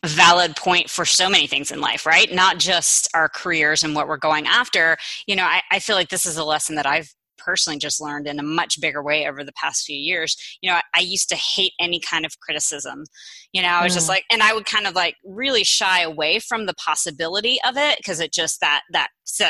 valid 0.04 0.56
point 0.56 0.88
for 0.88 1.04
so 1.04 1.28
many 1.28 1.46
things 1.46 1.70
in 1.70 1.80
life, 1.80 2.06
right? 2.06 2.32
Not 2.32 2.58
just 2.58 3.08
our 3.14 3.28
careers 3.28 3.82
and 3.82 3.94
what 3.94 4.08
we're 4.08 4.16
going 4.16 4.46
after. 4.46 4.96
You 5.26 5.36
know, 5.36 5.44
I, 5.44 5.62
I 5.70 5.78
feel 5.80 5.96
like 5.96 6.08
this 6.08 6.26
is 6.26 6.36
a 6.36 6.44
lesson 6.44 6.76
that 6.76 6.86
I've 6.86 7.12
personally 7.46 7.78
just 7.78 8.00
learned 8.00 8.26
in 8.26 8.38
a 8.38 8.42
much 8.42 8.80
bigger 8.80 9.02
way 9.02 9.26
over 9.26 9.44
the 9.44 9.52
past 9.52 9.86
few 9.86 9.96
years. 9.96 10.36
You 10.60 10.70
know, 10.70 10.76
I, 10.76 10.82
I 10.96 11.00
used 11.00 11.28
to 11.30 11.36
hate 11.36 11.72
any 11.80 12.00
kind 12.00 12.26
of 12.26 12.38
criticism. 12.40 13.04
You 13.52 13.62
know, 13.62 13.68
I 13.68 13.84
was 13.84 13.92
mm. 13.92 13.96
just 13.96 14.08
like, 14.08 14.24
and 14.30 14.42
I 14.42 14.52
would 14.52 14.66
kind 14.66 14.86
of 14.86 14.94
like 14.94 15.16
really 15.24 15.64
shy 15.64 16.02
away 16.02 16.40
from 16.40 16.66
the 16.66 16.74
possibility 16.74 17.58
of 17.66 17.76
it 17.76 17.98
because 17.98 18.20
it 18.20 18.32
just 18.32 18.60
that 18.60 18.82
that 18.92 19.08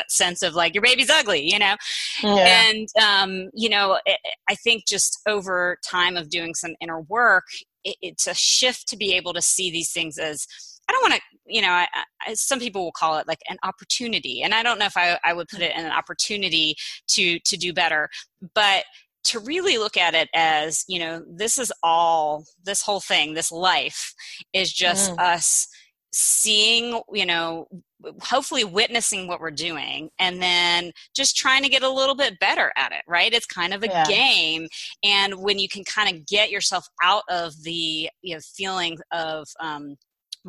sense 0.09 0.43
of 0.43 0.53
like 0.53 0.73
your 0.73 0.81
baby's 0.81 1.09
ugly, 1.09 1.49
you 1.51 1.59
know. 1.59 1.75
Yeah. 2.23 2.63
And 2.69 2.87
um, 3.01 3.49
you 3.53 3.69
know, 3.69 3.99
it, 4.05 4.19
I 4.49 4.55
think 4.55 4.85
just 4.87 5.19
over 5.27 5.77
time 5.87 6.17
of 6.17 6.29
doing 6.29 6.53
some 6.53 6.75
inner 6.81 7.01
work, 7.01 7.45
it, 7.83 7.95
it's 8.01 8.27
a 8.27 8.33
shift 8.33 8.87
to 8.89 8.97
be 8.97 9.13
able 9.13 9.33
to 9.33 9.41
see 9.41 9.71
these 9.71 9.91
things 9.91 10.17
as 10.17 10.47
I 10.89 10.93
don't 10.93 11.09
want 11.09 11.15
to, 11.15 11.21
you 11.45 11.61
know, 11.61 11.71
I, 11.71 11.87
I, 12.25 12.33
some 12.33 12.59
people 12.59 12.83
will 12.83 12.93
call 12.93 13.17
it 13.17 13.27
like 13.27 13.39
an 13.49 13.57
opportunity, 13.63 14.41
and 14.43 14.53
I 14.53 14.63
don't 14.63 14.79
know 14.79 14.85
if 14.85 14.97
I, 14.97 15.19
I 15.23 15.33
would 15.33 15.47
put 15.47 15.61
it 15.61 15.75
in 15.75 15.85
an 15.85 15.91
opportunity 15.91 16.75
to 17.09 17.39
to 17.39 17.57
do 17.57 17.73
better, 17.73 18.09
but 18.55 18.83
to 19.27 19.39
really 19.39 19.77
look 19.77 19.97
at 19.97 20.15
it 20.15 20.29
as, 20.33 20.85
you 20.87 20.99
know, 20.99 21.21
this 21.27 21.57
is 21.57 21.71
all, 21.83 22.45
this 22.63 22.81
whole 22.81 23.01
thing, 23.01 23.33
this 23.33 23.51
life 23.51 24.13
is 24.53 24.71
just 24.71 25.11
mm. 25.11 25.19
us 25.19 25.67
seeing, 26.13 27.01
you 27.11 27.25
know, 27.25 27.67
hopefully 28.21 28.63
witnessing 28.63 29.27
what 29.27 29.41
we're 29.41 29.51
doing 29.51 30.09
and 30.19 30.41
then 30.41 30.91
just 31.15 31.35
trying 31.35 31.63
to 31.63 31.69
get 31.69 31.83
a 31.83 31.89
little 31.89 32.15
bit 32.15 32.39
better 32.39 32.71
at 32.77 32.91
it 32.91 33.01
right 33.07 33.33
it's 33.33 33.47
kind 33.47 33.73
of 33.73 33.81
a 33.81 33.87
yeah. 33.87 34.05
game 34.05 34.67
and 35.03 35.33
when 35.33 35.57
you 35.57 35.67
can 35.67 35.83
kind 35.83 36.15
of 36.15 36.23
get 36.27 36.51
yourself 36.51 36.85
out 37.03 37.23
of 37.27 37.51
the 37.63 38.07
you 38.21 38.35
know 38.35 38.39
feeling 38.55 38.95
of 39.11 39.47
um, 39.59 39.95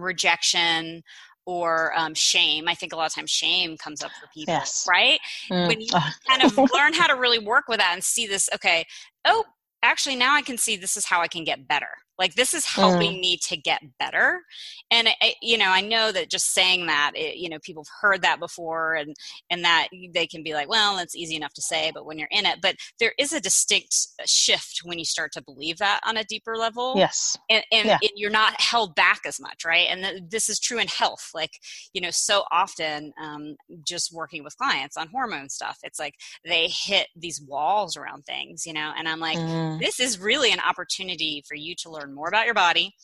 rejection 0.01 1.03
or 1.47 1.93
um, 1.97 2.15
shame. 2.15 2.69
I 2.69 2.75
think 2.75 2.93
a 2.93 2.97
lot 2.97 3.07
of 3.07 3.15
times 3.15 3.31
shame 3.31 3.77
comes 3.79 4.03
up 4.03 4.11
for 4.21 4.27
people, 4.35 4.55
yes. 4.55 4.87
right? 4.89 5.19
Mm. 5.51 5.69
When 5.69 5.81
you 5.81 5.89
kind 6.29 6.43
of 6.43 6.57
learn 6.75 6.93
how 6.93 7.07
to 7.07 7.15
really 7.15 7.39
work 7.39 7.65
with 7.69 7.79
that 7.79 7.93
and 7.95 8.05
see 8.05 8.27
this, 8.27 8.51
okay, 8.55 8.85
oh, 9.25 9.45
actually 9.83 10.17
now 10.17 10.35
I 10.35 10.43
can 10.43 10.59
see 10.59 10.77
this 10.77 10.97
is 10.97 11.07
how 11.07 11.21
I 11.21 11.29
can 11.29 11.45
get 11.45 11.67
better 11.67 11.89
like 12.19 12.35
this 12.35 12.55
is 12.55 12.65
helping 12.65 13.15
mm. 13.15 13.21
me 13.21 13.37
to 13.37 13.57
get 13.57 13.81
better 13.99 14.43
and 14.91 15.09
I, 15.21 15.35
you 15.41 15.57
know 15.57 15.69
i 15.69 15.81
know 15.81 16.13
that 16.13 16.31
just 16.31 16.53
saying 16.53 16.87
that 16.87 17.13
it, 17.15 17.37
you 17.37 17.49
know 17.49 17.59
people 17.61 17.85
have 17.85 18.11
heard 18.11 18.23
that 18.23 18.41
before 18.41 18.95
and 18.95 19.15
and 19.51 19.65
that 19.65 19.89
they 20.13 20.27
can 20.27 20.43
be 20.43 20.55
like 20.55 20.69
well 20.69 20.99
it's 20.99 21.17
easy 21.17 21.37
enough 21.37 21.55
to 21.55 21.63
say 21.63 21.91
but 21.95 22.05
when 22.05 22.19
you're 22.19 22.29
in 22.31 22.47
it 22.47 22.59
but 22.61 22.77
there 22.99 23.13
is 23.19 23.33
a 23.33 23.41
distinct 23.41 23.95
shift 24.27 24.81
when 24.85 24.99
you 24.99 25.05
start 25.05 25.33
to 25.33 25.43
believe 25.43 25.79
that 25.79 26.01
on 26.07 26.17
a 26.17 26.25
deeper 26.25 26.57
level 26.57 26.95
yes 26.97 27.37
and, 27.51 27.65
and, 27.73 27.87
yeah. 27.87 27.99
and 28.01 28.11
you're 28.17 28.31
not 28.31 28.61
held 28.61 28.95
back 28.95 29.21
as 29.27 29.41
much 29.41 29.65
right 29.65 29.89
and 29.91 30.03
th- 30.03 30.23
this 30.31 30.49
is 30.49 30.59
true 30.59 30.79
in 30.79 30.89
health 30.89 31.31
like 31.35 31.53
you 31.93 32.01
know 32.01 32.11
so 32.11 32.45
often 32.51 33.13
um, 33.23 33.57
just 33.87 34.13
working 34.13 34.43
with 34.43 34.57
clients 34.57 34.97
on 34.97 35.09
hormone 35.09 35.49
stuff 35.49 35.79
it's 35.83 35.99
like 35.99 36.15
they 36.45 36.69
hit 36.69 37.09
these 37.17 37.41
walls 37.41 37.97
around 37.97 38.23
things 38.23 38.67
you 38.67 38.73
know 38.73 38.93
and 38.97 39.09
i'm 39.09 39.21
like 39.21 39.39
mm. 39.39 39.79
this 39.79 40.01
is 40.01 40.19
really 40.19 40.53
an 40.53 40.61
opportunity 40.61 41.43
for 41.47 41.55
you 41.55 41.75
to 41.75 41.91
learn 41.91 42.08
learn 42.09 42.15
more 42.15 42.29
about 42.29 42.47
your 42.47 42.55
body 42.55 42.95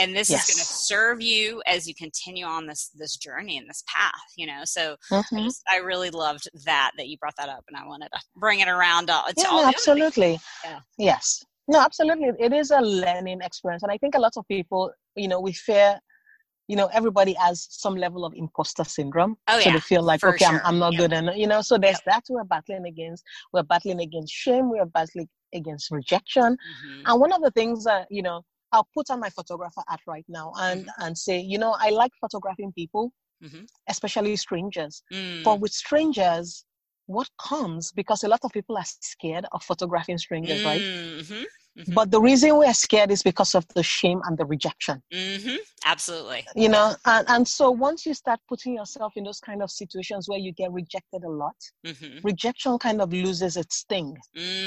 and 0.00 0.14
this 0.16 0.30
yes. 0.30 0.48
is 0.48 0.54
going 0.54 0.62
to 0.62 0.72
serve 0.72 1.20
you 1.20 1.62
as 1.66 1.86
you 1.86 1.94
continue 1.94 2.44
on 2.44 2.66
this 2.66 2.90
this 2.94 3.16
journey 3.16 3.58
and 3.58 3.68
this 3.68 3.82
path 3.86 4.12
you 4.36 4.46
know? 4.46 4.60
So 4.64 4.96
mm-hmm. 5.10 5.36
I, 5.36 5.42
just, 5.42 5.62
I, 5.70 5.76
really 5.78 6.10
loved 6.10 6.48
that 6.64 6.92
that 6.96 7.08
you 7.08 7.18
brought 7.18 7.36
that 7.38 7.48
up 7.48 7.64
and 7.68 7.76
i 7.76 7.86
wanted 7.86 8.08
to 8.12 8.20
bring 8.36 8.60
it 8.60 8.68
around 8.68 9.10
all, 9.10 9.24
yeah, 9.36 9.44
all 9.50 9.66
absolutely. 9.66 10.38
Yeah. 10.64 10.80
yes. 10.98 11.44
No 11.68 11.80
absolutely. 11.80 12.30
It 12.38 12.52
is 12.52 12.70
a 12.70 12.80
learning 12.80 13.40
experience 13.42 13.82
and 13.82 13.92
i 13.92 13.98
think 13.98 14.14
a 14.14 14.20
lot 14.20 14.32
of 14.36 14.46
people 14.48 14.90
you 15.16 15.28
know 15.28 15.40
we 15.40 15.52
fear 15.52 15.98
you 16.68 16.76
know 16.76 16.88
everybody 16.92 17.34
has 17.34 17.66
some 17.70 17.96
level 17.96 18.24
of 18.24 18.32
imposter 18.34 18.84
syndrome. 18.84 19.36
Oh, 19.48 19.60
so 19.60 19.70
they 19.70 19.80
feel 19.80 20.02
like 20.02 20.24
okay 20.24 20.44
sure. 20.44 20.54
I'm, 20.54 20.60
I'm 20.64 20.78
not 20.78 20.96
good 20.96 21.12
enough 21.12 21.36
you 21.36 21.46
know? 21.46 21.60
So 21.60 21.76
there's 21.78 22.00
that 22.06 22.24
we're 22.30 22.44
battling 22.44 22.86
against. 22.86 23.24
We're 23.52 23.64
battling 23.64 24.00
against 24.00 24.32
shame. 24.32 24.70
We're 24.70 24.86
battling 24.86 25.28
against 25.54 25.90
rejection. 25.90 26.56
Mm-hmm. 26.56 27.02
and 27.06 27.20
one 27.20 27.32
of 27.32 27.42
the 27.42 27.50
things 27.50 27.84
that 27.84 28.06
you 28.10 28.22
know 28.22 28.42
I'll 28.72 28.88
put 28.94 29.10
on 29.10 29.20
my 29.20 29.30
photographer 29.30 29.82
hat 29.88 30.00
right 30.06 30.24
now 30.28 30.52
and 30.58 30.82
mm-hmm. 30.82 31.02
and 31.02 31.16
say, 31.16 31.38
you 31.38 31.58
know, 31.58 31.76
I 31.78 31.90
like 31.90 32.12
photographing 32.20 32.72
people, 32.72 33.12
mm-hmm. 33.42 33.64
especially 33.88 34.36
strangers. 34.36 35.02
Mm. 35.12 35.44
But 35.44 35.60
with 35.60 35.72
strangers, 35.72 36.64
what 37.06 37.28
comes 37.40 37.92
because 37.92 38.24
a 38.24 38.28
lot 38.28 38.40
of 38.44 38.52
people 38.52 38.76
are 38.76 38.84
scared 39.00 39.46
of 39.52 39.62
photographing 39.62 40.18
strangers, 40.18 40.60
mm-hmm. 40.60 41.34
right? 41.34 41.46
Mm-hmm. 41.78 41.94
But 41.94 42.10
the 42.10 42.20
reason 42.20 42.56
we're 42.56 42.74
scared 42.74 43.10
is 43.10 43.22
because 43.22 43.54
of 43.54 43.66
the 43.74 43.82
shame 43.82 44.20
and 44.26 44.36
the 44.36 44.44
rejection. 44.44 45.02
Mm-hmm. 45.12 45.56
Absolutely. 45.86 46.46
You 46.54 46.68
know, 46.68 46.94
and, 47.06 47.26
and 47.28 47.48
so 47.48 47.70
once 47.70 48.04
you 48.04 48.14
start 48.14 48.40
putting 48.48 48.74
yourself 48.74 49.14
in 49.16 49.24
those 49.24 49.40
kind 49.40 49.62
of 49.62 49.70
situations 49.70 50.28
where 50.28 50.38
you 50.38 50.52
get 50.52 50.70
rejected 50.70 51.24
a 51.24 51.30
lot, 51.30 51.56
mm-hmm. 51.86 52.18
rejection 52.22 52.78
kind 52.78 53.00
of 53.00 53.12
loses 53.12 53.56
its 53.56 53.76
sting 53.76 54.16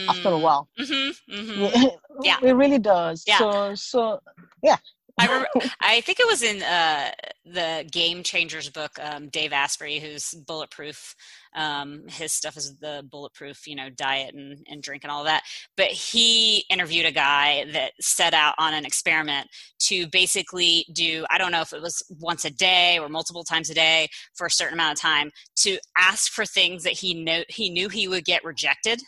after 0.09 0.29
a 0.29 0.31
mm. 0.31 0.41
while. 0.41 0.67
Mm-hmm. 0.79 1.35
Mm-hmm. 1.35 1.87
yeah. 2.23 2.37
It 2.41 2.53
really 2.53 2.79
does. 2.79 3.23
Yeah. 3.27 3.37
So, 3.37 3.75
so 3.75 4.19
yeah. 4.63 4.77
I 5.17 5.45
I 5.79 6.01
think 6.01 6.19
it 6.19 6.27
was 6.27 6.43
in 6.43 6.61
uh, 6.61 7.11
the 7.45 7.87
Game 7.91 8.23
Changers 8.23 8.69
book. 8.69 8.91
Um, 9.01 9.29
Dave 9.29 9.53
Asprey, 9.53 9.99
who's 9.99 10.33
bulletproof, 10.45 11.15
um, 11.55 12.03
his 12.07 12.33
stuff 12.33 12.57
is 12.57 12.75
the 12.77 13.03
bulletproof, 13.09 13.65
you 13.65 13.75
know, 13.75 13.89
diet 13.89 14.33
and, 14.35 14.65
and 14.69 14.83
drink 14.83 15.03
and 15.03 15.11
all 15.11 15.23
that. 15.23 15.43
But 15.77 15.87
he 15.87 16.65
interviewed 16.69 17.05
a 17.05 17.11
guy 17.11 17.65
that 17.71 17.93
set 18.01 18.33
out 18.33 18.55
on 18.57 18.73
an 18.73 18.85
experiment 18.85 19.47
to 19.87 20.07
basically 20.07 20.85
do. 20.93 21.25
I 21.29 21.37
don't 21.37 21.51
know 21.51 21.61
if 21.61 21.71
it 21.71 21.81
was 21.81 22.03
once 22.19 22.43
a 22.43 22.51
day 22.51 22.99
or 22.99 23.07
multiple 23.07 23.43
times 23.43 23.69
a 23.69 23.73
day 23.73 24.09
for 24.33 24.47
a 24.47 24.51
certain 24.51 24.73
amount 24.73 24.97
of 24.97 25.01
time 25.01 25.31
to 25.59 25.77
ask 25.97 26.31
for 26.31 26.45
things 26.45 26.83
that 26.83 26.93
he 26.93 27.13
knew 27.13 27.43
he 27.47 27.69
knew 27.69 27.89
he 27.89 28.07
would 28.07 28.25
get 28.25 28.43
rejected 28.43 29.01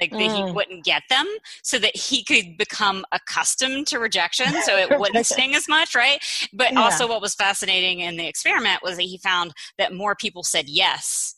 like 0.00 0.10
that 0.10 0.20
he 0.20 0.26
mm. 0.28 0.54
wouldn't 0.54 0.84
get 0.84 1.02
them 1.08 1.26
so 1.62 1.78
that 1.78 1.96
he 1.96 2.24
could 2.24 2.56
become 2.56 3.04
accustomed 3.12 3.86
to 3.86 3.98
rejection 3.98 4.46
so 4.62 4.76
it 4.76 4.98
wouldn't 4.98 5.26
sting 5.26 5.54
as 5.54 5.68
much 5.68 5.94
right 5.94 6.18
but 6.52 6.72
yeah. 6.72 6.80
also 6.80 7.06
what 7.08 7.20
was 7.20 7.34
fascinating 7.34 8.00
in 8.00 8.16
the 8.16 8.26
experiment 8.26 8.80
was 8.82 8.96
that 8.96 9.02
he 9.02 9.18
found 9.18 9.52
that 9.78 9.92
more 9.92 10.14
people 10.14 10.42
said 10.42 10.68
yes 10.68 11.36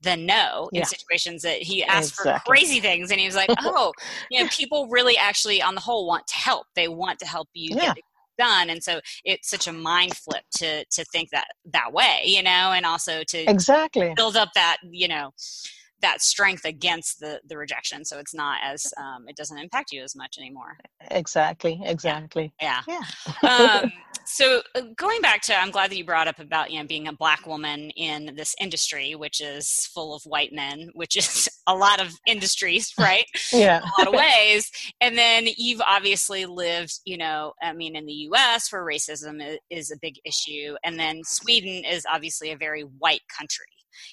than 0.00 0.26
no 0.26 0.68
in 0.72 0.84
situations 0.84 1.42
that 1.42 1.60
he 1.60 1.82
asked 1.82 2.20
exactly. 2.20 2.32
for 2.32 2.40
crazy 2.46 2.80
things 2.80 3.10
and 3.10 3.18
he 3.18 3.26
was 3.26 3.34
like 3.34 3.50
oh 3.62 3.92
you 4.30 4.40
know 4.40 4.48
people 4.50 4.86
really 4.88 5.16
actually 5.16 5.60
on 5.60 5.74
the 5.74 5.80
whole 5.80 6.06
want 6.06 6.26
to 6.26 6.36
help 6.36 6.66
they 6.76 6.88
want 6.88 7.18
to 7.18 7.26
help 7.26 7.48
you 7.52 7.74
yeah. 7.74 7.94
get 7.94 8.04
done 8.38 8.70
and 8.70 8.82
so 8.82 9.00
it's 9.24 9.50
such 9.50 9.66
a 9.66 9.72
mind 9.72 10.16
flip 10.16 10.44
to 10.52 10.84
to 10.92 11.04
think 11.06 11.28
that 11.30 11.48
that 11.64 11.92
way 11.92 12.22
you 12.24 12.40
know 12.40 12.72
and 12.72 12.86
also 12.86 13.24
to 13.24 13.38
exactly 13.50 14.12
build 14.14 14.36
up 14.36 14.48
that 14.54 14.76
you 14.88 15.08
know 15.08 15.32
that 16.00 16.22
strength 16.22 16.64
against 16.64 17.20
the 17.20 17.40
the 17.48 17.56
rejection. 17.56 18.04
So 18.04 18.18
it's 18.18 18.34
not 18.34 18.58
as 18.64 18.86
um, 18.98 19.24
it 19.28 19.36
doesn't 19.36 19.58
impact 19.58 19.92
you 19.92 20.02
as 20.02 20.14
much 20.16 20.36
anymore. 20.38 20.76
Exactly 21.10 21.80
exactly. 21.84 22.52
Yeah, 22.60 22.80
yeah. 22.86 23.80
um, 23.82 23.92
so 24.28 24.60
uh, 24.74 24.82
going 24.96 25.20
back 25.22 25.40
to 25.40 25.56
i'm 25.56 25.70
glad 25.70 25.90
that 25.90 25.96
you 25.96 26.04
brought 26.04 26.28
up 26.28 26.38
about 26.38 26.70
you 26.70 26.78
know 26.78 26.86
being 26.86 27.08
a 27.08 27.12
black 27.12 27.46
woman 27.46 27.90
in 27.90 28.34
this 28.36 28.54
industry 28.60 29.14
which 29.14 29.40
is 29.40 29.88
full 29.94 30.14
of 30.14 30.22
white 30.24 30.52
men 30.52 30.90
which 30.92 31.16
is 31.16 31.48
a 31.66 31.74
lot 31.74 32.00
of 32.00 32.12
industries 32.26 32.92
right? 32.98 33.24
Yeah. 33.52 33.80
A 33.80 34.00
lot 34.00 34.08
of 34.08 34.14
ways. 34.14 34.70
And 35.00 35.16
then 35.16 35.46
you've 35.56 35.80
obviously 35.80 36.46
lived 36.46 37.00
you 37.04 37.16
know 37.16 37.52
i 37.62 37.72
mean 37.72 37.96
in 37.96 38.06
the 38.06 38.12
us 38.12 38.70
where 38.72 38.84
racism 38.84 39.56
is 39.70 39.90
a 39.90 39.96
big 40.00 40.16
issue. 40.24 40.76
And 40.84 40.98
then 40.98 41.22
sweden 41.24 41.84
is 41.84 42.04
obviously 42.10 42.52
a 42.52 42.56
very 42.56 42.82
white 42.82 43.22
country 43.36 43.66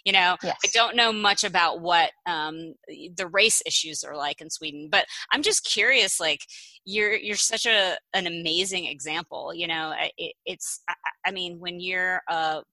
you 0.03 0.13
know, 0.13 0.35
yes. 0.43 0.57
I 0.65 0.69
don't 0.73 0.95
know 0.95 1.11
much 1.11 1.43
about 1.43 1.81
what 1.81 2.11
um, 2.25 2.75
the 2.87 3.27
race 3.27 3.61
issues 3.65 4.03
are 4.03 4.15
like 4.15 4.41
in 4.41 4.49
Sweden, 4.49 4.89
but 4.91 5.05
I'm 5.31 5.41
just 5.41 5.65
curious. 5.65 6.19
Like, 6.19 6.41
you're 6.85 7.15
you're 7.15 7.35
such 7.35 7.65
a 7.65 7.97
an 8.13 8.27
amazing 8.27 8.85
example. 8.85 9.53
You 9.53 9.67
know, 9.67 9.93
it, 10.17 10.33
it's 10.45 10.81
I, 10.89 10.93
I 11.27 11.31
mean, 11.31 11.59
when 11.59 11.79
you're 11.79 12.21
a 12.29 12.63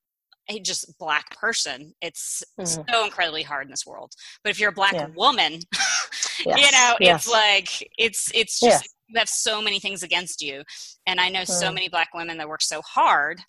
just 0.63 0.99
black 0.99 1.39
person 1.39 1.95
it's 2.03 2.43
mm-hmm. 2.61 2.83
so 2.91 3.05
incredibly 3.05 3.43
hard 3.43 3.65
in 3.65 3.71
this 3.71 3.87
world 3.87 4.13
but 4.43 4.51
if 4.51 4.61
you're 4.61 4.71
a 4.71 4.75
black 4.75 4.93
yeah. 4.93 5.07
woman 5.17 5.53
yes. 6.45 6.59
you 6.59 6.71
know 6.73 6.97
yes. 7.01 7.25
it's 7.25 7.33
like 7.33 7.91
it's 7.97 8.31
it's 8.35 8.61
just 8.61 8.95
you 9.13 9.19
have 9.19 9.29
so 9.29 9.61
many 9.61 9.79
things 9.79 10.03
against 10.03 10.43
you 10.43 10.63
and 11.07 11.21
i 11.21 11.29
know 11.29 11.43
mm. 11.43 11.49
so 11.49 11.73
many 11.73 11.89
black 11.89 12.09
women 12.15 12.39
that 12.39 12.49
work 12.49 12.63
so 12.63 12.81
hard 12.83 13.41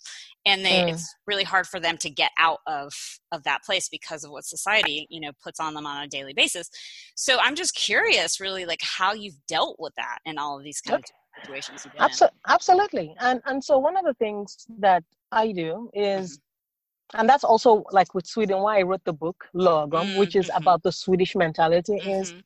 and 0.46 0.64
they 0.64 0.82
mm. 0.82 0.92
it's 0.92 1.14
really 1.26 1.44
hard 1.44 1.66
for 1.66 1.80
them 1.80 1.96
to 1.98 2.10
get 2.10 2.30
out 2.38 2.58
of 2.66 2.92
of 3.32 3.42
that 3.44 3.62
place 3.62 3.88
because 3.88 4.24
of 4.24 4.30
what 4.30 4.44
society 4.44 5.06
you 5.10 5.20
know 5.20 5.30
puts 5.42 5.60
on 5.60 5.74
them 5.74 5.86
on 5.86 6.02
a 6.02 6.08
daily 6.08 6.34
basis 6.34 6.68
so 7.14 7.38
i'm 7.40 7.54
just 7.54 7.74
curious 7.74 8.40
really 8.40 8.66
like 8.66 8.80
how 8.82 9.12
you've 9.12 9.38
dealt 9.48 9.76
with 9.78 9.92
that 9.96 10.18
in 10.24 10.38
all 10.38 10.58
of 10.58 10.64
these 10.64 10.80
kind 10.80 10.96
okay. 10.96 11.02
of 11.02 11.42
situations 11.42 11.86
Absol- 11.98 12.30
absolutely 12.48 13.14
and 13.20 13.40
and 13.46 13.62
so 13.62 13.78
one 13.78 13.96
of 13.96 14.04
the 14.04 14.14
things 14.14 14.66
that 14.78 15.02
i 15.32 15.50
do 15.52 15.90
is 15.94 16.38
mm-hmm. 16.38 17.20
and 17.20 17.28
that's 17.28 17.44
also 17.44 17.84
like 17.90 18.14
with 18.14 18.26
sweden 18.26 18.58
why 18.58 18.78
i 18.78 18.82
wrote 18.82 19.04
the 19.04 19.12
book 19.12 19.46
lagom 19.54 19.90
mm-hmm. 19.90 20.18
which 20.18 20.36
is 20.36 20.46
mm-hmm. 20.48 20.62
about 20.62 20.82
the 20.82 20.92
swedish 20.92 21.34
mentality 21.34 21.96
is 21.96 22.32
mm-hmm. 22.32 22.40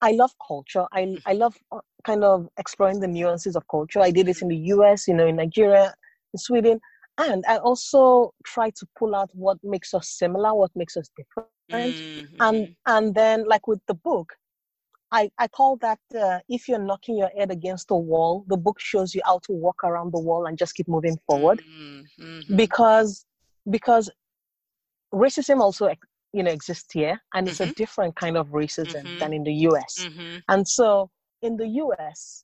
I 0.00 0.12
love 0.12 0.32
culture. 0.46 0.86
I 0.92 1.16
I 1.26 1.32
love 1.32 1.56
uh, 1.72 1.80
kind 2.04 2.24
of 2.24 2.48
exploring 2.58 3.00
the 3.00 3.08
nuances 3.08 3.56
of 3.56 3.66
culture. 3.68 4.00
I 4.00 4.10
did 4.10 4.26
this 4.26 4.42
in 4.42 4.48
the 4.48 4.56
U.S., 4.74 5.08
you 5.08 5.14
know, 5.14 5.26
in 5.26 5.36
Nigeria, 5.36 5.94
in 6.32 6.38
Sweden. 6.38 6.80
and 7.18 7.44
I 7.48 7.56
also 7.58 8.32
try 8.44 8.70
to 8.70 8.86
pull 8.98 9.14
out 9.14 9.30
what 9.34 9.58
makes 9.62 9.92
us 9.92 10.08
similar, 10.08 10.54
what 10.54 10.70
makes 10.76 10.96
us 10.96 11.10
different, 11.16 11.48
mm-hmm. 11.70 12.36
and 12.40 12.76
and 12.86 13.14
then 13.14 13.46
like 13.46 13.66
with 13.66 13.80
the 13.88 13.94
book, 13.94 14.32
I 15.10 15.30
I 15.38 15.48
call 15.48 15.76
that 15.78 15.98
uh, 16.16 16.38
if 16.48 16.68
you're 16.68 16.78
knocking 16.78 17.18
your 17.18 17.30
head 17.36 17.50
against 17.50 17.90
a 17.90 17.96
wall, 17.96 18.44
the 18.48 18.56
book 18.56 18.78
shows 18.80 19.14
you 19.14 19.20
how 19.24 19.40
to 19.46 19.52
walk 19.52 19.82
around 19.84 20.12
the 20.12 20.20
wall 20.20 20.46
and 20.46 20.56
just 20.56 20.74
keep 20.74 20.88
moving 20.88 21.18
forward, 21.26 21.62
mm-hmm. 21.68 22.56
because 22.56 23.26
because 23.68 24.10
racism 25.12 25.60
also 25.60 25.86
you 26.32 26.42
know 26.42 26.50
exists 26.50 26.92
here, 26.92 27.20
and 27.34 27.48
it's 27.48 27.58
mm-hmm. 27.58 27.70
a 27.70 27.74
different 27.74 28.16
kind 28.16 28.36
of 28.36 28.48
racism 28.48 29.02
mm-hmm. 29.02 29.18
than 29.18 29.32
in 29.32 29.44
the 29.44 29.52
U.S. 29.52 29.94
Mm-hmm. 30.00 30.38
And 30.48 30.66
so 30.66 31.10
in 31.42 31.56
the 31.56 31.66
U.S., 31.66 32.42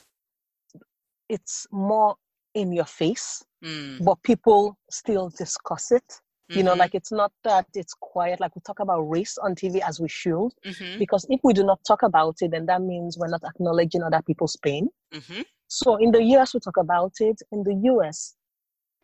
it's 1.28 1.66
more 1.72 2.16
in 2.54 2.72
your 2.72 2.84
face, 2.84 3.44
mm. 3.64 4.02
but 4.04 4.22
people 4.22 4.78
still 4.90 5.30
discuss 5.30 5.90
it. 5.90 6.04
Mm-hmm. 6.08 6.58
You 6.58 6.64
know, 6.64 6.70
mm-hmm. 6.72 6.80
like 6.80 6.94
it's 6.94 7.10
not 7.10 7.32
that 7.42 7.66
it's 7.74 7.94
quiet, 7.94 8.38
like 8.38 8.54
we 8.54 8.60
talk 8.60 8.80
about 8.80 9.00
race 9.02 9.38
on 9.38 9.54
TV 9.54 9.80
as 9.80 9.98
we 9.98 10.08
should, 10.08 10.50
mm-hmm. 10.64 10.98
because 10.98 11.26
if 11.30 11.40
we 11.42 11.52
do 11.52 11.64
not 11.64 11.80
talk 11.86 12.02
about 12.02 12.36
it, 12.42 12.50
then 12.50 12.66
that 12.66 12.82
means 12.82 13.16
we're 13.18 13.28
not 13.28 13.42
acknowledging 13.44 14.02
other 14.02 14.22
people's 14.22 14.56
pain. 14.62 14.88
Mm-hmm. 15.12 15.42
So 15.68 15.96
in 15.96 16.12
the 16.12 16.22
US, 16.36 16.54
we 16.54 16.60
talk 16.60 16.76
about 16.76 17.14
it. 17.20 17.40
In 17.50 17.62
the 17.64 17.74
US, 17.92 18.36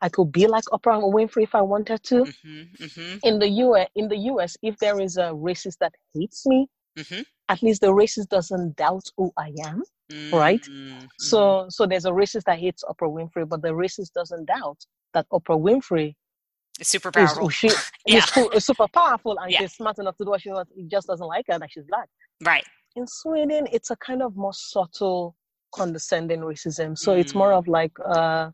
I 0.02 0.08
could 0.08 0.32
be 0.32 0.46
like 0.46 0.64
Oprah 0.72 1.02
Winfrey 1.02 1.44
if 1.44 1.54
I 1.54 1.62
wanted 1.62 2.02
to. 2.04 2.24
Mm-hmm. 2.24 2.84
Mm-hmm. 2.84 3.18
In 3.22 3.38
the 3.38 3.48
US, 3.48 3.88
in 3.94 4.08
the 4.08 4.16
US, 4.16 4.56
if 4.62 4.76
there 4.78 5.00
is 5.00 5.16
a 5.16 5.30
racist 5.30 5.78
that 5.80 5.94
hates 6.14 6.46
me, 6.46 6.68
at 7.48 7.62
least 7.62 7.80
the 7.80 7.88
racist 7.88 8.28
doesn't 8.28 8.76
doubt 8.76 9.04
who 9.16 9.32
I 9.36 9.52
am 9.64 9.82
mm-hmm. 10.10 10.34
right? 10.34 10.64
So 11.18 11.38
mm-hmm. 11.38 11.68
so 11.68 11.86
there's 11.86 12.04
a 12.04 12.10
racist 12.10 12.44
that 12.44 12.58
hates 12.58 12.84
Oprah 12.84 13.10
Winfrey, 13.10 13.48
but 13.48 13.62
the 13.62 13.70
racist 13.70 14.12
doesn't 14.12 14.46
doubt 14.46 14.78
that 15.14 15.26
Oprah 15.32 15.60
Winfrey 15.60 16.14
is 16.78 16.88
super 16.88 17.10
powerful. 17.10 17.48
Is, 17.48 17.54
she, 17.54 17.70
yeah. 18.06 18.22
is, 18.54 18.64
super 18.64 18.86
powerful 18.88 19.38
and 19.38 19.52
yeah. 19.52 19.58
she's 19.58 19.74
smart 19.74 19.98
enough 19.98 20.16
to 20.16 20.24
do 20.24 20.30
what 20.30 20.40
she 20.40 20.50
wants. 20.50 20.72
He 20.74 20.84
just 20.84 21.06
doesn't 21.06 21.26
like 21.26 21.46
her 21.48 21.58
that 21.58 21.70
she's 21.70 21.84
black. 21.84 22.08
Right. 22.44 22.64
In 22.96 23.06
Sweden, 23.06 23.66
it's 23.70 23.90
a 23.90 23.96
kind 23.96 24.22
of 24.22 24.36
more 24.36 24.54
subtle, 24.54 25.36
condescending 25.74 26.40
racism. 26.40 26.96
So 26.96 27.14
mm. 27.14 27.20
it's 27.20 27.34
more 27.34 27.52
of 27.52 27.68
like, 27.68 27.92
uh, 28.04 28.50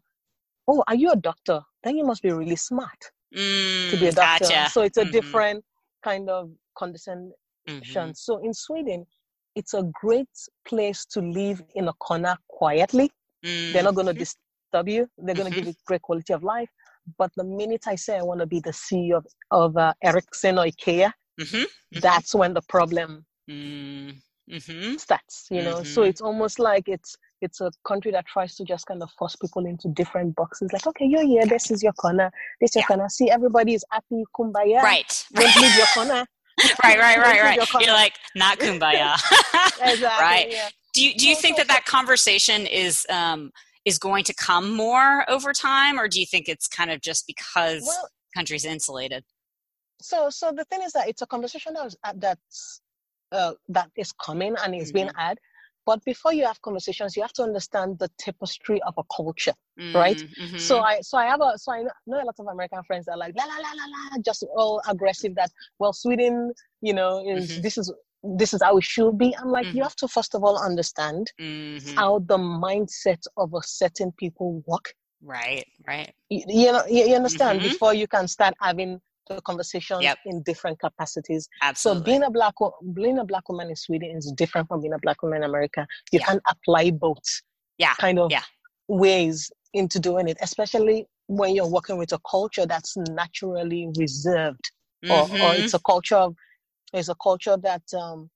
oh, 0.69 0.85
are 0.89 0.95
you 0.95 1.11
a 1.11 1.17
doctor? 1.17 1.61
Then 1.83 1.97
you 1.97 2.05
must 2.05 2.23
be 2.23 2.31
really 2.31 2.57
smart 2.57 3.11
mm, 3.35 3.91
to 3.91 3.97
be 3.97 4.09
a 4.09 4.13
doctor. 4.13 4.45
Gotcha. 4.49 4.71
So 4.71 4.83
it's 4.83 4.97
a 4.97 5.03
mm-hmm. 5.03 5.13
different 5.13 5.65
kind 6.05 6.29
of 6.29 6.51
condescension. 6.77 7.33
Mm-hmm. 7.69 8.11
So 8.15 8.39
in 8.45 8.55
Sweden, 8.55 9.07
it's 9.55 9.75
a 9.75 9.85
great 10.01 10.29
place 10.67 11.05
to 11.07 11.21
live 11.21 11.63
in 11.75 11.89
a 11.89 11.93
corner 11.95 12.37
quietly. 12.49 13.11
Mm-hmm. 13.45 13.73
They're 13.73 13.83
not 13.83 13.95
going 13.95 14.07
to 14.07 14.13
mm-hmm. 14.13 14.19
disturb 14.19 14.89
you. 14.89 15.09
They're 15.19 15.35
going 15.35 15.51
to 15.51 15.57
mm-hmm. 15.57 15.67
give 15.67 15.67
you 15.69 15.75
great 15.87 16.03
quality 16.03 16.33
of 16.33 16.43
life. 16.43 16.69
But 17.19 17.31
the 17.37 17.45
minute 17.45 17.85
I 17.87 17.95
say 17.95 18.19
I 18.19 18.23
want 18.23 18.41
to 18.41 18.47
be 18.47 18.61
the 18.61 18.73
CEO 18.73 19.17
of, 19.19 19.27
of 19.51 19.77
uh, 19.77 19.95
Ericsson 20.03 20.59
or 20.59 20.67
IKEA, 20.67 21.13
mm-hmm. 21.41 21.57
mm-hmm. 21.57 22.01
that's 22.01 22.35
when 22.35 22.53
the 22.53 22.63
problem 22.69 23.25
mm-hmm. 23.49 24.97
starts. 24.97 25.47
You 25.51 25.63
know, 25.63 25.83
so 25.85 26.03
it's 26.03 26.21
almost 26.21 26.59
like 26.59 26.89
it's 26.89 27.17
it's 27.43 27.61
a 27.61 27.71
country 27.87 28.11
that 28.13 28.27
tries 28.27 28.55
to 28.57 28.65
just 28.65 28.87
kind 28.87 29.03
of 29.03 29.11
force 29.19 29.37
people 29.37 29.67
into 29.67 29.89
different 29.89 30.37
boxes. 30.37 30.73
Like, 30.73 30.87
okay, 30.87 31.07
you're 31.07 31.27
here. 31.27 31.47
This 31.47 31.71
is 31.71 31.83
your 31.83 31.93
corner. 31.93 32.31
This 32.61 32.71
is 32.71 32.77
your 32.77 32.83
yeah. 32.83 32.87
corner. 32.87 33.09
See, 33.09 33.31
everybody 33.31 33.75
is 33.75 33.85
happy. 33.91 34.25
Kumbaya. 34.39 34.83
Right. 34.83 35.25
Don't 35.35 35.57
leave 35.57 35.77
your 35.77 35.87
corner. 35.95 36.27
right, 36.85 36.99
right, 36.99 37.19
right, 37.19 37.43
right. 37.43 37.69
You're 37.81 37.93
like 37.93 38.15
not 38.35 38.59
kumbaya, 38.59 39.15
exactly, 39.83 40.07
right? 40.07 40.47
Yeah. 40.51 40.69
Do 40.95 41.05
you 41.05 41.15
do 41.15 41.29
you 41.29 41.37
think 41.37 41.59
that 41.59 41.69
that 41.69 41.85
conversation 41.85 42.67
is 42.67 43.07
um, 43.11 43.51
is 43.85 43.99
going 43.99 44.25
to 44.25 44.35
come 44.35 44.73
more 44.73 45.31
over 45.31 45.53
time, 45.53 46.01
or 46.01 46.09
do 46.09 46.19
you 46.19 46.25
think 46.25 46.49
it's 46.49 46.67
kind 46.67 46.91
of 46.91 47.03
just 47.03 47.27
because 47.27 47.83
well, 47.87 48.09
country's 48.35 48.65
insulated? 48.65 49.23
So, 50.01 50.31
so 50.31 50.53
the 50.53 50.65
thing 50.65 50.83
is 50.83 50.93
that 50.93 51.09
it's 51.09 51.21
a 51.21 51.27
conversation 51.27 51.75
that's 51.75 51.97
that's 52.15 52.81
uh, 53.33 53.53
that 53.69 53.91
is 53.97 54.13
coming 54.13 54.55
and 54.65 54.75
is 54.75 54.89
mm-hmm. 54.89 54.95
being 54.95 55.11
had. 55.15 55.39
But 55.87 56.05
before 56.05 56.33
you 56.33 56.45
have 56.45 56.61
conversations, 56.63 57.17
you 57.17 57.23
have 57.23 57.33
to 57.35 57.45
understand 57.45 58.01
the 58.01 58.11
tapestry 58.19 58.83
of 58.83 58.95
a 58.99 59.05
culture, 59.15 59.55
mm-hmm. 59.81 59.97
right? 59.97 60.17
Mm-hmm. 60.17 60.59
So 60.59 60.81
I 60.81 61.01
so 61.01 61.17
I 61.17 61.27
have 61.27 61.41
a 61.41 61.57
so 61.57 61.73
I 61.73 61.83
know 62.07 62.21
a 62.21 62.27
lot 62.27 62.35
of 62.39 62.47
American 62.49 62.83
friends 62.83 63.07
that 63.07 63.13
are 63.13 63.19
like 63.19 63.35
la 63.37 63.45
la 63.45 63.55
la 63.55 63.71
la 63.71 63.87
la, 63.95 64.23
just 64.25 64.45
all 64.57 64.83
aggressive. 64.89 65.35
That 65.37 65.51
well, 65.79 65.93
Sweden, 65.93 66.53
you 66.81 66.93
know, 66.93 67.25
is 67.27 67.53
mm-hmm. 67.53 67.63
this 67.63 67.79
is 67.79 67.93
this 68.23 68.53
is 68.53 68.63
how 68.63 68.77
it 68.79 68.85
should 68.85 69.17
be. 69.17 69.35
I'm 69.37 69.51
like, 69.51 69.67
you 69.67 69.73
mm-hmm. 69.73 69.83
have 69.83 69.97
to 69.97 70.09
first 70.09 70.35
of 70.35 70.43
all 70.43 70.59
understand 70.63 71.33
mm-hmm. 71.41 71.95
how 71.95 72.19
the 72.19 72.39
mindset 72.39 73.23
of 73.37 73.55
a 73.55 73.63
certain 73.63 74.13
people 74.19 74.63
work. 74.67 74.93
Right, 75.23 75.65
right. 75.87 76.13
You, 76.29 76.43
you 76.49 76.73
know, 76.73 76.83
you, 76.89 77.05
you 77.07 77.15
understand 77.15 77.61
mm-hmm. 77.61 77.69
before 77.69 77.95
you 77.95 78.07
can 78.07 78.29
start 78.29 78.55
having 78.61 79.01
the 79.29 79.41
conversation 79.43 80.01
yep. 80.01 80.19
in 80.27 80.43
different 80.43 80.79
capacities. 80.79 81.49
Absolutely. 81.63 82.01
So 82.01 82.05
being 82.05 82.23
a 82.23 82.31
black 82.31 82.55
being 82.95 83.19
a 83.19 83.25
black 83.25 83.49
woman 83.49 83.69
in 83.69 83.77
Sweden 83.77 84.17
is 84.17 84.33
different 84.37 84.69
from 84.69 84.81
being 84.81 84.95
a 84.95 84.99
black 84.99 85.23
woman 85.23 85.39
in 85.39 85.45
America. 85.45 85.87
You 86.13 86.21
yeah. 86.21 86.27
can 86.27 86.41
apply 86.49 86.91
both 86.93 87.25
yeah. 87.79 87.95
kind 87.95 88.19
of 88.19 88.31
yeah. 88.31 88.43
ways 88.89 89.51
into 89.75 89.99
doing 89.99 90.29
it, 90.29 90.39
especially 90.41 91.07
when 91.27 91.55
you're 91.55 91.69
working 91.69 91.99
with 91.99 92.13
a 92.13 92.21
culture 92.29 92.67
that's 92.67 92.97
naturally 93.11 93.89
reserved, 93.99 94.71
mm-hmm. 95.05 95.13
or, 95.13 95.23
or 95.23 95.27
mm-hmm. 95.27 95.63
it's 95.63 95.75
a 95.75 95.81
culture 95.81 96.17
of 96.17 96.35
it's 96.93 97.09
a 97.09 97.17
culture 97.17 97.57
that 97.63 97.83
um, 97.95 98.31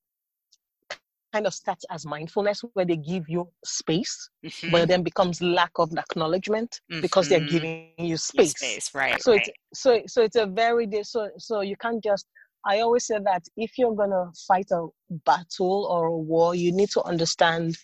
kind 1.33 1.47
of 1.47 1.55
starts 1.55 1.85
as 1.91 2.07
mindfulness 2.07 2.63
where 2.75 2.85
they 2.85 2.97
give 2.97 3.25
you 3.29 3.49
space 3.65 4.31
mm-hmm. 4.45 4.71
but 4.71 4.89
then 4.89 5.03
becomes 5.03 5.41
lack 5.43 5.71
of 5.77 5.91
acknowledgement 5.97 6.81
mm-hmm. 6.91 7.01
because 7.01 7.29
they're 7.29 7.41
mm-hmm. 7.41 7.51
giving 7.51 7.91
you 7.99 8.17
space, 8.17 8.53
space 8.53 8.91
right 8.95 9.23
so 9.23 9.33
right. 9.33 9.47
it's 9.47 9.81
so 9.81 10.01
so 10.07 10.23
it's 10.23 10.37
a 10.37 10.47
very 10.47 10.89
so 11.03 11.29
so 11.39 11.61
you 11.61 11.77
can't 11.77 12.03
just 12.03 12.27
i 12.67 12.81
always 12.81 13.07
say 13.07 13.19
that 13.25 13.43
if 13.57 13.73
you're 13.79 13.95
gonna 13.95 14.27
fight 14.47 14.67
a 14.73 14.87
battle 15.25 15.87
or 15.91 16.07
a 16.07 16.17
war 16.17 16.55
you 16.55 16.73
need 16.73 16.91
to 16.91 17.03
understand 17.03 17.77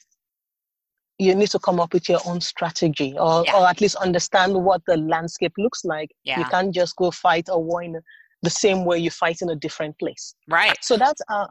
you 1.18 1.34
need 1.34 1.48
to 1.48 1.58
come 1.58 1.80
up 1.80 1.94
with 1.94 2.10
your 2.10 2.20
own 2.26 2.40
strategy 2.40 3.16
or, 3.18 3.42
yeah. 3.46 3.56
or 3.56 3.66
at 3.66 3.80
least 3.80 3.96
understand 3.96 4.52
what 4.52 4.82
the 4.86 4.98
landscape 4.98 5.52
looks 5.56 5.84
like 5.84 6.10
yeah. 6.24 6.38
you 6.38 6.44
can't 6.46 6.74
just 6.74 6.94
go 6.96 7.10
fight 7.10 7.46
a 7.48 7.58
war 7.58 7.82
in 7.82 7.98
the 8.42 8.50
same 8.50 8.84
way 8.84 8.98
you 8.98 9.10
fight 9.10 9.38
in 9.40 9.48
a 9.48 9.56
different 9.56 9.98
place 9.98 10.34
right 10.48 10.76
so 10.82 10.96
that's 10.96 11.22
uh, 11.30 11.46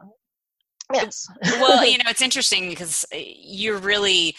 Yes. 0.92 1.26
well, 1.42 1.84
you 1.84 1.98
know, 2.04 2.04
it's 2.08 2.22
interesting 2.22 2.68
because 2.68 3.04
eh, 3.12 3.24
you're 3.36 3.78
really 3.78 4.36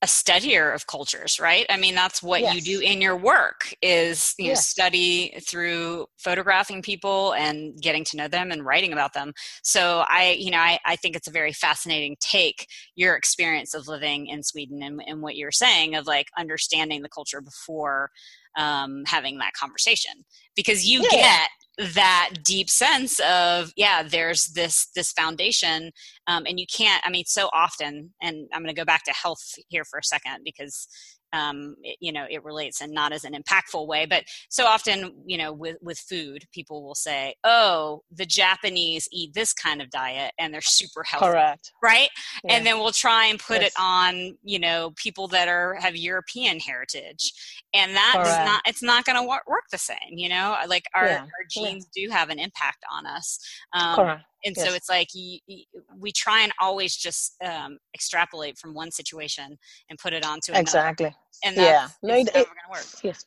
a 0.00 0.06
studier 0.06 0.72
of 0.72 0.86
cultures, 0.86 1.40
right? 1.40 1.66
I 1.68 1.76
mean, 1.76 1.96
that's 1.96 2.22
what 2.22 2.40
yes. 2.40 2.54
you 2.54 2.78
do 2.78 2.80
in 2.84 3.00
your 3.00 3.16
work 3.16 3.74
is 3.82 4.32
you 4.38 4.48
know 4.48 4.54
study 4.54 5.34
through 5.44 6.06
photographing 6.18 6.82
people 6.82 7.32
and 7.32 7.76
getting 7.82 8.04
to 8.04 8.16
know 8.16 8.28
them 8.28 8.52
and 8.52 8.64
writing 8.64 8.92
about 8.92 9.12
them. 9.12 9.32
So 9.64 10.04
I, 10.08 10.36
you 10.38 10.52
know, 10.52 10.58
I, 10.58 10.78
I 10.86 10.94
think 10.94 11.16
it's 11.16 11.26
a 11.26 11.32
very 11.32 11.52
fascinating 11.52 12.16
take 12.20 12.68
your 12.94 13.16
experience 13.16 13.74
of 13.74 13.88
living 13.88 14.28
in 14.28 14.44
Sweden 14.44 14.82
and, 14.84 15.02
and 15.04 15.20
what 15.20 15.34
you're 15.34 15.50
saying 15.50 15.96
of 15.96 16.06
like 16.06 16.28
understanding 16.38 17.02
the 17.02 17.08
culture 17.08 17.40
before 17.40 18.10
um, 18.56 19.02
having 19.06 19.38
that 19.38 19.52
conversation 19.54 20.12
because 20.54 20.86
you 20.86 21.00
yeah. 21.10 21.10
get 21.10 21.50
that 21.78 22.30
deep 22.42 22.68
sense 22.68 23.20
of 23.20 23.72
yeah 23.76 24.02
there's 24.02 24.46
this 24.48 24.88
this 24.96 25.12
foundation 25.12 25.92
um, 26.26 26.44
and 26.46 26.58
you 26.58 26.66
can't 26.66 27.00
i 27.06 27.10
mean 27.10 27.24
so 27.24 27.48
often 27.52 28.12
and 28.20 28.48
i'm 28.52 28.62
going 28.62 28.74
to 28.74 28.78
go 28.78 28.84
back 28.84 29.04
to 29.04 29.12
health 29.12 29.54
here 29.68 29.84
for 29.84 29.98
a 29.98 30.02
second 30.02 30.40
because 30.44 30.88
um, 31.32 31.76
it, 31.82 31.96
you 32.00 32.12
know 32.12 32.26
it 32.30 32.44
relates 32.44 32.80
and 32.80 32.92
not 32.92 33.12
as 33.12 33.24
an 33.24 33.34
impactful 33.34 33.86
way 33.86 34.06
but 34.06 34.24
so 34.48 34.64
often 34.64 35.12
you 35.26 35.36
know 35.36 35.52
with 35.52 35.76
with 35.82 35.98
food 35.98 36.44
people 36.52 36.82
will 36.82 36.94
say 36.94 37.34
oh 37.44 38.02
the 38.10 38.26
japanese 38.26 39.08
eat 39.12 39.32
this 39.34 39.52
kind 39.52 39.82
of 39.82 39.90
diet 39.90 40.32
and 40.38 40.52
they're 40.52 40.60
super 40.62 41.02
healthy 41.02 41.26
correct 41.26 41.72
right 41.82 42.08
yeah. 42.44 42.54
and 42.54 42.66
then 42.66 42.78
we'll 42.78 42.92
try 42.92 43.26
and 43.26 43.38
put 43.38 43.60
yes. 43.60 43.70
it 43.70 43.72
on 43.80 44.36
you 44.42 44.58
know 44.58 44.92
people 44.96 45.28
that 45.28 45.48
are 45.48 45.74
have 45.74 45.96
european 45.96 46.58
heritage 46.58 47.32
and 47.74 47.94
that 47.94 48.12
correct. 48.14 48.28
is 48.28 48.36
not 48.46 48.62
it's 48.66 48.82
not 48.82 49.04
going 49.04 49.16
to 49.16 49.26
work, 49.26 49.42
work 49.48 49.64
the 49.70 49.78
same 49.78 49.96
you 50.10 50.28
know 50.28 50.56
like 50.68 50.84
our, 50.94 51.06
yeah. 51.06 51.20
our 51.20 51.44
genes 51.50 51.88
yeah. 51.94 52.06
do 52.06 52.12
have 52.12 52.30
an 52.30 52.38
impact 52.38 52.84
on 52.92 53.06
us 53.06 53.38
um, 53.72 53.96
correct 53.96 54.24
and 54.48 54.56
yes. 54.56 54.66
so 54.66 54.74
it's 54.74 54.88
like 54.88 55.08
you, 55.14 55.38
you, 55.46 55.64
we 56.04 56.10
try 56.10 56.40
and 56.40 56.52
always 56.60 56.96
just 56.96 57.34
um, 57.44 57.78
extrapolate 57.94 58.56
from 58.58 58.74
one 58.74 58.90
situation 58.90 59.56
and 59.88 59.98
put 59.98 60.12
it 60.12 60.24
onto 60.24 60.52
another. 60.52 60.62
exactly 60.62 61.14
and 61.44 61.56
yeah 61.56 61.88
no 62.02 62.14
it, 62.14 62.28
it, 62.34 62.46
work. 62.70 62.86
yes 63.02 63.24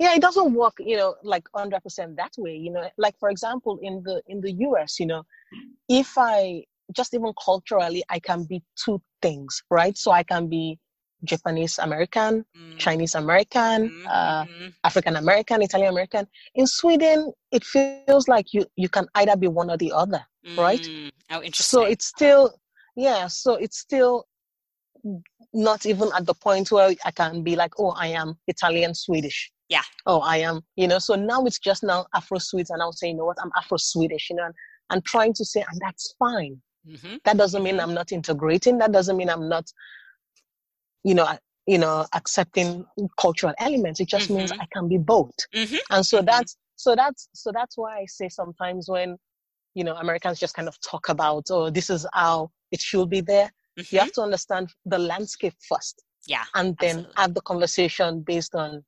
yeah 0.00 0.14
it 0.14 0.22
doesn't 0.22 0.52
work 0.54 0.74
you 0.80 0.96
know 0.96 1.14
like 1.22 1.44
100% 1.54 2.16
that 2.16 2.32
way 2.38 2.56
you 2.56 2.72
know 2.72 2.88
like 2.96 3.14
for 3.20 3.30
example 3.30 3.78
in 3.82 4.02
the 4.04 4.22
in 4.26 4.40
the 4.40 4.50
us 4.50 4.98
you 4.98 5.06
know 5.06 5.22
if 5.88 6.10
i 6.16 6.62
just 6.96 7.14
even 7.14 7.32
culturally 7.44 8.02
i 8.08 8.18
can 8.18 8.44
be 8.44 8.62
two 8.82 9.00
things 9.22 9.62
right 9.70 9.96
so 9.96 10.10
i 10.10 10.22
can 10.22 10.48
be 10.48 10.78
Japanese 11.24 11.78
American, 11.78 12.44
mm. 12.56 12.78
Chinese 12.78 13.14
American, 13.14 13.88
mm-hmm. 13.88 14.06
uh, 14.08 14.44
mm-hmm. 14.44 14.68
African 14.84 15.16
American, 15.16 15.62
Italian 15.62 15.90
American. 15.90 16.26
In 16.54 16.66
Sweden, 16.66 17.32
it 17.52 17.64
feels 17.64 18.28
like 18.28 18.52
you 18.52 18.64
you 18.76 18.88
can 18.88 19.06
either 19.14 19.36
be 19.36 19.48
one 19.48 19.70
or 19.70 19.76
the 19.76 19.92
other, 19.92 20.24
mm. 20.46 20.56
right? 20.56 20.86
Oh, 21.30 21.42
interesting. 21.42 21.80
So 21.80 21.84
it's 21.84 22.06
still, 22.06 22.54
yeah. 22.96 23.26
So 23.26 23.54
it's 23.54 23.78
still 23.78 24.26
not 25.52 25.86
even 25.86 26.10
at 26.16 26.26
the 26.26 26.34
point 26.34 26.70
where 26.70 26.94
I 27.04 27.10
can 27.10 27.42
be 27.42 27.56
like, 27.56 27.72
oh, 27.78 27.90
I 27.90 28.08
am 28.08 28.34
Italian 28.46 28.94
Swedish. 28.94 29.50
Yeah. 29.68 29.82
Oh, 30.06 30.20
I 30.20 30.38
am, 30.38 30.62
you 30.76 30.88
know, 30.88 30.98
so 30.98 31.14
now 31.14 31.44
it's 31.44 31.58
just 31.58 31.82
now 31.82 32.06
Afro 32.14 32.38
Swedes 32.38 32.70
and 32.70 32.80
I'll 32.80 32.92
say, 32.92 33.08
you 33.08 33.14
know 33.14 33.26
what, 33.26 33.36
I'm 33.42 33.50
Afro 33.56 33.76
Swedish, 33.76 34.30
you 34.30 34.36
know, 34.36 34.44
and, 34.44 34.54
and 34.90 35.04
trying 35.04 35.34
to 35.34 35.44
say, 35.44 35.60
and 35.60 35.80
that's 35.80 36.14
fine. 36.18 36.60
Mm-hmm. 36.88 37.16
That 37.24 37.36
doesn't 37.36 37.62
mean 37.62 37.78
I'm 37.78 37.92
not 37.92 38.12
integrating. 38.12 38.78
That 38.78 38.92
doesn't 38.92 39.16
mean 39.16 39.28
I'm 39.28 39.48
not, 39.48 39.70
you 41.04 41.14
know, 41.14 41.26
you 41.66 41.78
know, 41.78 42.06
accepting 42.14 42.84
cultural 43.18 43.54
elements. 43.58 44.00
It 44.00 44.08
just 44.08 44.26
mm-hmm. 44.28 44.38
means 44.38 44.52
I 44.52 44.66
can 44.72 44.88
be 44.88 44.98
both. 44.98 45.34
Mm-hmm. 45.54 45.76
And 45.90 46.04
so 46.04 46.18
mm-hmm. 46.18 46.26
that's 46.26 46.56
so 46.76 46.94
that's 46.94 47.28
so 47.34 47.50
that's 47.52 47.76
why 47.76 47.98
I 47.98 48.06
say 48.06 48.28
sometimes 48.28 48.88
when 48.88 49.16
you 49.74 49.84
know 49.84 49.94
Americans 49.96 50.38
just 50.38 50.54
kind 50.54 50.68
of 50.68 50.80
talk 50.80 51.08
about, 51.08 51.44
oh, 51.50 51.70
this 51.70 51.90
is 51.90 52.06
how 52.12 52.50
it 52.72 52.80
should 52.80 53.10
be 53.10 53.20
there. 53.20 53.50
You 53.76 54.00
have 54.00 54.08
mm-hmm. 54.08 54.14
to 54.14 54.22
understand 54.22 54.70
the 54.86 54.98
landscape 54.98 55.54
first. 55.68 56.02
Yeah. 56.26 56.44
And 56.54 56.76
then 56.80 56.90
absolutely. 56.90 57.12
have 57.16 57.34
the 57.34 57.40
conversation 57.42 58.20
based 58.22 58.54
on 58.54 58.84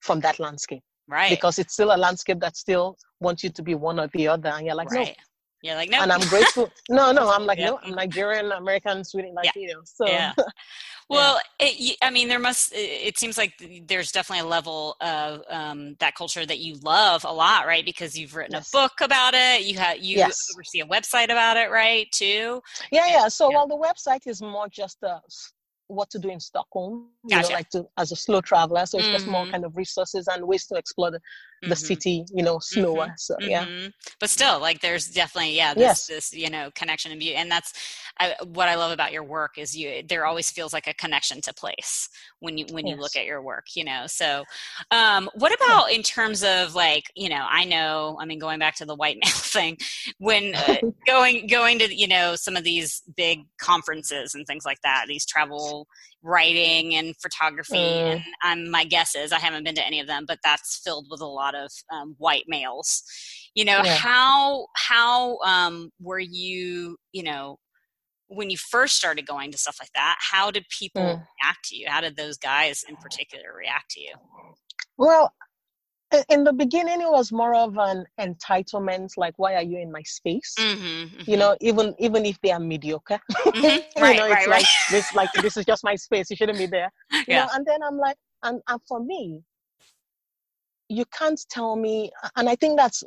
from 0.00 0.20
that 0.20 0.38
landscape. 0.38 0.82
Right. 1.08 1.30
Because 1.30 1.58
it's 1.58 1.72
still 1.72 1.94
a 1.94 1.96
landscape 1.96 2.40
that 2.40 2.56
still 2.56 2.96
wants 3.20 3.42
you 3.42 3.50
to 3.50 3.62
be 3.62 3.74
one 3.74 3.98
or 3.98 4.08
the 4.12 4.28
other. 4.28 4.50
And 4.50 4.66
you're 4.66 4.74
like, 4.74 4.90
right. 4.90 5.16
no, 5.62 5.70
you're 5.70 5.76
like, 5.76 5.90
no. 5.90 6.02
And 6.02 6.12
I'm 6.12 6.26
grateful. 6.28 6.70
no, 6.90 7.12
no, 7.12 7.30
I'm 7.30 7.46
like, 7.46 7.58
yeah. 7.58 7.70
no, 7.70 7.80
I'm 7.82 7.94
Nigerian, 7.94 8.52
American, 8.52 9.02
Sweden, 9.04 9.34
like, 9.34 9.46
yeah. 9.46 9.62
you 9.62 9.68
know. 9.68 9.80
So, 9.84 10.06
yeah. 10.06 10.32
well, 11.08 11.40
it, 11.58 11.96
I 12.02 12.10
mean, 12.10 12.28
there 12.28 12.38
must, 12.38 12.72
it 12.74 13.18
seems 13.18 13.36
like 13.36 13.52
there's 13.86 14.12
definitely 14.12 14.46
a 14.46 14.50
level 14.50 14.96
of 15.00 15.42
um, 15.50 15.96
that 16.00 16.14
culture 16.14 16.46
that 16.46 16.58
you 16.58 16.76
love 16.82 17.24
a 17.24 17.32
lot, 17.32 17.66
right? 17.66 17.84
Because 17.84 18.18
you've 18.18 18.34
written 18.34 18.54
yes. 18.54 18.68
a 18.72 18.76
book 18.76 18.92
about 19.00 19.34
it. 19.34 19.64
You 19.64 19.78
have, 19.78 19.98
you 19.98 20.16
yes. 20.16 20.48
oversee 20.54 20.80
a 20.80 20.86
website 20.86 21.26
about 21.26 21.56
it, 21.56 21.70
right? 21.70 22.06
Too. 22.12 22.62
Yeah, 22.90 23.06
yeah. 23.06 23.28
So, 23.28 23.50
yeah. 23.50 23.56
while 23.56 23.68
the 23.68 23.76
website 23.76 24.26
is 24.26 24.40
more 24.40 24.68
just 24.68 25.02
a 25.02 25.20
what 25.88 26.10
to 26.10 26.18
do 26.18 26.30
in 26.30 26.40
Stockholm, 26.40 27.08
you 27.24 27.36
gotcha. 27.36 27.50
know, 27.50 27.54
like 27.54 27.68
to 27.70 27.86
as 27.98 28.10
a 28.12 28.16
slow 28.16 28.40
traveler. 28.40 28.86
So 28.86 28.98
it's 28.98 29.06
mm-hmm. 29.06 29.16
just 29.16 29.26
more 29.26 29.42
mm-hmm. 29.42 29.52
kind 29.52 29.64
of 29.64 29.76
resources 29.76 30.28
and 30.28 30.44
ways 30.46 30.66
to 30.66 30.76
explore 30.76 31.10
the, 31.10 31.20
the 31.68 31.74
mm-hmm. 31.74 31.86
city, 31.86 32.24
you 32.32 32.42
know, 32.42 32.58
slower. 32.58 33.06
Mm-hmm. 33.06 33.12
So 33.16 33.36
yeah. 33.40 33.64
Mm-hmm. 33.64 33.88
But 34.20 34.30
still, 34.30 34.60
like 34.60 34.80
there's 34.80 35.08
definitely 35.08 35.56
yeah, 35.56 35.74
this 35.74 35.82
yes. 35.82 36.06
this 36.06 36.32
you 36.32 36.50
know 36.50 36.70
connection 36.74 37.10
and 37.10 37.20
beauty, 37.20 37.36
and 37.36 37.50
that's 37.50 37.72
I, 38.18 38.34
what 38.44 38.68
I 38.68 38.76
love 38.76 38.92
about 38.92 39.12
your 39.12 39.24
work 39.24 39.58
is 39.58 39.76
you 39.76 40.02
there 40.08 40.26
always 40.26 40.50
feels 40.50 40.72
like 40.72 40.86
a 40.86 40.94
connection 40.94 41.40
to 41.42 41.52
place 41.52 42.08
when 42.40 42.58
you 42.58 42.66
when 42.70 42.86
yes. 42.86 42.94
you 42.94 43.00
look 43.00 43.16
at 43.16 43.24
your 43.24 43.42
work, 43.42 43.66
you 43.74 43.84
know. 43.84 44.06
So, 44.06 44.44
um, 44.90 45.28
what 45.34 45.54
about 45.54 45.90
in 45.90 46.02
terms 46.02 46.44
of 46.44 46.74
like 46.74 47.04
you 47.14 47.28
know 47.28 47.46
I 47.48 47.64
know 47.64 48.16
I 48.20 48.24
mean 48.24 48.38
going 48.38 48.58
back 48.58 48.76
to 48.76 48.84
the 48.84 48.94
white 48.94 49.18
male 49.24 49.32
thing 49.34 49.78
when 50.18 50.54
uh, 50.54 50.76
going 51.06 51.46
going 51.46 51.78
to 51.80 51.94
you 51.94 52.08
know 52.08 52.36
some 52.36 52.56
of 52.56 52.64
these 52.64 53.02
big 53.16 53.40
conferences 53.58 54.34
and 54.34 54.46
things 54.46 54.64
like 54.64 54.80
that, 54.82 55.06
these 55.08 55.26
travel 55.26 55.88
writing 56.24 56.94
and 56.94 57.14
photography 57.20 57.76
mm. 57.76 58.22
and 58.42 58.66
um, 58.66 58.70
my 58.70 58.84
guess 58.84 59.14
is 59.14 59.30
i 59.30 59.38
haven't 59.38 59.62
been 59.62 59.74
to 59.74 59.86
any 59.86 60.00
of 60.00 60.06
them 60.06 60.24
but 60.26 60.38
that's 60.42 60.80
filled 60.82 61.06
with 61.10 61.20
a 61.20 61.26
lot 61.26 61.54
of 61.54 61.70
um, 61.92 62.14
white 62.18 62.44
males 62.48 63.02
you 63.54 63.64
know 63.64 63.82
yeah. 63.84 63.94
how 63.94 64.66
how 64.74 65.38
um, 65.40 65.90
were 66.00 66.18
you 66.18 66.96
you 67.12 67.22
know 67.22 67.58
when 68.28 68.48
you 68.48 68.56
first 68.56 68.96
started 68.96 69.26
going 69.26 69.52
to 69.52 69.58
stuff 69.58 69.76
like 69.80 69.92
that 69.94 70.16
how 70.18 70.50
did 70.50 70.64
people 70.76 71.02
mm. 71.02 71.26
react 71.42 71.64
to 71.64 71.76
you 71.76 71.86
how 71.88 72.00
did 72.00 72.16
those 72.16 72.38
guys 72.38 72.84
in 72.88 72.96
particular 72.96 73.44
react 73.56 73.90
to 73.90 74.00
you 74.00 74.14
well 74.96 75.30
in 76.28 76.44
the 76.44 76.52
beginning 76.52 77.00
it 77.00 77.10
was 77.10 77.32
more 77.32 77.54
of 77.54 77.76
an 77.78 78.04
entitlement 78.20 79.10
like 79.16 79.34
why 79.36 79.54
are 79.54 79.62
you 79.62 79.78
in 79.78 79.90
my 79.90 80.02
space 80.02 80.54
mm-hmm, 80.58 80.84
mm-hmm. 80.84 81.30
you 81.30 81.36
know 81.36 81.56
even 81.60 81.94
even 81.98 82.24
if 82.24 82.40
they 82.42 82.50
are 82.50 82.60
mediocre 82.60 83.20
mm-hmm. 83.30 84.00
right, 84.02 84.14
you 84.14 84.20
know 84.20 84.26
it's 84.26 84.46
right, 84.46 84.48
like 84.48 84.66
this 84.90 85.14
like 85.14 85.30
this 85.34 85.56
is 85.56 85.64
just 85.64 85.84
my 85.84 85.94
space 85.94 86.30
you 86.30 86.36
shouldn't 86.36 86.58
be 86.58 86.66
there 86.66 86.90
you 87.12 87.24
yeah. 87.28 87.44
know 87.44 87.50
and 87.54 87.66
then 87.66 87.82
i'm 87.82 87.98
like 87.98 88.16
and, 88.42 88.60
and 88.68 88.80
for 88.86 89.00
me 89.00 89.42
you 90.88 91.04
can't 91.06 91.40
tell 91.50 91.76
me 91.76 92.10
and 92.36 92.48
i 92.48 92.54
think 92.54 92.78
that's 92.78 93.02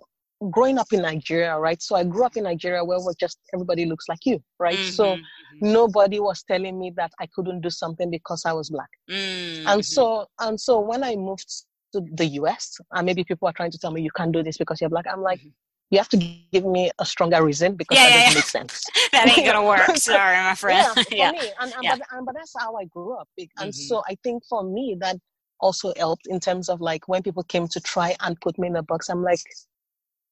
growing 0.51 0.77
up 0.77 0.87
in 0.91 1.01
nigeria 1.01 1.57
right 1.57 1.81
so 1.81 1.95
i 1.95 2.03
grew 2.03 2.23
up 2.23 2.37
in 2.37 2.43
nigeria 2.43 2.83
where 2.83 2.99
was 2.99 3.15
just 3.19 3.39
everybody 3.53 3.85
looks 3.85 4.05
like 4.07 4.19
you 4.23 4.41
right 4.59 4.77
so 4.77 5.05
mm-hmm, 5.05 5.21
mm-hmm. 5.21 5.73
nobody 5.73 6.19
was 6.19 6.43
telling 6.43 6.77
me 6.77 6.91
that 6.95 7.11
i 7.19 7.27
couldn't 7.33 7.61
do 7.61 7.69
something 7.69 8.11
because 8.11 8.43
i 8.45 8.53
was 8.53 8.69
black 8.69 8.89
and 9.09 9.17
mm-hmm. 9.17 9.81
so 9.81 10.27
and 10.41 10.59
so 10.59 10.79
when 10.79 11.03
i 11.03 11.15
moved 11.15 11.51
to 11.93 12.01
the 12.13 12.25
US, 12.41 12.77
and 12.91 13.05
maybe 13.05 13.23
people 13.23 13.47
are 13.47 13.53
trying 13.53 13.71
to 13.71 13.77
tell 13.77 13.91
me 13.91 14.01
you 14.01 14.11
can't 14.11 14.31
do 14.31 14.43
this 14.43 14.57
because 14.57 14.81
you're 14.81 14.89
black. 14.89 15.05
I'm 15.11 15.21
like, 15.21 15.39
mm-hmm. 15.39 15.49
you 15.89 15.97
have 15.97 16.09
to 16.09 16.17
give 16.51 16.65
me 16.65 16.91
a 16.99 17.05
stronger 17.05 17.43
reason 17.43 17.75
because 17.75 17.97
yeah, 17.97 18.03
that 18.05 18.09
yeah, 18.09 18.15
doesn't 18.15 18.33
yeah. 18.33 18.39
make 18.39 18.69
sense. 18.69 18.83
that 19.11 19.37
ain't 19.37 19.47
gonna 19.47 19.65
work. 19.65 19.87
Sorry, 19.97 20.37
my 20.37 20.55
friend. 20.55 20.87
Yeah, 20.95 21.03
for 21.09 21.15
yeah. 21.15 21.31
me, 21.31 21.39
and, 21.59 21.73
and, 21.73 21.83
but, 21.83 22.01
and, 22.11 22.25
but, 22.25 22.35
that's 22.35 22.53
how 22.57 22.75
I 22.75 22.85
grew 22.85 23.15
up, 23.15 23.27
and 23.37 23.47
mm-hmm. 23.57 23.71
so 23.71 24.03
I 24.07 24.17
think 24.23 24.43
for 24.49 24.63
me 24.63 24.97
that 24.99 25.17
also 25.59 25.91
helped 25.97 26.27
in 26.27 26.39
terms 26.39 26.69
of 26.69 26.81
like 26.81 27.07
when 27.07 27.23
people 27.23 27.43
came 27.43 27.67
to 27.67 27.79
try 27.79 28.15
and 28.21 28.39
put 28.41 28.57
me 28.59 28.67
in 28.67 28.75
a 28.75 28.83
box. 28.83 29.09
I'm 29.09 29.23
like, 29.23 29.39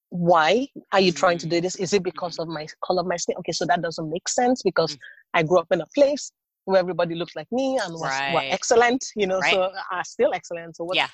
why 0.10 0.68
are 0.92 1.00
you 1.00 1.12
trying 1.12 1.40
to 1.40 1.48
do 1.48 1.56
mm-hmm. 1.56 1.64
this? 1.64 1.76
Is 1.78 1.94
it 1.94 2.04
because 2.04 2.34
mm-hmm. 2.34 2.44
of 2.44 2.56
my 2.56 2.68
color 2.84 3.02
of 3.02 3.08
my 3.08 3.18
skin? 3.18 3.36
Okay, 3.40 3.52
so 3.52 3.66
that 3.66 3.82
doesn't 3.82 4.10
make 4.10 4.28
sense 4.30 4.62
because 4.62 4.94
mm-hmm. 4.94 5.40
I 5.40 5.44
grew 5.44 5.60
up 5.60 5.68
in 5.72 5.82
a 5.82 5.88
place 5.96 6.32
where 6.66 6.80
everybody 6.80 7.16
looked 7.16 7.36
like 7.36 7.48
me 7.52 7.80
and 7.84 7.94
was 7.94 8.04
right. 8.04 8.34
were 8.34 8.42
excellent, 8.44 9.04
you 9.16 9.28
know, 9.28 9.40
right. 9.40 9.54
so 9.54 9.72
are 9.92 10.04
still 10.04 10.34
excellent. 10.34 10.76
So 10.76 10.84
what, 10.84 10.96
yeah 10.96 11.08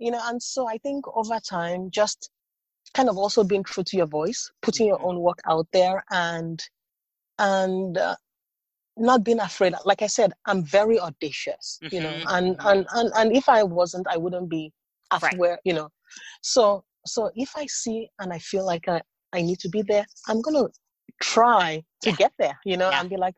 you 0.00 0.10
know 0.10 0.20
and 0.24 0.42
so 0.42 0.66
i 0.68 0.76
think 0.78 1.04
over 1.14 1.38
time 1.38 1.90
just 1.90 2.30
kind 2.94 3.08
of 3.08 3.16
also 3.16 3.44
being 3.44 3.62
true 3.62 3.84
to 3.84 3.96
your 3.96 4.06
voice 4.06 4.50
putting 4.62 4.86
your 4.86 4.96
mm-hmm. 4.96 5.06
own 5.06 5.20
work 5.20 5.38
out 5.48 5.66
there 5.72 6.02
and 6.10 6.64
and 7.38 7.96
uh, 7.98 8.16
not 8.96 9.22
being 9.22 9.40
afraid 9.40 9.74
like 9.84 10.02
i 10.02 10.06
said 10.06 10.32
i'm 10.46 10.64
very 10.64 10.98
audacious 10.98 11.78
mm-hmm. 11.82 11.94
you 11.94 12.02
know 12.02 12.10
mm-hmm, 12.10 12.28
and, 12.34 12.58
mm-hmm. 12.58 12.68
and 12.68 12.86
and 12.94 13.12
and 13.16 13.36
if 13.36 13.48
i 13.48 13.62
wasn't 13.62 14.06
i 14.08 14.16
wouldn't 14.16 14.48
be 14.48 14.72
right. 15.22 15.38
where 15.38 15.58
you 15.64 15.72
know 15.72 15.88
so 16.42 16.82
so 17.06 17.30
if 17.36 17.56
i 17.56 17.66
see 17.66 18.08
and 18.18 18.32
i 18.32 18.38
feel 18.38 18.66
like 18.66 18.88
i, 18.88 19.00
I 19.32 19.42
need 19.42 19.60
to 19.60 19.68
be 19.68 19.82
there 19.82 20.06
i'm 20.28 20.40
gonna 20.40 20.64
try 21.22 21.82
to 22.02 22.10
yeah. 22.10 22.16
get 22.16 22.32
there 22.38 22.58
you 22.64 22.76
know 22.76 22.90
yeah. 22.90 23.00
and 23.00 23.10
be 23.10 23.16
like 23.16 23.34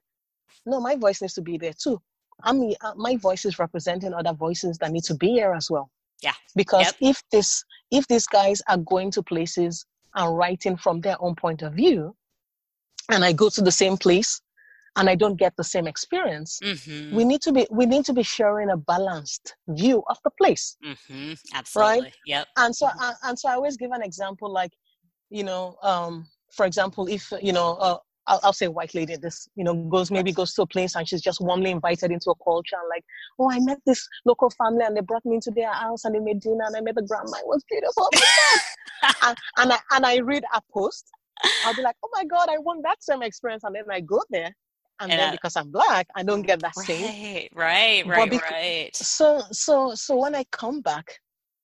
no 0.66 0.80
my 0.80 0.96
voice 0.96 1.20
needs 1.20 1.34
to 1.34 1.42
be 1.42 1.58
there 1.58 1.72
too 1.72 2.00
i 2.42 2.52
mean 2.52 2.74
uh, 2.80 2.94
my 2.96 3.16
voice 3.16 3.44
is 3.44 3.58
representing 3.58 4.14
other 4.14 4.32
voices 4.32 4.78
that 4.78 4.92
need 4.92 5.04
to 5.04 5.14
be 5.14 5.32
here 5.32 5.52
as 5.52 5.70
well 5.70 5.90
yeah. 6.22 6.34
Because 6.56 6.86
yep. 6.86 6.94
if 7.00 7.22
this 7.30 7.64
if 7.90 8.06
these 8.08 8.26
guys 8.26 8.62
are 8.68 8.78
going 8.78 9.10
to 9.12 9.22
places 9.22 9.84
and 10.14 10.36
writing 10.36 10.76
from 10.76 11.00
their 11.00 11.16
own 11.20 11.34
point 11.34 11.62
of 11.62 11.74
view, 11.74 12.14
and 13.10 13.24
I 13.24 13.32
go 13.32 13.48
to 13.50 13.62
the 13.62 13.72
same 13.72 13.96
place 13.96 14.40
and 14.96 15.08
I 15.08 15.14
don't 15.14 15.36
get 15.36 15.56
the 15.56 15.64
same 15.64 15.86
experience, 15.86 16.60
mm-hmm. 16.62 17.14
we 17.14 17.24
need 17.24 17.40
to 17.42 17.52
be 17.52 17.66
we 17.70 17.86
need 17.86 18.04
to 18.06 18.12
be 18.12 18.22
sharing 18.22 18.70
a 18.70 18.76
balanced 18.76 19.56
view 19.68 20.02
of 20.08 20.18
the 20.24 20.30
place. 20.30 20.76
Mm-hmm. 20.84 21.32
Absolutely. 21.54 22.02
Right. 22.02 22.14
Yep. 22.26 22.46
And 22.56 22.76
so 22.76 22.86
mm-hmm. 22.86 23.28
and 23.28 23.38
so 23.38 23.48
I 23.48 23.54
always 23.54 23.76
give 23.76 23.90
an 23.92 24.02
example 24.02 24.50
like, 24.52 24.72
you 25.30 25.44
know, 25.44 25.76
um, 25.82 26.26
for 26.52 26.66
example, 26.66 27.06
if 27.08 27.32
you 27.40 27.52
know 27.52 27.74
uh, 27.74 27.98
I'll, 28.26 28.40
I'll, 28.42 28.52
say 28.52 28.68
white 28.68 28.94
lady 28.94 29.16
this 29.16 29.48
you 29.56 29.64
know 29.64 29.74
goes 29.74 30.10
maybe 30.10 30.32
goes 30.32 30.54
to 30.54 30.62
a 30.62 30.66
place 30.66 30.94
and 30.94 31.08
she's 31.08 31.20
just 31.20 31.40
warmly 31.40 31.70
invited 31.70 32.10
into 32.10 32.30
a 32.30 32.44
culture 32.44 32.76
and 32.80 32.88
like 32.88 33.04
oh 33.38 33.50
i 33.50 33.58
met 33.60 33.78
this 33.86 34.08
local 34.24 34.50
family 34.50 34.84
and 34.84 34.96
they 34.96 35.00
brought 35.00 35.24
me 35.24 35.36
into 35.36 35.50
their 35.50 35.72
house 35.72 36.04
and 36.04 36.14
they 36.14 36.20
made 36.20 36.40
dinner 36.40 36.64
and 36.66 36.76
i 36.76 36.80
met 36.80 36.94
the 36.94 37.02
grandma. 37.02 37.36
It 37.38 37.46
was 37.46 37.64
beautiful. 37.68 38.08
And, 39.24 39.36
and, 39.56 39.72
I, 39.72 39.78
and 39.90 40.06
i 40.06 40.18
read 40.18 40.44
a 40.54 40.60
post. 40.72 41.10
I'll 41.64 41.74
be 41.74 41.82
like 41.82 41.96
oh 42.04 42.08
my 42.14 42.24
god 42.24 42.48
i 42.48 42.58
want 42.58 42.84
that 42.84 43.02
same 43.02 43.22
experience. 43.22 43.64
And 43.64 43.74
then 43.74 43.84
i 43.90 44.00
go 44.00 44.22
there 44.30 44.54
and 45.00 45.10
yeah. 45.10 45.16
then 45.16 45.32
because 45.32 45.56
i'm 45.56 45.72
black 45.72 46.06
i 46.14 46.22
don't 46.22 46.42
get 46.42 46.60
that 46.60 46.72
right, 46.76 46.86
same 46.86 47.48
right 47.54 48.06
right 48.06 48.30
because, 48.30 48.50
right 48.50 48.94
so 48.94 49.42
so 49.50 49.94
so 49.94 50.16
when 50.16 50.34
i 50.34 50.44
come 50.52 50.82
back 50.82 51.18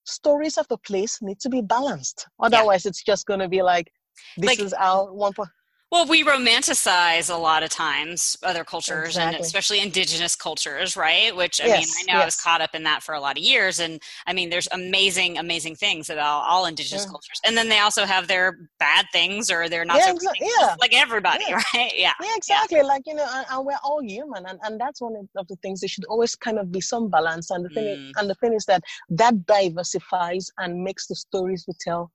stories 0.09 0.59
of 0.59 0.67
the 0.69 0.79
place 0.79 1.21
need 1.23 1.39
to 1.41 1.49
be 1.49 1.61
balanced. 1.61 2.27
Otherwise 2.41 2.85
yeah. 2.85 2.91
it's 2.91 3.03
just 3.03 3.27
going 3.27 3.41
to 3.41 3.49
be 3.49 3.63
like 3.63 3.93
this 4.37 4.47
like, 4.47 4.61
is 4.61 4.73
our 4.75 5.13
one 5.13 5.33
point 5.33 5.51
well, 5.91 6.07
we 6.07 6.23
romanticize 6.23 7.33
a 7.35 7.39
lot 7.39 7.63
of 7.63 7.71
times 7.71 8.37
other 8.43 8.63
cultures 8.63 9.09
exactly. 9.09 9.37
and 9.37 9.45
especially 9.45 9.81
indigenous 9.81 10.37
cultures, 10.37 10.99
right? 10.99 11.35
Which 11.35 11.63
I 11.63 11.67
yes, 11.67 11.79
mean, 11.79 11.89
I 12.11 12.13
know 12.13 12.19
yes. 12.19 12.23
I 12.23 12.27
was 12.27 12.37
caught 12.37 12.61
up 12.61 12.75
in 12.75 12.83
that 12.83 13.03
for 13.03 13.15
a 13.15 13.21
lot 13.21 13.39
of 13.39 13.43
years. 13.43 13.81
And 13.81 13.99
I 14.27 14.35
mean, 14.35 14.51
there's 14.51 14.69
amazing, 14.73 15.39
amazing 15.39 15.77
things 15.77 16.11
about 16.11 16.45
all 16.47 16.67
indigenous 16.67 17.05
yeah. 17.05 17.11
cultures. 17.11 17.41
And 17.47 17.57
then 17.57 17.71
they 17.71 17.79
also 17.79 18.05
have 18.05 18.29
their 18.29 18.69
bad 18.79 19.07
things 19.13 19.51
or 19.51 19.71
they're 19.71 19.87
not 19.87 19.97
yeah, 19.97 20.07
so 20.07 20.15
exa- 20.15 20.33
yeah. 20.41 20.77
like 20.79 20.95
everybody, 20.95 21.45
yeah. 21.49 21.55
right? 21.75 21.93
Yeah. 21.97 22.13
Yeah, 22.21 22.35
exactly. 22.37 22.83
Like, 22.83 23.03
you 23.07 23.15
know, 23.15 23.27
and, 23.27 23.47
and, 23.51 23.65
we're 23.65 23.79
all 23.83 24.03
human. 24.03 24.45
And, 24.45 24.59
and 24.65 24.79
that's 24.79 25.01
one 25.01 25.17
of 25.37 25.49
the 25.49 25.57
things 25.57 25.81
there 25.81 25.89
should 25.89 26.05
always 26.05 26.37
kind 26.37 26.59
of 26.59 26.71
be 26.71 26.83
some 26.83 27.09
balance. 27.09 27.51
And 27.51 27.65
the 27.65 27.71
thing 27.71 27.85
mm. 27.85 28.11
is, 28.11 28.13
and 28.19 28.29
the 28.29 28.35
thing 28.35 28.53
is 28.53 28.67
that 28.67 28.83
that 29.09 29.47
diversifies 29.47 30.51
and 30.59 30.85
makes 30.85 31.07
the 31.07 31.15
stories 31.15 31.65
we 31.67 31.73
tell 31.81 32.11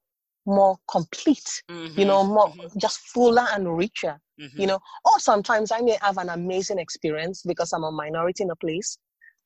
more 0.45 0.77
complete, 0.89 1.63
mm-hmm. 1.69 1.99
you 1.99 2.05
know, 2.05 2.23
more 2.23 2.49
mm-hmm. 2.49 2.79
just 2.79 2.99
fuller 3.13 3.45
and 3.53 3.77
richer, 3.77 4.19
mm-hmm. 4.39 4.59
you 4.59 4.67
know. 4.67 4.79
Or 5.05 5.19
sometimes 5.19 5.71
I 5.71 5.81
may 5.81 5.97
have 6.01 6.17
an 6.17 6.29
amazing 6.29 6.79
experience 6.79 7.43
because 7.45 7.73
I'm 7.73 7.83
a 7.83 7.91
minority 7.91 8.43
in 8.43 8.51
a 8.51 8.55
place 8.55 8.97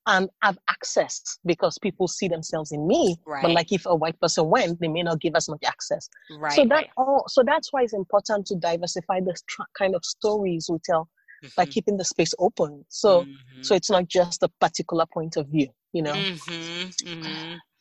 and 0.07 0.29
have 0.41 0.57
access 0.69 1.21
because 1.45 1.77
people 1.79 2.07
see 2.07 2.27
themselves 2.27 2.71
in 2.71 2.87
me. 2.87 3.17
Right. 3.25 3.43
But 3.43 3.51
like 3.51 3.71
if 3.71 3.85
a 3.85 3.95
white 3.95 4.19
person 4.19 4.49
went, 4.49 4.79
they 4.79 4.87
may 4.87 5.03
not 5.03 5.19
give 5.19 5.35
as 5.35 5.49
much 5.49 5.63
access. 5.65 6.09
Right. 6.39 6.53
So 6.53 6.63
that 6.63 6.71
right. 6.71 6.89
all, 6.97 7.25
so 7.27 7.43
that's 7.45 7.71
why 7.71 7.83
it's 7.83 7.93
important 7.93 8.47
to 8.47 8.55
diversify 8.55 9.19
the 9.19 9.35
kind 9.77 9.95
of 9.95 10.03
stories 10.03 10.67
we 10.71 10.77
tell 10.83 11.09
by 11.55 11.63
mm-hmm. 11.63 11.71
keeping 11.71 11.97
the 11.97 12.05
space 12.05 12.33
open. 12.39 12.85
So 12.89 13.07
so 13.19 13.25
mm-hmm. 13.25 13.75
it's 13.75 13.89
not 13.89 14.07
just 14.07 14.43
a 14.43 14.49
particular 14.61 15.05
point 15.13 15.35
of 15.37 15.47
view, 15.49 15.67
you 15.93 16.01
know. 16.01 16.15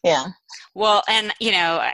Yeah. 0.06 0.26
Well 0.74 1.02
and 1.08 1.32
you 1.40 1.52
know 1.52 1.84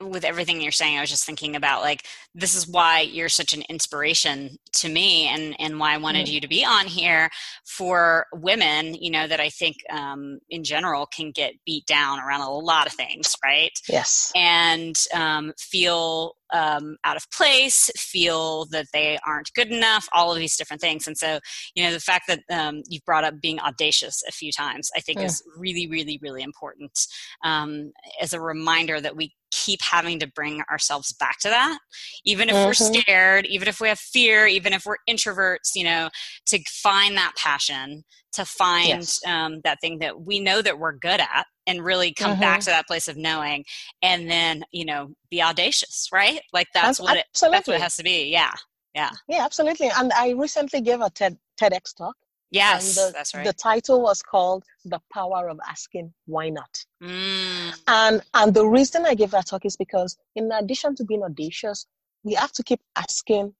with 0.00 0.24
everything 0.24 0.60
you're 0.60 0.70
saying 0.70 0.96
i 0.96 1.00
was 1.00 1.10
just 1.10 1.24
thinking 1.24 1.56
about 1.56 1.82
like 1.82 2.06
this 2.34 2.54
is 2.54 2.68
why 2.68 3.00
you're 3.00 3.28
such 3.28 3.52
an 3.52 3.62
inspiration 3.68 4.56
to 4.74 4.88
me 4.88 5.26
and 5.26 5.56
and 5.58 5.78
why 5.78 5.94
i 5.94 5.96
wanted 5.96 6.26
mm-hmm. 6.26 6.34
you 6.34 6.40
to 6.40 6.48
be 6.48 6.64
on 6.64 6.86
here 6.86 7.30
for 7.64 8.26
women 8.32 8.94
you 8.94 9.10
know 9.10 9.26
that 9.26 9.40
i 9.40 9.48
think 9.48 9.76
um, 9.90 10.38
in 10.50 10.62
general 10.62 11.06
can 11.06 11.30
get 11.32 11.54
beat 11.64 11.86
down 11.86 12.20
around 12.20 12.42
a 12.42 12.50
lot 12.50 12.86
of 12.86 12.92
things 12.92 13.34
right? 13.44 13.72
Yes. 13.88 14.32
And 14.34 14.96
um, 15.14 15.52
feel 15.58 16.34
um, 16.52 16.96
out 17.04 17.16
of 17.16 17.30
place, 17.30 17.90
feel 17.96 18.66
that 18.66 18.86
they 18.92 19.18
aren't 19.26 19.52
good 19.54 19.68
enough, 19.68 20.06
all 20.12 20.32
of 20.32 20.38
these 20.38 20.56
different 20.56 20.80
things. 20.80 21.06
And 21.06 21.16
so, 21.16 21.38
you 21.74 21.82
know, 21.82 21.92
the 21.92 22.00
fact 22.00 22.28
that 22.28 22.40
um, 22.50 22.82
you've 22.88 23.04
brought 23.04 23.24
up 23.24 23.40
being 23.40 23.60
audacious 23.60 24.22
a 24.28 24.32
few 24.32 24.52
times, 24.52 24.90
I 24.96 25.00
think 25.00 25.18
yeah. 25.18 25.26
is 25.26 25.42
really, 25.56 25.86
really, 25.88 26.18
really 26.22 26.42
important 26.42 27.06
um, 27.44 27.92
as 28.20 28.32
a 28.32 28.40
reminder 28.40 29.00
that 29.00 29.16
we 29.16 29.32
keep 29.64 29.80
having 29.82 30.18
to 30.18 30.26
bring 30.26 30.62
ourselves 30.70 31.12
back 31.14 31.38
to 31.40 31.48
that. 31.48 31.78
Even 32.24 32.48
if 32.48 32.54
mm-hmm. 32.54 32.66
we're 32.66 32.74
scared 32.74 33.46
even 33.46 33.68
if 33.68 33.80
we 33.80 33.88
have 33.88 33.98
fear 33.98 34.46
even 34.46 34.72
if 34.72 34.84
we're 34.84 34.96
introverts 35.08 35.70
you 35.74 35.84
know 35.84 36.08
to 36.46 36.58
find 36.68 37.16
that 37.16 37.32
passion 37.36 38.02
to 38.32 38.44
find 38.44 38.88
yes. 38.88 39.20
um, 39.26 39.60
that 39.64 39.78
thing 39.80 39.98
that 39.98 40.22
we 40.22 40.40
know 40.40 40.62
that 40.62 40.78
we're 40.78 40.92
good 40.92 41.20
at 41.20 41.46
and 41.66 41.84
really 41.84 42.12
come 42.12 42.32
mm-hmm. 42.32 42.40
back 42.40 42.60
to 42.60 42.66
that 42.66 42.86
place 42.86 43.08
of 43.08 43.16
knowing 43.16 43.64
and 44.02 44.30
then 44.30 44.64
you 44.72 44.84
know 44.84 45.10
be 45.30 45.42
audacious 45.42 46.08
right? 46.12 46.40
Like 46.52 46.68
that's 46.74 47.00
what 47.00 47.16
it 47.16 47.26
that's 47.32 47.68
what 47.68 47.76
it 47.76 47.80
has 47.80 47.96
to 47.96 48.02
be. 48.02 48.30
Yeah. 48.30 48.54
Yeah. 48.94 49.10
Yeah 49.28 49.44
absolutely. 49.44 49.90
And 49.96 50.12
i 50.12 50.30
recently 50.30 50.80
gave 50.80 51.00
a 51.00 51.10
TED, 51.10 51.36
tedx 51.60 51.96
talk 51.96 52.16
yes 52.52 52.94
the, 52.94 53.12
that's 53.12 53.34
right 53.34 53.44
the 53.44 53.52
title 53.52 54.02
was 54.02 54.22
called 54.22 54.62
the 54.84 55.00
power 55.12 55.48
of 55.48 55.58
asking 55.68 56.12
why 56.26 56.48
not 56.48 56.84
mm. 57.02 57.80
and 57.88 58.22
and 58.34 58.54
the 58.54 58.64
reason 58.64 59.04
i 59.06 59.14
gave 59.14 59.30
that 59.30 59.46
talk 59.46 59.64
is 59.64 59.76
because 59.76 60.16
in 60.36 60.50
addition 60.52 60.94
to 60.94 61.04
being 61.04 61.22
audacious 61.22 61.86
we 62.22 62.34
have 62.34 62.52
to 62.52 62.62
keep 62.62 62.80
asking 62.96 63.52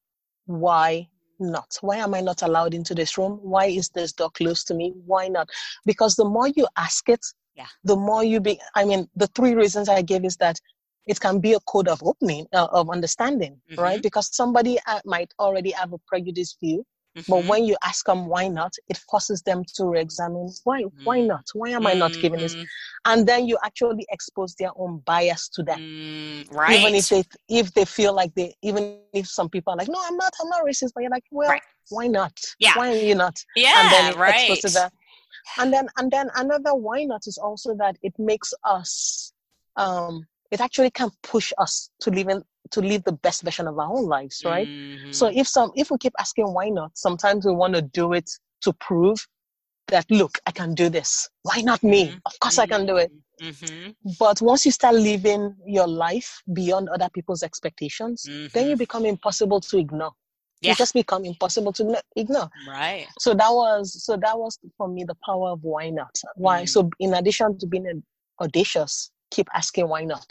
why 0.47 1.09
not? 1.43 1.77
Why 1.81 1.97
am 1.97 2.15
I 2.15 2.21
not 2.21 2.43
allowed 2.43 2.75
into 2.75 2.95
this 2.95 3.19
room? 3.19 3.39
Why 3.43 3.67
is 3.67 3.89
this 3.91 4.13
door 4.13 4.31
closed 4.31 4.67
to 4.69 4.75
me? 4.75 4.95
Why 5.05 5.29
not? 5.29 5.49
Because 5.85 6.15
the 6.15 6.25
more 6.25 6.49
you 6.49 6.67
ask 6.77 7.09
it, 7.09 7.25
yeah. 7.55 7.67
the 7.85 7.97
more 7.97 8.25
you 8.25 8.41
be. 8.41 8.61
I 8.75 8.85
mean, 8.85 9.09
the 9.17 9.27
three 9.29 9.55
reasons 9.55 9.89
I 9.89 10.03
gave 10.03 10.25
is 10.25 10.37
that 10.39 10.61
it 11.07 11.21
can 11.21 11.41
be 11.41 11.53
a 11.55 11.61
code 11.61 11.89
of 11.89 12.03
opening, 12.03 12.47
uh, 12.53 12.69
of 12.71 12.89
understanding, 12.89 13.61
mm-hmm. 13.71 13.81
right? 13.81 14.03
Because 14.03 14.35
somebody 14.35 14.79
uh, 14.87 15.01
might 15.05 15.33
already 15.39 15.73
have 15.73 15.93
a 15.93 15.99
prejudice 16.07 16.57
view 16.61 16.85
Mm-hmm. 17.17 17.31
But 17.31 17.45
when 17.45 17.65
you 17.65 17.77
ask 17.85 18.07
them 18.07 18.27
why 18.27 18.49
not, 18.49 18.73
it 18.89 18.97
forces 18.97 19.43
them 19.43 19.65
to 19.75 19.85
re-examine 19.87 20.49
why 20.65 20.83
mm-hmm. 20.83 21.05
why 21.05 21.21
not? 21.21 21.45
Why 21.53 21.71
am 21.71 21.87
I 21.87 21.93
not 21.93 22.13
giving 22.13 22.41
this? 22.41 22.55
Mm-hmm. 22.55 22.65
And 23.05 23.27
then 23.27 23.47
you 23.47 23.59
actually 23.65 24.07
expose 24.11 24.55
their 24.55 24.71
own 24.77 25.03
bias 25.05 25.49
to 25.51 25.63
them. 25.63 25.79
Mm, 25.79 26.55
right. 26.55 26.79
Even 26.79 26.95
if 26.95 27.09
they 27.09 27.25
if 27.49 27.75
they 27.75 27.85
feel 27.85 28.15
like 28.15 28.35
they 28.35 28.55
even 28.63 28.99
if 29.13 29.27
some 29.27 29.51
people 29.51 29.75
are 29.75 29.77
like, 29.77 29.89
No, 29.89 30.01
I'm 30.03 30.17
not, 30.17 30.33
I'm 30.41 30.49
not 30.49 30.65
racist, 30.65 30.93
but 30.95 31.03
you're 31.03 31.11
like, 31.11 31.25
Well, 31.31 31.51
right. 31.51 31.63
why 31.91 32.07
not? 32.07 32.33
Yeah. 32.59 32.73
Why 32.77 32.93
are 32.93 32.97
you 32.97 33.15
not? 33.15 33.37
Yeah. 33.57 33.83
And 33.83 33.93
then 33.93 34.19
right. 34.19 34.49
exposes 34.49 34.75
that. 34.75 34.93
And 35.59 35.73
then 35.73 35.89
and 35.99 36.11
then 36.11 36.31
another 36.37 36.75
why 36.75 37.05
not 37.05 37.27
is 37.27 37.37
also 37.37 37.75
that 37.77 37.97
it 38.03 38.15
makes 38.19 38.55
us 38.65 39.33
um 39.77 40.27
it 40.51 40.61
actually 40.61 40.91
can 40.91 41.11
push 41.23 41.53
us 41.59 41.91
to 42.01 42.11
live 42.11 42.29
in 42.29 42.43
to 42.73 42.81
live 42.81 43.05
the 43.05 43.13
best 43.13 43.43
version 43.43 43.67
of 43.67 43.79
our 43.79 43.91
own 43.91 44.07
lives, 44.07 44.43
right? 44.45 44.67
Mm-hmm. 44.67 45.13
So 45.13 45.31
if 45.33 45.47
some 45.49 45.71
if 45.75 45.91
we 45.91 45.99
keep 45.99 46.15
asking 46.19 46.53
why 46.53 46.69
not, 46.69 46.93
sometimes 46.95 47.47
we 47.47 47.53
want 47.53 47.75
to 47.75 47.83
do 47.83 48.13
it 48.13 48.31
to 48.63 48.73
prove 48.75 49.27
that 49.89 50.11
look, 50.11 50.39
I 50.47 50.51
can 50.51 50.75
do 50.75 50.89
this. 50.89 51.29
Why 51.43 51.61
not 51.61 51.83
me? 51.83 52.09
Mm-hmm. 52.09 52.19
Of 52.27 52.41
course 52.41 52.59
I 52.59 52.67
can 52.67 52.87
do 52.87 52.97
it. 52.97 53.13
Mm-hmm. 53.41 53.91
But 54.19 54.41
once 54.41 54.65
you 54.65 54.73
start 54.73 54.95
living 54.95 55.55
your 55.67 55.87
life 55.87 56.43
beyond 56.53 56.89
other 56.89 57.09
people's 57.13 57.43
expectations, 57.43 58.23
then 58.25 58.39
you 58.39 58.51
mm-hmm. 58.51 58.79
become 58.79 59.05
impossible 59.05 59.61
to 59.61 59.79
ignore. 59.79 60.13
Yeah. 60.61 60.71
You 60.71 60.77
just 60.77 60.95
become 60.95 61.25
impossible 61.25 61.73
to 61.75 62.01
ignore. 62.15 62.49
Right. 62.69 63.07
So 63.19 63.35
that 63.35 63.51
was 63.51 64.05
so 64.05 64.17
that 64.17 64.39
was 64.39 64.59
for 64.79 64.89
me 64.89 65.05
the 65.05 65.17
power 65.27 65.51
of 65.51 65.59
why 65.63 65.91
not. 65.91 66.15
Why? 66.37 66.65
So 66.65 66.89
in 67.01 67.15
addition 67.15 67.59
to 67.59 67.67
being 67.67 68.03
audacious, 68.41 69.11
keep 69.33 69.49
asking 69.53 69.89
why 69.89 70.05
not. 70.05 70.25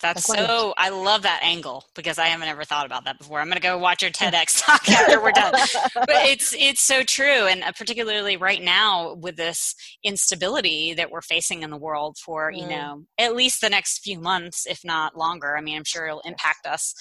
That's 0.00 0.24
so. 0.24 0.74
I 0.76 0.90
love 0.90 1.22
that 1.22 1.40
angle 1.42 1.84
because 1.94 2.18
I 2.18 2.26
haven't 2.26 2.48
ever 2.48 2.64
thought 2.64 2.86
about 2.86 3.04
that 3.04 3.18
before. 3.18 3.40
I'm 3.40 3.46
going 3.46 3.56
to 3.56 3.62
go 3.62 3.78
watch 3.78 4.02
your 4.02 4.10
TEDx 4.12 4.64
talk 4.64 4.88
after 4.88 5.20
we're 5.20 5.32
done. 5.32 5.52
but 5.94 6.08
it's 6.08 6.54
it's 6.56 6.82
so 6.82 7.02
true, 7.02 7.46
and 7.46 7.62
uh, 7.62 7.72
particularly 7.72 8.36
right 8.36 8.62
now 8.62 9.14
with 9.14 9.36
this 9.36 9.74
instability 10.04 10.94
that 10.94 11.10
we're 11.10 11.22
facing 11.22 11.62
in 11.62 11.70
the 11.70 11.76
world 11.76 12.16
for 12.18 12.52
mm. 12.52 12.60
you 12.60 12.68
know 12.68 13.04
at 13.18 13.34
least 13.34 13.60
the 13.60 13.70
next 13.70 13.98
few 13.98 14.20
months, 14.20 14.66
if 14.66 14.80
not 14.84 15.16
longer. 15.16 15.56
I 15.56 15.60
mean, 15.60 15.76
I'm 15.76 15.84
sure 15.84 16.06
it'll 16.06 16.20
impact 16.20 16.66
us 16.66 16.94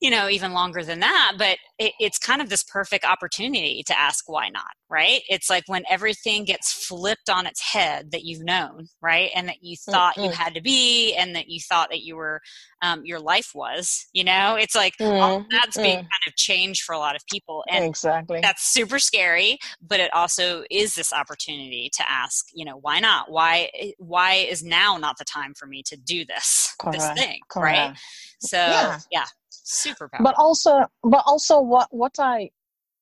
you 0.00 0.10
know 0.10 0.28
even 0.28 0.52
longer 0.52 0.82
than 0.82 1.00
that 1.00 1.32
but 1.38 1.58
it, 1.78 1.92
it's 2.00 2.18
kind 2.18 2.40
of 2.40 2.48
this 2.48 2.62
perfect 2.62 3.04
opportunity 3.04 3.82
to 3.86 3.98
ask 3.98 4.28
why 4.28 4.48
not 4.48 4.72
right 4.88 5.20
it's 5.28 5.48
like 5.48 5.64
when 5.66 5.84
everything 5.88 6.44
gets 6.44 6.72
flipped 6.72 7.28
on 7.28 7.46
its 7.46 7.60
head 7.60 8.10
that 8.10 8.24
you've 8.24 8.42
known 8.42 8.86
right 9.00 9.30
and 9.34 9.48
that 9.48 9.62
you 9.62 9.76
thought 9.76 10.14
mm-hmm. 10.14 10.24
you 10.24 10.30
had 10.30 10.54
to 10.54 10.60
be 10.60 11.14
and 11.14 11.36
that 11.36 11.48
you 11.48 11.60
thought 11.60 11.90
that 11.90 12.00
you 12.00 12.16
were 12.16 12.40
um, 12.82 13.02
your 13.04 13.20
life 13.20 13.50
was 13.54 14.06
you 14.12 14.24
know 14.24 14.56
it's 14.56 14.74
like 14.74 14.96
mm-hmm. 14.98 15.44
that's 15.50 15.76
being 15.76 15.98
mm. 15.98 16.00
kind 16.00 16.26
of 16.26 16.34
changed 16.34 16.82
for 16.82 16.94
a 16.94 16.98
lot 16.98 17.14
of 17.14 17.22
people 17.30 17.62
and 17.68 17.84
exactly 17.84 18.40
that's 18.40 18.72
super 18.72 18.98
scary 18.98 19.58
but 19.86 20.00
it 20.00 20.10
also 20.14 20.64
is 20.70 20.94
this 20.94 21.12
opportunity 21.12 21.90
to 21.94 22.10
ask 22.10 22.46
you 22.54 22.64
know 22.64 22.78
why 22.78 22.98
not 22.98 23.30
why 23.30 23.70
why 23.98 24.32
is 24.32 24.62
now 24.64 24.96
not 24.96 25.18
the 25.18 25.24
time 25.24 25.52
for 25.54 25.66
me 25.66 25.82
to 25.82 25.96
do 25.96 26.24
this 26.24 26.74
Correct. 26.78 26.98
this 26.98 27.12
thing 27.12 27.40
Correct. 27.50 27.90
right 27.90 27.98
so 28.40 28.56
yeah. 28.56 28.98
yeah 29.10 29.24
super 29.70 30.08
powerful. 30.08 30.24
But 30.24 30.34
also, 30.38 30.86
but 31.02 31.22
also, 31.26 31.60
what 31.60 31.88
what 31.90 32.14
I 32.18 32.50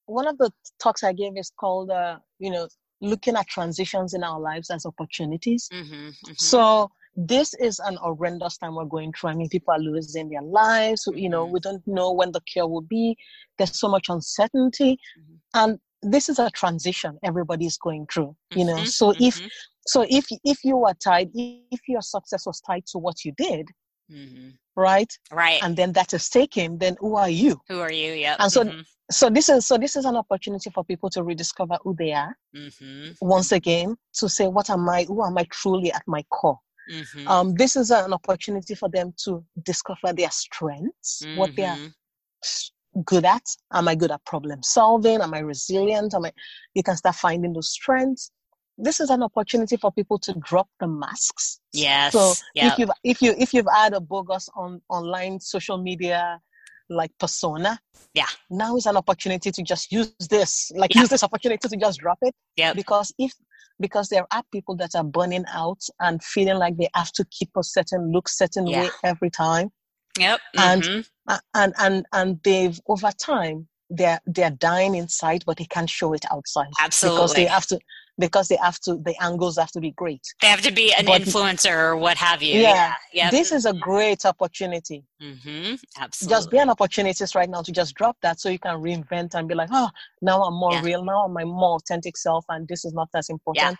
one 0.06 0.26
of 0.26 0.38
the 0.38 0.50
talks 0.80 1.02
I 1.02 1.12
gave 1.12 1.36
is 1.36 1.52
called, 1.58 1.90
uh, 1.90 2.18
you 2.38 2.50
know, 2.50 2.68
looking 3.00 3.36
at 3.36 3.46
transitions 3.48 4.14
in 4.14 4.24
our 4.24 4.40
lives 4.40 4.70
as 4.70 4.86
opportunities. 4.86 5.68
Mm-hmm, 5.72 5.94
mm-hmm. 5.94 6.32
So 6.36 6.90
this 7.14 7.54
is 7.54 7.78
an 7.80 7.96
horrendous 7.96 8.56
time 8.58 8.74
we're 8.74 8.84
going 8.84 9.12
through. 9.12 9.30
I 9.30 9.34
mean, 9.34 9.48
people 9.48 9.74
are 9.74 9.78
losing 9.78 10.28
their 10.28 10.42
lives. 10.42 11.08
You 11.12 11.28
know, 11.28 11.44
mm-hmm. 11.44 11.54
we 11.54 11.60
don't 11.60 11.86
know 11.86 12.12
when 12.12 12.32
the 12.32 12.40
cure 12.42 12.68
will 12.68 12.82
be. 12.82 13.16
There's 13.58 13.78
so 13.78 13.88
much 13.88 14.08
uncertainty, 14.08 14.98
mm-hmm. 15.18 15.34
and 15.54 15.78
this 16.02 16.28
is 16.28 16.38
a 16.38 16.50
transition 16.50 17.18
everybody's 17.24 17.76
going 17.76 18.06
through. 18.12 18.36
You 18.54 18.64
know, 18.64 18.76
mm-hmm, 18.76 18.84
so 18.84 19.10
if 19.10 19.36
mm-hmm. 19.36 19.46
so 19.86 20.06
if 20.08 20.26
if 20.44 20.64
you 20.64 20.76
were 20.76 20.94
tied, 21.02 21.30
if 21.34 21.80
your 21.88 22.02
success 22.02 22.46
was 22.46 22.60
tied 22.60 22.86
to 22.92 22.98
what 22.98 23.24
you 23.24 23.32
did, 23.36 23.66
Mm-hmm. 24.12 24.50
right? 24.76 25.12
Right. 25.30 25.62
And 25.62 25.76
then 25.76 25.92
that 25.92 26.14
is 26.14 26.28
taken 26.28 26.78
then 26.78 26.96
who 27.00 27.16
are 27.16 27.28
you? 27.28 27.60
Who 27.68 27.80
are 27.80 27.92
you? 27.92 28.12
Yeah 28.12 28.36
and 28.38 28.50
so 28.50 28.64
mm-hmm. 28.64 28.80
so 29.10 29.30
this 29.30 29.48
is 29.48 29.66
so 29.66 29.76
this 29.76 29.96
is 29.96 30.04
an 30.04 30.16
opportunity 30.16 30.70
for 30.70 30.84
people 30.84 31.10
to 31.10 31.22
rediscover 31.22 31.76
who 31.82 31.94
they 31.98 32.12
are. 32.12 32.36
Mm-hmm. 32.56 33.10
once 33.20 33.52
again 33.52 33.96
to 34.14 34.28
say 34.28 34.46
what 34.46 34.70
am 34.70 34.88
i 34.88 35.04
who 35.04 35.22
am 35.22 35.36
i 35.36 35.44
truly 35.50 35.92
at 35.92 36.02
my 36.06 36.22
core? 36.30 36.58
Mm-hmm. 36.90 37.28
um, 37.28 37.54
this 37.54 37.76
is 37.76 37.90
an 37.90 38.14
opportunity 38.14 38.74
for 38.74 38.88
them 38.88 39.12
to 39.24 39.44
discover 39.62 40.14
their 40.14 40.30
strengths 40.30 41.22
what 41.36 41.54
they 41.54 41.64
are 41.64 41.76
mm-hmm. 41.76 43.00
good 43.04 43.26
at. 43.26 43.42
Am 43.74 43.88
i 43.88 43.94
good 43.94 44.10
at 44.10 44.24
problem 44.24 44.62
solving? 44.62 45.20
Am 45.20 45.34
i 45.34 45.40
resilient? 45.40 46.14
Am 46.14 46.24
i 46.24 46.32
you 46.74 46.82
can 46.82 46.96
start 46.96 47.16
finding 47.16 47.52
those 47.52 47.70
strengths 47.70 48.30
this 48.78 49.00
is 49.00 49.10
an 49.10 49.22
opportunity 49.22 49.76
for 49.76 49.90
people 49.92 50.18
to 50.20 50.32
drop 50.34 50.68
the 50.80 50.86
masks. 50.86 51.60
Yes. 51.72 52.12
So 52.12 52.34
yep. 52.54 52.72
if 52.72 52.78
you 52.78 52.88
if 53.04 53.22
you 53.22 53.34
if 53.36 53.52
you've 53.52 53.66
had 53.74 53.92
a 53.92 54.00
bogus 54.00 54.48
on 54.56 54.80
online 54.88 55.40
social 55.40 55.78
media 55.78 56.40
like 56.88 57.10
persona, 57.18 57.78
yeah, 58.14 58.26
now 58.50 58.76
is 58.76 58.86
an 58.86 58.96
opportunity 58.96 59.50
to 59.50 59.62
just 59.62 59.92
use 59.92 60.12
this, 60.30 60.70
like 60.74 60.94
use 60.94 61.08
this 61.08 61.22
opportunity 61.22 61.68
to 61.68 61.76
just 61.76 62.00
drop 62.00 62.18
it. 62.22 62.34
Yeah. 62.56 62.72
Because 62.72 63.12
if 63.18 63.32
because 63.80 64.08
there 64.08 64.26
are 64.32 64.42
people 64.52 64.76
that 64.76 64.94
are 64.94 65.04
burning 65.04 65.44
out 65.52 65.80
and 66.00 66.22
feeling 66.22 66.56
like 66.56 66.76
they 66.76 66.88
have 66.94 67.12
to 67.12 67.24
keep 67.30 67.50
a 67.56 67.62
certain 67.62 68.10
look, 68.12 68.28
certain 68.28 68.66
yeah. 68.66 68.82
way 68.82 68.90
every 69.04 69.30
time. 69.30 69.70
Yep. 70.18 70.40
Mm-hmm. 70.56 71.00
And 71.28 71.40
and 71.54 71.74
and 71.78 72.06
and 72.12 72.40
they've 72.44 72.80
over 72.88 73.10
time 73.20 73.68
they're 73.90 74.20
they're 74.26 74.50
dying 74.50 74.94
inside, 74.94 75.44
but 75.46 75.56
they 75.56 75.64
can't 75.66 75.90
show 75.90 76.12
it 76.12 76.24
outside. 76.30 76.68
Absolutely. 76.80 77.18
Because 77.18 77.34
they 77.34 77.46
have 77.46 77.66
to 77.66 77.78
because 78.18 78.48
they 78.48 78.56
have 78.56 78.78
to 78.80 78.96
the 79.04 79.14
angles 79.22 79.56
have 79.56 79.70
to 79.70 79.80
be 79.80 79.92
great 79.92 80.22
they 80.42 80.48
have 80.48 80.60
to 80.60 80.72
be 80.72 80.92
an 80.94 81.06
but, 81.06 81.22
influencer 81.22 81.72
or 81.72 81.96
what 81.96 82.16
have 82.16 82.42
you 82.42 82.60
yeah, 82.60 82.94
yeah. 83.12 83.24
Yep. 83.24 83.30
this 83.30 83.52
is 83.52 83.64
a 83.64 83.72
great 83.72 84.24
opportunity 84.24 85.04
mm-hmm. 85.22 85.74
absolutely 85.98 86.34
just 86.34 86.50
be 86.50 86.58
an 86.58 86.70
opportunist 86.70 87.34
right 87.34 87.48
now 87.48 87.62
to 87.62 87.72
just 87.72 87.94
drop 87.94 88.16
that 88.22 88.40
so 88.40 88.48
you 88.48 88.58
can 88.58 88.76
reinvent 88.76 89.34
and 89.34 89.48
be 89.48 89.54
like 89.54 89.68
oh 89.72 89.88
now 90.20 90.42
i'm 90.42 90.54
more 90.54 90.72
yeah. 90.72 90.82
real 90.82 91.04
now 91.04 91.24
i'm 91.24 91.32
my 91.32 91.44
more 91.44 91.76
authentic 91.76 92.16
self 92.16 92.44
and 92.48 92.66
this 92.68 92.84
is 92.84 92.92
not 92.92 93.08
as 93.14 93.28
important 93.28 93.64
yeah. 93.64 93.74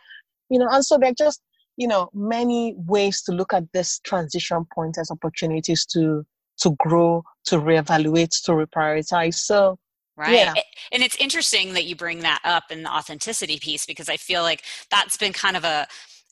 you 0.51 0.59
know 0.59 0.69
and 0.71 0.85
so 0.85 0.97
they're 0.99 1.13
just 1.13 1.43
you 1.77 1.89
know 1.89 2.11
many 2.15 2.75
ways 2.77 3.23
to 3.23 3.33
look 3.33 3.53
at 3.53 3.65
this 3.73 4.01
transition 4.01 4.67
point 4.75 4.99
as 4.99 5.11
opportunities 5.11 5.85
to 5.87 6.25
to 6.59 6.75
grow 6.79 7.23
to 7.45 7.57
reevaluate 7.57 8.43
to 8.45 8.53
reprioritize 8.53 9.35
so 9.35 9.79
right 10.19 10.35
yeah. 10.35 10.53
and 10.93 11.03
it's 11.03 11.17
interesting 11.17 11.73
that 11.75 11.85
you 11.85 11.97
bring 11.97 12.21
that 12.21 12.41
up 12.45 12.65
in 12.71 12.83
the 12.83 12.91
authenticity 12.91 13.59
piece 13.59 13.87
because 13.87 14.09
i 14.09 14.17
feel 14.17 14.43
like 14.43 14.63
that's 14.91 15.17
been 15.17 15.33
kind 15.33 15.57
of 15.57 15.65
a 15.65 15.87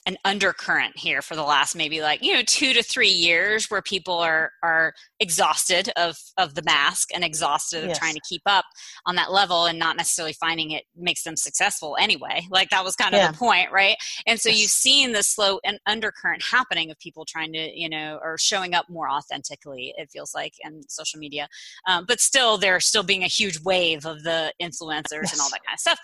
an 0.06 0.16
undercurrent 0.24 0.96
here 0.96 1.20
for 1.20 1.34
the 1.34 1.42
last 1.42 1.74
maybe 1.74 2.00
like 2.00 2.22
you 2.22 2.32
know 2.32 2.42
two 2.46 2.72
to 2.72 2.82
three 2.82 3.08
years 3.08 3.66
where 3.66 3.82
people 3.82 4.14
are 4.14 4.52
are 4.62 4.94
exhausted 5.18 5.90
of 5.96 6.16
of 6.38 6.54
the 6.54 6.62
mask 6.62 7.08
and 7.12 7.24
exhausted 7.24 7.84
of 7.84 7.98
trying 7.98 8.14
to 8.14 8.20
keep 8.28 8.42
up 8.46 8.64
on 9.04 9.16
that 9.16 9.32
level 9.32 9.66
and 9.66 9.78
not 9.78 9.96
necessarily 9.96 10.32
finding 10.32 10.70
it 10.70 10.84
makes 10.96 11.24
them 11.24 11.36
successful 11.36 11.96
anyway 11.98 12.46
like 12.50 12.70
that 12.70 12.84
was 12.84 12.94
kind 12.94 13.14
of 13.14 13.18
yeah. 13.18 13.32
the 13.32 13.36
point 13.36 13.70
right 13.72 13.96
and 14.28 14.40
so 14.40 14.48
yes. 14.48 14.60
you've 14.60 14.70
seen 14.70 15.12
the 15.12 15.24
slow 15.24 15.58
and 15.64 15.80
undercurrent 15.86 16.42
happening 16.52 16.88
of 16.90 16.98
people 17.00 17.24
trying 17.24 17.52
to 17.52 17.70
you 17.78 17.88
know 17.88 18.20
or 18.22 18.38
showing 18.38 18.74
up 18.74 18.88
more 18.88 19.10
authentically 19.10 19.92
it 19.96 20.08
feels 20.10 20.32
like 20.34 20.52
in 20.64 20.82
social 20.88 21.18
media 21.18 21.48
um, 21.88 22.04
but 22.06 22.20
still 22.20 22.56
there's 22.56 22.86
still 22.86 23.02
being 23.02 23.24
a 23.24 23.28
huge 23.28 23.58
wave 23.64 24.06
of 24.06 24.22
the 24.22 24.52
influencers 24.62 25.22
yes. 25.22 25.32
and 25.32 25.40
all 25.40 25.50
that 25.50 25.64
kind 25.66 25.74
of 25.74 25.80
stuff 25.80 25.98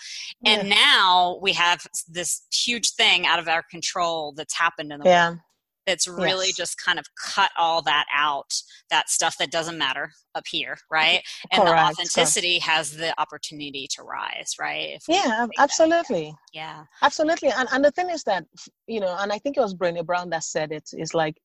and 0.45 0.69
now 0.69 1.39
we 1.41 1.53
have 1.53 1.87
this 2.09 2.43
huge 2.53 2.91
thing 2.95 3.27
out 3.27 3.39
of 3.39 3.47
our 3.47 3.63
control 3.71 3.92
that's 4.37 4.57
happened 4.57 4.93
in 4.93 5.01
the 5.01 5.07
yeah. 5.07 5.29
world 5.31 5.41
that's 5.87 6.07
really 6.07 6.47
yes. 6.47 6.57
just 6.57 6.81
kind 6.81 6.99
of 6.99 7.07
cut 7.17 7.51
all 7.59 7.83
that 7.83 8.07
out 8.15 8.53
that 8.91 9.09
stuff 9.09 9.37
that 9.39 9.51
doesn't 9.51 9.79
matter 9.79 10.13
up 10.35 10.45
here 10.49 10.77
right? 10.91 11.23
And 11.53 11.63
Correct. 11.63 11.97
the 11.97 12.03
authenticity 12.03 12.59
has 12.61 12.97
the 12.97 13.19
opportunity 13.21 13.87
to 13.91 14.03
rise 14.03 14.55
right? 14.61 14.99
Yeah 15.09 15.47
absolutely. 15.59 16.35
yeah. 16.53 16.85
Absolutely. 17.03 17.51
And, 17.51 17.69
and 17.73 17.85
the 17.85 17.91
thing 17.91 18.11
is 18.11 18.23
that 18.25 18.45
you 18.87 19.01
know 19.01 19.17
and 19.19 19.33
i 19.33 19.39
think 19.39 19.57
it 19.57 19.61
was 19.61 19.75
Brené 19.75 20.05
Brown 20.05 20.31
that 20.31 20.45
said 20.45 20.73
it 20.73 20.91
is 20.93 21.15
like 21.15 21.37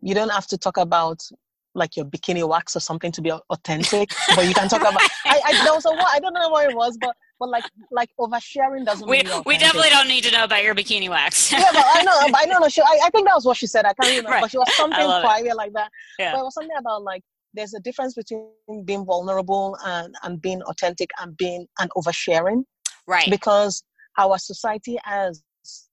you 0.00 0.14
don't 0.14 0.30
have 0.30 0.46
to 0.48 0.58
talk 0.58 0.76
about 0.76 1.22
like 1.78 1.96
your 1.96 2.04
bikini 2.06 2.46
wax 2.46 2.76
or 2.76 2.80
something 2.80 3.12
to 3.12 3.22
be 3.22 3.30
authentic 3.30 4.10
but 4.34 4.46
you 4.46 4.54
can 4.54 4.68
talk 4.68 4.80
about 4.80 5.00
I, 5.24 5.40
I 5.46 5.64
there 5.64 5.74
was 5.74 5.86
a 5.86 5.90
I 5.90 6.18
don't 6.20 6.34
know 6.34 6.48
what 6.50 6.68
it 6.70 6.76
was 6.76 6.98
but 7.00 7.14
but 7.38 7.48
like 7.48 7.64
like 7.90 8.10
oversharing 8.18 8.84
doesn't 8.84 9.08
we, 9.08 9.22
we 9.46 9.56
definitely 9.56 9.90
don't 9.90 10.08
need 10.08 10.24
to 10.24 10.32
know 10.32 10.44
about 10.44 10.62
your 10.62 10.74
bikini 10.74 11.08
wax. 11.08 11.52
Yeah 11.52 11.64
but 11.72 11.84
i 11.94 12.02
know 12.02 12.18
but 12.32 12.40
i 12.42 12.44
know 12.46 12.58
no, 12.58 12.68
she, 12.68 12.82
I, 12.82 13.00
I 13.04 13.10
think 13.10 13.28
that 13.28 13.34
was 13.34 13.44
what 13.44 13.56
she 13.56 13.66
said 13.66 13.84
i 13.84 13.92
can't 13.94 14.08
remember 14.08 14.30
right. 14.30 14.40
but 14.40 14.50
she 14.50 14.58
was 14.58 14.74
something 14.74 14.98
private 14.98 15.56
like 15.56 15.72
that. 15.74 15.90
Yeah. 16.18 16.32
but 16.32 16.40
it 16.40 16.44
was 16.44 16.54
something 16.54 16.76
about 16.78 17.02
like 17.02 17.22
there's 17.54 17.74
a 17.74 17.80
difference 17.80 18.14
between 18.14 18.84
being 18.84 19.04
vulnerable 19.04 19.76
and 19.84 20.14
and 20.22 20.40
being 20.40 20.62
authentic 20.62 21.10
and 21.20 21.36
being 21.36 21.66
and 21.78 21.90
oversharing. 21.96 22.64
Right. 23.06 23.28
Because 23.30 23.82
our 24.18 24.38
society 24.38 24.98
has 25.04 25.42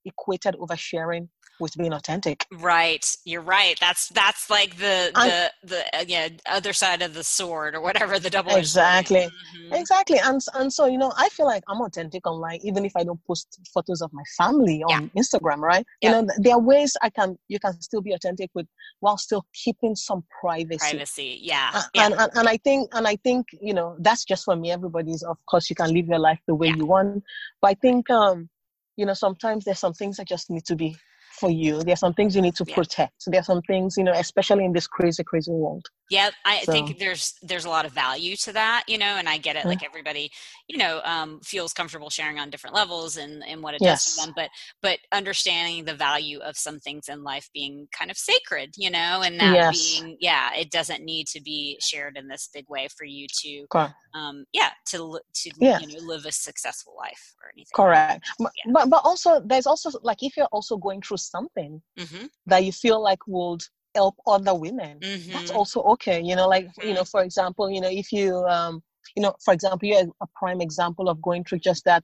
equated 0.06 0.56
oversharing 0.56 1.28
with 1.60 1.76
being 1.78 1.94
authentic 1.94 2.46
right 2.60 3.16
you're 3.26 3.42
right 3.42 3.78
that's 3.80 4.10
that's 4.10 4.50
like 4.50 4.78
the 4.78 5.12
the 5.14 5.52
the 5.64 5.98
uh, 5.98 6.04
yeah 6.08 6.28
other 6.50 6.74
side 6.74 7.02
of 7.02 7.14
the 7.14 7.24
sword 7.24 7.76
or 7.76 7.82
whatever 7.82 8.20
the 8.20 8.30
double 8.30 8.56
exactly 8.56 9.22
mm-hmm. 9.22 9.74
exactly 9.74 10.18
and 10.24 10.42
and 10.56 10.72
so 10.72 10.86
you 10.86 10.98
know 10.98 11.12
i 11.18 11.30
feel 11.30 11.46
like 11.46 11.64
i'm 11.68 11.82
authentic 11.82 12.26
online 12.28 12.60
even 12.64 12.86
if 12.86 12.92
i 12.96 13.04
don't 13.04 13.20
post 13.26 13.60
photos 13.74 14.02
of 14.02 14.12
my 14.14 14.24
family 14.38 14.84
on 14.84 15.04
yeah. 15.04 15.22
instagram 15.22 15.58
right 15.58 15.86
yeah. 16.02 16.10
you 16.10 16.22
know 16.22 16.34
there 16.38 16.54
are 16.54 16.60
ways 16.60 16.96
i 17.02 17.10
can 17.10 17.38
you 17.48 17.60
can 17.60 17.80
still 17.82 18.02
be 18.02 18.14
authentic 18.14 18.50
with 18.54 18.68
while 19.00 19.18
still 19.18 19.46
keeping 19.54 19.96
some 19.96 20.24
privacy 20.42 20.78
privacy 20.78 21.40
yeah, 21.42 21.72
uh, 21.74 21.82
yeah. 21.94 22.06
And, 22.06 22.14
and 22.16 22.32
and 22.36 22.50
i 22.50 22.58
think 22.58 22.90
and 22.94 23.08
i 23.08 23.16
think 23.18 23.48
you 23.62 23.74
know 23.74 23.96
that's 24.00 24.26
just 24.26 24.46
for 24.46 24.56
me 24.56 24.72
everybody's 24.72 25.24
of 25.24 25.38
course 25.46 25.70
you 25.70 25.76
can 25.76 25.94
live 25.94 26.08
your 26.08 26.20
life 26.20 26.40
the 26.48 26.56
way 26.56 26.68
you 26.68 26.86
want 26.86 27.24
but 27.62 27.72
i 27.72 27.74
think 27.76 28.10
um 28.10 28.50
you 28.98 29.06
know 29.06 29.14
sometimes 29.14 29.66
there's 29.66 29.80
some 29.80 29.94
things 29.94 30.18
that 30.18 30.28
just 30.28 30.50
need 30.50 30.66
to 30.66 30.76
be 30.76 30.96
for 31.36 31.50
you. 31.50 31.84
There 31.84 31.94
are 31.94 31.98
some 31.98 32.14
things 32.14 32.36
you 32.36 32.42
need 32.42 32.56
to 32.56 32.66
yeah. 32.68 32.76
protect. 32.76 33.14
There 33.28 33.40
are 33.40 33.44
some 33.44 33.62
things, 33.64 33.96
you 33.98 34.04
know, 34.04 34.14
especially 34.14 34.66
in 34.66 34.74
this 34.74 34.88
crazy, 34.88 35.24
crazy 35.24 35.52
world. 35.52 35.86
Yeah, 36.10 36.30
I 36.46 36.62
so. 36.62 36.72
think 36.72 37.00
there's 37.00 37.34
there's 37.42 37.66
a 37.66 37.70
lot 37.70 37.86
of 37.86 37.92
value 37.92 38.36
to 38.38 38.54
that, 38.54 38.84
you 38.88 38.98
know, 38.98 39.06
and 39.06 39.28
I 39.28 39.38
get 39.38 39.56
it. 39.56 39.64
Yeah. 39.64 39.70
Like 39.70 39.84
everybody, 39.84 40.30
you 40.68 40.78
know, 40.78 41.02
um, 41.04 41.40
feels 41.44 41.74
comfortable 41.74 42.12
sharing 42.12 42.38
on 42.38 42.52
different 42.52 42.76
levels 42.76 43.18
and 43.18 43.44
and 43.48 43.64
what 43.64 43.74
it 43.74 43.82
yes. 43.82 44.06
does 44.06 44.14
for 44.14 44.28
them. 44.28 44.34
But 44.36 44.50
but 44.84 45.00
understanding 45.12 45.86
the 45.86 45.96
value 45.96 46.40
of 46.40 46.58
some 46.58 46.80
things 46.80 47.10
in 47.10 47.24
life 47.24 47.50
being 47.54 47.88
kind 47.98 48.12
of 48.12 48.18
sacred, 48.18 48.76
you 48.78 48.92
know, 48.92 49.24
and 49.24 49.40
that 49.40 49.56
yes. 49.56 50.00
being 50.00 50.18
yeah, 50.20 50.52
it 50.56 50.70
doesn't 50.70 51.04
need 51.04 51.26
to 51.28 51.42
be 51.42 51.80
shared 51.82 52.18
in 52.18 52.28
this 52.28 52.50
big 52.54 52.66
way 52.70 52.88
for 52.96 53.06
you 53.06 53.26
to, 53.42 53.66
um, 54.14 54.46
yeah, 54.54 54.70
to 54.90 55.20
to 55.34 55.52
yeah. 55.58 55.80
you 55.80 55.88
know 55.88 56.06
live 56.06 56.26
a 56.26 56.32
successful 56.32 56.94
life 56.96 57.34
or 57.44 57.50
anything. 57.56 57.72
Correct. 57.74 58.30
Like. 58.40 58.52
But 58.72 58.90
but 58.92 59.02
also 59.04 59.42
there's 59.44 59.66
also 59.66 59.90
like 60.04 60.22
if 60.22 60.38
you're 60.38 60.46
also 60.52 60.78
going 60.78 61.02
through 61.02 61.18
something 61.30 61.82
mm-hmm. 61.98 62.26
that 62.46 62.64
you 62.64 62.72
feel 62.72 63.02
like 63.02 63.20
would 63.28 63.62
help 63.96 64.16
other 64.28 64.54
women 64.54 65.00
mm-hmm. 65.00 65.32
that's 65.32 65.52
also 65.52 65.82
okay 65.82 66.22
you 66.22 66.36
know 66.36 66.48
like 66.48 66.68
you 66.84 66.94
know 66.94 67.06
for 67.06 67.24
example 67.24 67.70
you 67.70 67.80
know 67.80 67.90
if 67.90 68.12
you 68.12 68.36
um 68.46 68.84
you 69.16 69.22
know 69.24 69.34
for 69.44 69.54
example 69.54 69.88
you're 69.88 70.04
a 70.22 70.28
prime 70.36 70.62
example 70.62 71.08
of 71.10 71.22
going 71.22 71.44
through 71.44 71.60
just 71.60 71.86
that 71.86 72.04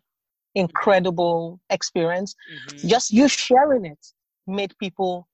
incredible 0.55 1.59
experience 1.69 2.35
mm-hmm. 2.53 2.87
just 2.87 3.11
you 3.11 3.27
sharing 3.27 3.85
it 3.85 4.05
made 4.47 4.73
people 4.79 5.27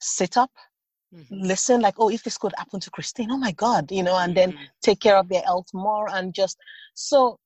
sit 0.00 0.36
up 0.36 0.50
mm-hmm. 1.14 1.34
listen 1.42 1.80
like 1.80 1.94
oh 1.98 2.10
if 2.10 2.22
this 2.22 2.38
could 2.38 2.52
happen 2.56 2.80
to 2.80 2.90
christine 2.90 3.30
oh 3.30 3.38
my 3.38 3.52
god 3.52 3.90
you 3.90 4.02
know 4.02 4.16
and 4.18 4.36
then 4.36 4.52
mm-hmm. 4.52 4.62
take 4.82 5.00
care 5.00 5.16
of 5.16 5.28
their 5.28 5.42
health 5.42 5.66
more 5.74 6.08
and 6.14 6.34
just 6.34 6.56
so 6.94 7.38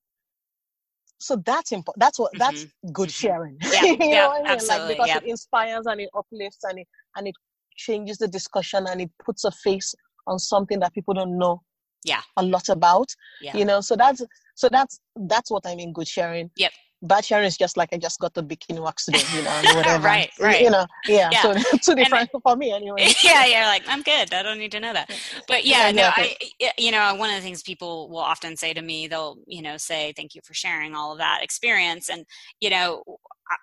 so 1.19 1.35
that's 1.45 1.71
important 1.71 1.99
that's 1.99 2.19
what 2.19 2.31
that's 2.37 2.65
mm-hmm. 2.65 2.91
good 2.91 3.09
mm-hmm. 3.09 3.27
sharing 3.27 3.57
yeah, 3.71 3.83
you 3.83 3.97
yeah, 3.99 4.21
know 4.21 4.29
what 4.29 4.49
I 4.49 4.55
mean? 4.55 4.67
like 4.67 4.87
because 4.89 5.07
yeah. 5.07 5.17
it 5.17 5.23
inspires 5.23 5.85
and 5.85 6.01
it 6.01 6.09
uplifts 6.15 6.63
and 6.63 6.79
it 6.79 6.87
and 7.15 7.27
it 7.27 7.35
changes 7.75 8.17
the 8.17 8.27
discussion 8.27 8.85
and 8.87 9.01
it 9.01 9.11
puts 9.23 9.43
a 9.43 9.51
face 9.51 9.93
on 10.27 10.39
something 10.39 10.79
that 10.79 10.93
people 10.93 11.13
don't 11.13 11.37
know 11.37 11.61
yeah 12.03 12.21
a 12.37 12.43
lot 12.43 12.69
about 12.69 13.07
yeah. 13.41 13.55
you 13.55 13.65
know 13.65 13.81
so 13.81 13.95
that's 13.95 14.21
so 14.55 14.69
that's 14.69 14.99
that's 15.27 15.49
what 15.49 15.65
i 15.65 15.75
mean 15.75 15.91
good 15.93 16.07
sharing 16.07 16.49
yep 16.55 16.71
bad 17.01 17.23
sharing 17.23 17.45
is 17.45 17.57
just 17.57 17.77
like 17.77 17.89
I 17.93 17.97
just 17.97 18.19
got 18.19 18.33
the 18.33 18.43
bikini 18.43 18.81
wax 18.83 19.05
today, 19.05 19.21
you 19.35 19.43
know, 19.43 19.61
whatever. 19.75 20.03
right, 20.05 20.29
right. 20.39 20.61
You 20.61 20.71
know, 20.71 20.85
yeah. 21.07 21.29
yeah. 21.31 21.41
So 21.41 21.53
two 21.83 21.95
different 21.95 22.29
for 22.43 22.55
me 22.55 22.71
anyway. 22.71 23.09
Yeah, 23.23 23.45
you're 23.45 23.65
like, 23.65 23.83
I'm 23.87 24.03
good. 24.03 24.33
I 24.33 24.41
don't 24.41 24.57
need 24.57 24.71
to 24.71 24.79
know 24.79 24.93
that. 24.93 25.11
But 25.47 25.65
yeah, 25.65 25.87
yeah 25.87 25.91
no, 25.91 26.09
I, 26.15 26.37
you 26.77 26.91
know, 26.91 27.15
one 27.15 27.29
of 27.29 27.35
the 27.35 27.41
things 27.41 27.61
people 27.61 28.09
will 28.09 28.19
often 28.19 28.55
say 28.55 28.73
to 28.73 28.81
me, 28.81 29.07
they'll, 29.07 29.37
you 29.47 29.61
know, 29.61 29.77
say, 29.77 30.13
thank 30.15 30.33
you 30.33 30.41
for 30.43 30.53
sharing 30.53 30.95
all 30.95 31.11
of 31.11 31.17
that 31.17 31.39
experience. 31.43 32.09
And, 32.09 32.25
you 32.61 32.69
know, 32.69 33.03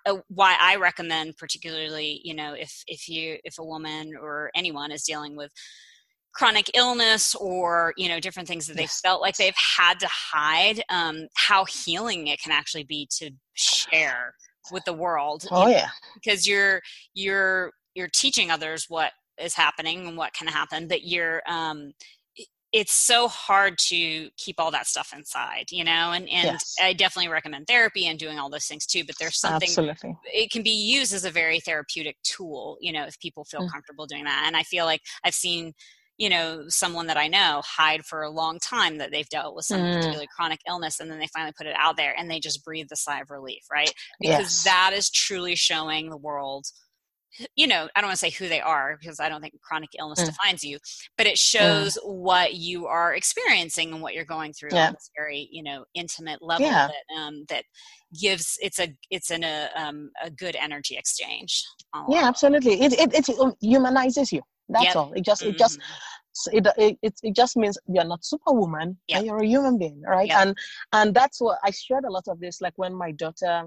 uh, 0.05 0.17
why 0.27 0.57
I 0.59 0.75
recommend 0.75 1.37
particularly, 1.37 2.21
you 2.23 2.35
know, 2.35 2.53
if, 2.53 2.83
if 2.87 3.09
you, 3.09 3.37
if 3.43 3.57
a 3.59 3.63
woman 3.63 4.13
or 4.19 4.51
anyone 4.55 4.91
is 4.91 5.03
dealing 5.03 5.35
with 5.35 5.51
chronic 6.35 6.69
illness 6.75 7.33
or 7.35 7.93
you 7.97 8.09
know 8.09 8.19
different 8.19 8.47
things 8.47 8.67
that 8.67 8.75
they 8.75 8.83
yes. 8.83 9.01
felt 9.01 9.21
like 9.21 9.35
they've 9.37 9.55
had 9.77 9.99
to 9.99 10.07
hide 10.11 10.83
um, 10.89 11.27
how 11.35 11.65
healing 11.65 12.27
it 12.27 12.39
can 12.39 12.51
actually 12.51 12.83
be 12.83 13.07
to 13.09 13.31
share 13.53 14.33
with 14.71 14.83
the 14.85 14.93
world 14.93 15.45
oh 15.51 15.67
yeah 15.67 15.89
because 16.15 16.47
you're 16.47 16.81
you're 17.13 17.71
you're 17.93 18.09
teaching 18.13 18.51
others 18.51 18.85
what 18.89 19.11
is 19.41 19.53
happening 19.53 20.07
and 20.07 20.17
what 20.17 20.33
can 20.33 20.47
happen 20.47 20.87
but 20.87 21.03
you're 21.03 21.41
um 21.47 21.91
it's 22.73 22.91
so 22.91 23.29
hard 23.29 23.77
to 23.77 24.29
keep 24.37 24.59
all 24.59 24.71
that 24.71 24.87
stuff 24.87 25.13
inside 25.15 25.65
you 25.71 25.83
know 25.83 26.11
and 26.13 26.27
and 26.29 26.45
yes. 26.45 26.75
i 26.81 26.91
definitely 26.93 27.31
recommend 27.31 27.67
therapy 27.67 28.07
and 28.07 28.17
doing 28.17 28.39
all 28.39 28.49
those 28.49 28.65
things 28.65 28.85
too 28.85 29.03
but 29.05 29.15
there's 29.19 29.39
something 29.39 29.69
Absolutely. 29.69 30.17
it 30.25 30.51
can 30.51 30.63
be 30.63 30.71
used 30.71 31.13
as 31.13 31.25
a 31.25 31.31
very 31.31 31.59
therapeutic 31.59 32.17
tool 32.23 32.77
you 32.81 32.91
know 32.91 33.05
if 33.05 33.19
people 33.19 33.45
feel 33.45 33.61
mm. 33.61 33.71
comfortable 33.71 34.07
doing 34.07 34.23
that 34.25 34.43
and 34.47 34.57
i 34.57 34.63
feel 34.63 34.85
like 34.85 35.01
i've 35.23 35.35
seen 35.35 35.73
you 36.17 36.29
know 36.29 36.63
someone 36.67 37.07
that 37.07 37.17
i 37.17 37.27
know 37.27 37.61
hide 37.65 38.05
for 38.05 38.21
a 38.21 38.29
long 38.29 38.59
time 38.59 38.97
that 38.97 39.11
they've 39.11 39.29
dealt 39.29 39.55
with 39.55 39.65
some 39.65 39.81
mm. 39.81 39.95
particular 39.95 40.25
chronic 40.35 40.59
illness 40.67 40.99
and 40.99 41.09
then 41.09 41.19
they 41.19 41.27
finally 41.27 41.53
put 41.57 41.67
it 41.67 41.75
out 41.77 41.97
there 41.97 42.13
and 42.17 42.29
they 42.29 42.39
just 42.39 42.63
breathe 42.63 42.87
the 42.89 42.95
sigh 42.95 43.19
of 43.19 43.29
relief 43.29 43.63
right 43.71 43.91
because 44.19 44.39
yes. 44.39 44.63
that 44.63 44.91
is 44.93 45.09
truly 45.09 45.55
showing 45.55 46.09
the 46.09 46.17
world 46.17 46.65
you 47.55 47.67
know 47.67 47.89
i 47.95 48.01
don't 48.01 48.07
want 48.07 48.17
to 48.17 48.25
say 48.25 48.29
who 48.29 48.47
they 48.47 48.61
are 48.61 48.97
because 48.99 49.19
i 49.19 49.27
don't 49.27 49.41
think 49.41 49.53
chronic 49.61 49.89
illness 49.99 50.21
mm. 50.21 50.25
defines 50.25 50.63
you 50.63 50.77
but 51.17 51.27
it 51.27 51.35
mm. 51.35 51.39
shows 51.39 51.97
mm. 51.97 52.13
what 52.13 52.53
you 52.55 52.87
are 52.87 53.13
experiencing 53.13 53.91
and 53.91 54.01
what 54.01 54.13
you're 54.13 54.25
going 54.25 54.53
through 54.53 54.69
yeah. 54.71 54.87
on 54.87 54.93
this 54.93 55.09
very 55.17 55.49
you 55.51 55.63
know 55.63 55.83
intimate 55.93 56.41
level 56.41 56.65
yeah. 56.65 56.87
that 56.87 57.19
um, 57.19 57.45
that 57.49 57.63
gives 58.19 58.57
it's 58.61 58.79
a 58.79 58.95
it's 59.09 59.31
an 59.31 59.43
a, 59.43 59.69
um, 59.75 60.11
a 60.23 60.29
good 60.29 60.55
energy 60.55 60.95
exchange 60.95 61.63
yeah 62.09 62.25
absolutely 62.25 62.81
it, 62.81 62.93
it 62.93 63.13
it 63.13 63.55
humanizes 63.61 64.31
you 64.31 64.41
that's 64.69 64.85
yep. 64.85 64.95
all. 64.95 65.13
It 65.13 65.23
just 65.23 65.43
it 65.43 65.57
just 65.57 65.79
mm-hmm. 65.79 66.57
it, 66.57 66.97
it, 67.01 67.13
it 67.23 67.35
just 67.35 67.55
means 67.57 67.77
you're 67.87 68.03
not 68.03 68.25
superwoman 68.25 68.97
yep. 69.07 69.17
and 69.17 69.27
you're 69.27 69.41
a 69.41 69.47
human 69.47 69.77
being 69.77 70.01
right 70.01 70.27
yep. 70.27 70.39
and 70.41 70.57
and 70.93 71.13
that's 71.13 71.39
what 71.39 71.57
i 71.63 71.71
shared 71.71 72.03
a 72.05 72.11
lot 72.11 72.27
of 72.27 72.39
this 72.39 72.61
like 72.61 72.73
when 72.75 72.93
my 72.93 73.11
daughter 73.11 73.63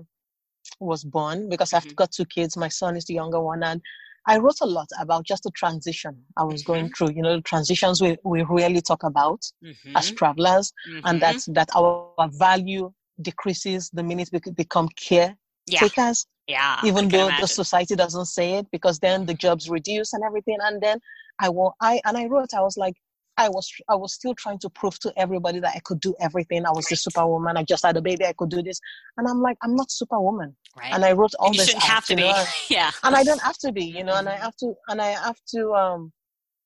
was 0.80 1.02
born 1.04 1.48
because 1.48 1.70
mm-hmm. 1.70 1.88
i've 1.88 1.96
got 1.96 2.10
two 2.10 2.26
kids 2.26 2.56
my 2.56 2.68
son 2.68 2.96
is 2.96 3.04
the 3.06 3.14
younger 3.14 3.40
one 3.40 3.62
and 3.62 3.80
i 4.26 4.36
wrote 4.36 4.60
a 4.60 4.66
lot 4.66 4.88
about 5.00 5.24
just 5.24 5.44
the 5.44 5.50
transition 5.52 6.16
i 6.36 6.44
was 6.44 6.62
mm-hmm. 6.62 6.72
going 6.72 6.92
through 6.92 7.10
you 7.10 7.22
know 7.22 7.36
the 7.36 7.42
transitions 7.42 8.02
we, 8.02 8.16
we 8.24 8.42
really 8.42 8.82
talk 8.82 9.02
about 9.02 9.40
mm-hmm. 9.64 9.96
as 9.96 10.10
travelers 10.10 10.72
and 10.86 11.02
mm-hmm. 11.02 11.18
that's 11.18 11.46
that 11.46 11.68
our 11.74 12.12
value 12.32 12.92
decreases 13.22 13.90
the 13.94 14.02
minute 14.02 14.28
we 14.32 14.40
become 14.52 14.88
care 14.90 15.34
yeah. 15.66 15.80
takers 15.80 16.26
yeah. 16.48 16.80
Even 16.84 17.08
though 17.08 17.26
imagine. 17.26 17.42
the 17.42 17.48
society 17.48 17.94
doesn't 17.94 18.26
say 18.26 18.54
it, 18.54 18.66
because 18.72 18.98
then 18.98 19.26
the 19.26 19.34
jobs 19.34 19.68
reduce 19.68 20.12
and 20.12 20.24
everything. 20.24 20.56
And 20.62 20.80
then 20.80 20.98
I 21.38 21.50
will, 21.50 21.76
I, 21.80 22.00
and 22.04 22.16
I 22.16 22.26
wrote, 22.26 22.54
I 22.54 22.62
was 22.62 22.76
like, 22.76 22.94
I 23.38 23.48
was 23.48 23.72
I 23.88 23.94
was 23.94 24.12
still 24.12 24.34
trying 24.34 24.58
to 24.58 24.68
prove 24.68 24.98
to 24.98 25.12
everybody 25.16 25.60
that 25.60 25.72
I 25.76 25.78
could 25.84 26.00
do 26.00 26.12
everything. 26.20 26.66
I 26.66 26.70
was 26.70 26.86
right. 26.86 26.90
the 26.90 26.96
superwoman. 26.96 27.56
I 27.56 27.62
just 27.62 27.86
had 27.86 27.96
a 27.96 28.02
baby. 28.02 28.26
I 28.26 28.32
could 28.36 28.50
do 28.50 28.62
this, 28.62 28.80
and 29.16 29.28
I'm 29.28 29.40
like, 29.40 29.56
I'm 29.62 29.76
not 29.76 29.92
superwoman. 29.92 30.56
Right. 30.76 30.92
And 30.92 31.04
I 31.04 31.12
wrote 31.12 31.34
all 31.38 31.46
and 31.46 31.54
you 31.54 31.60
this. 31.60 31.68
You 31.68 31.80
shouldn't 31.80 31.90
have 31.90 32.06
to 32.06 32.16
be. 32.16 32.22
Know? 32.22 32.44
yeah. 32.68 32.90
And 33.04 33.14
I 33.14 33.22
don't 33.22 33.40
have 33.40 33.56
to 33.58 33.70
be, 33.70 33.84
you 33.84 34.02
know. 34.02 34.14
Mm-hmm. 34.14 34.26
And 34.26 34.28
I 34.28 34.36
have 34.38 34.56
to, 34.56 34.74
and 34.88 35.00
I 35.00 35.10
have 35.10 35.38
to 35.54 35.72
um, 35.72 36.12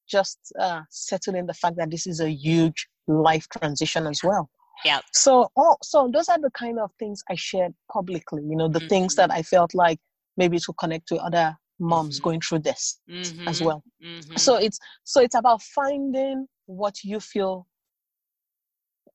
just 0.09 0.39
uh, 0.59 0.80
settle 0.89 1.35
in 1.35 1.45
the 1.45 1.53
fact 1.53 1.76
that 1.76 1.91
this 1.91 2.07
is 2.07 2.20
a 2.20 2.30
huge 2.30 2.89
life 3.07 3.47
transition 3.51 4.07
as 4.07 4.20
well. 4.24 4.49
Yeah. 4.85 5.01
So, 5.12 5.51
oh, 5.57 5.76
so 5.83 6.11
those 6.12 6.28
are 6.28 6.39
the 6.39 6.51
kind 6.51 6.78
of 6.78 6.91
things 6.99 7.22
I 7.30 7.35
shared 7.35 7.74
publicly. 7.93 8.43
You 8.43 8.57
know, 8.57 8.68
the 8.68 8.78
mm-hmm. 8.78 8.89
things 8.89 9.14
that 9.16 9.30
I 9.30 9.43
felt 9.43 9.74
like 9.74 9.99
maybe 10.37 10.59
to 10.59 10.72
connect 10.74 11.09
to 11.09 11.16
other 11.16 11.57
moms 11.78 12.16
mm-hmm. 12.16 12.24
going 12.24 12.41
through 12.41 12.61
this 12.61 13.01
mm-hmm. 13.11 13.49
as 13.49 13.61
well. 13.62 13.83
Mm-hmm. 14.05 14.37
So 14.37 14.57
it's 14.57 14.78
so 15.05 15.20
it's 15.20 15.35
about 15.35 15.62
finding 15.62 16.47
what 16.66 17.03
you 17.05 17.20
feel 17.20 17.66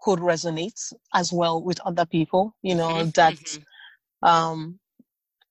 could 0.02 0.20
resonate 0.20 0.80
as 1.14 1.34
well 1.34 1.64
with 1.64 1.80
other 1.86 2.06
people. 2.06 2.56
You 2.62 2.76
know 2.76 2.90
mm-hmm. 2.90 3.10
that 3.16 3.34
mm-hmm. 3.34 4.28
um 4.28 4.80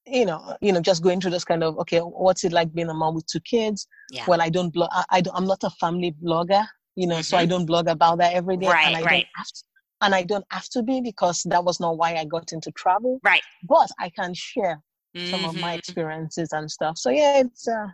you 0.06 0.24
know, 0.24 0.56
you 0.60 0.72
know, 0.72 0.80
just 0.80 1.02
going 1.02 1.20
through 1.20 1.32
this 1.32 1.44
kind 1.44 1.64
of 1.64 1.76
okay, 1.78 1.98
what's 1.98 2.44
it 2.44 2.52
like 2.52 2.72
being 2.72 2.88
a 2.88 2.94
mom 2.94 3.14
with 3.14 3.26
two 3.26 3.40
kids? 3.40 3.88
Yeah. 4.10 4.24
Well, 4.28 4.40
I 4.40 4.48
don't 4.48 4.70
blog. 4.70 4.88
I, 4.92 5.04
I 5.10 5.20
don't, 5.20 5.36
I'm 5.36 5.46
not 5.46 5.64
a 5.64 5.70
family 5.70 6.14
blogger, 6.22 6.64
you 6.94 7.06
know, 7.06 7.22
so 7.22 7.36
I 7.36 7.44
don't 7.44 7.66
blog 7.66 7.88
about 7.88 8.18
that 8.18 8.34
every 8.34 8.56
day, 8.56 8.68
right, 8.68 8.86
and 8.86 8.96
I 8.96 9.02
right. 9.02 9.10
don't 9.24 9.26
have 9.36 9.46
to, 9.46 9.62
and 10.00 10.14
I 10.14 10.22
don't 10.22 10.44
have 10.50 10.68
to 10.70 10.82
be 10.82 11.00
because 11.00 11.42
that 11.44 11.64
was 11.64 11.80
not 11.80 11.96
why 11.96 12.16
I 12.16 12.24
got 12.24 12.52
into 12.52 12.70
travel. 12.72 13.20
Right. 13.24 13.42
But 13.62 13.90
I 13.98 14.10
can 14.10 14.34
share 14.34 14.82
mm-hmm. 15.16 15.30
some 15.30 15.44
of 15.44 15.54
my 15.54 15.70
mm-hmm. 15.70 15.78
experiences 15.78 16.52
and 16.52 16.70
stuff. 16.70 16.98
So 16.98 17.10
yeah, 17.10 17.40
it's 17.40 17.66
uh, 17.66 17.86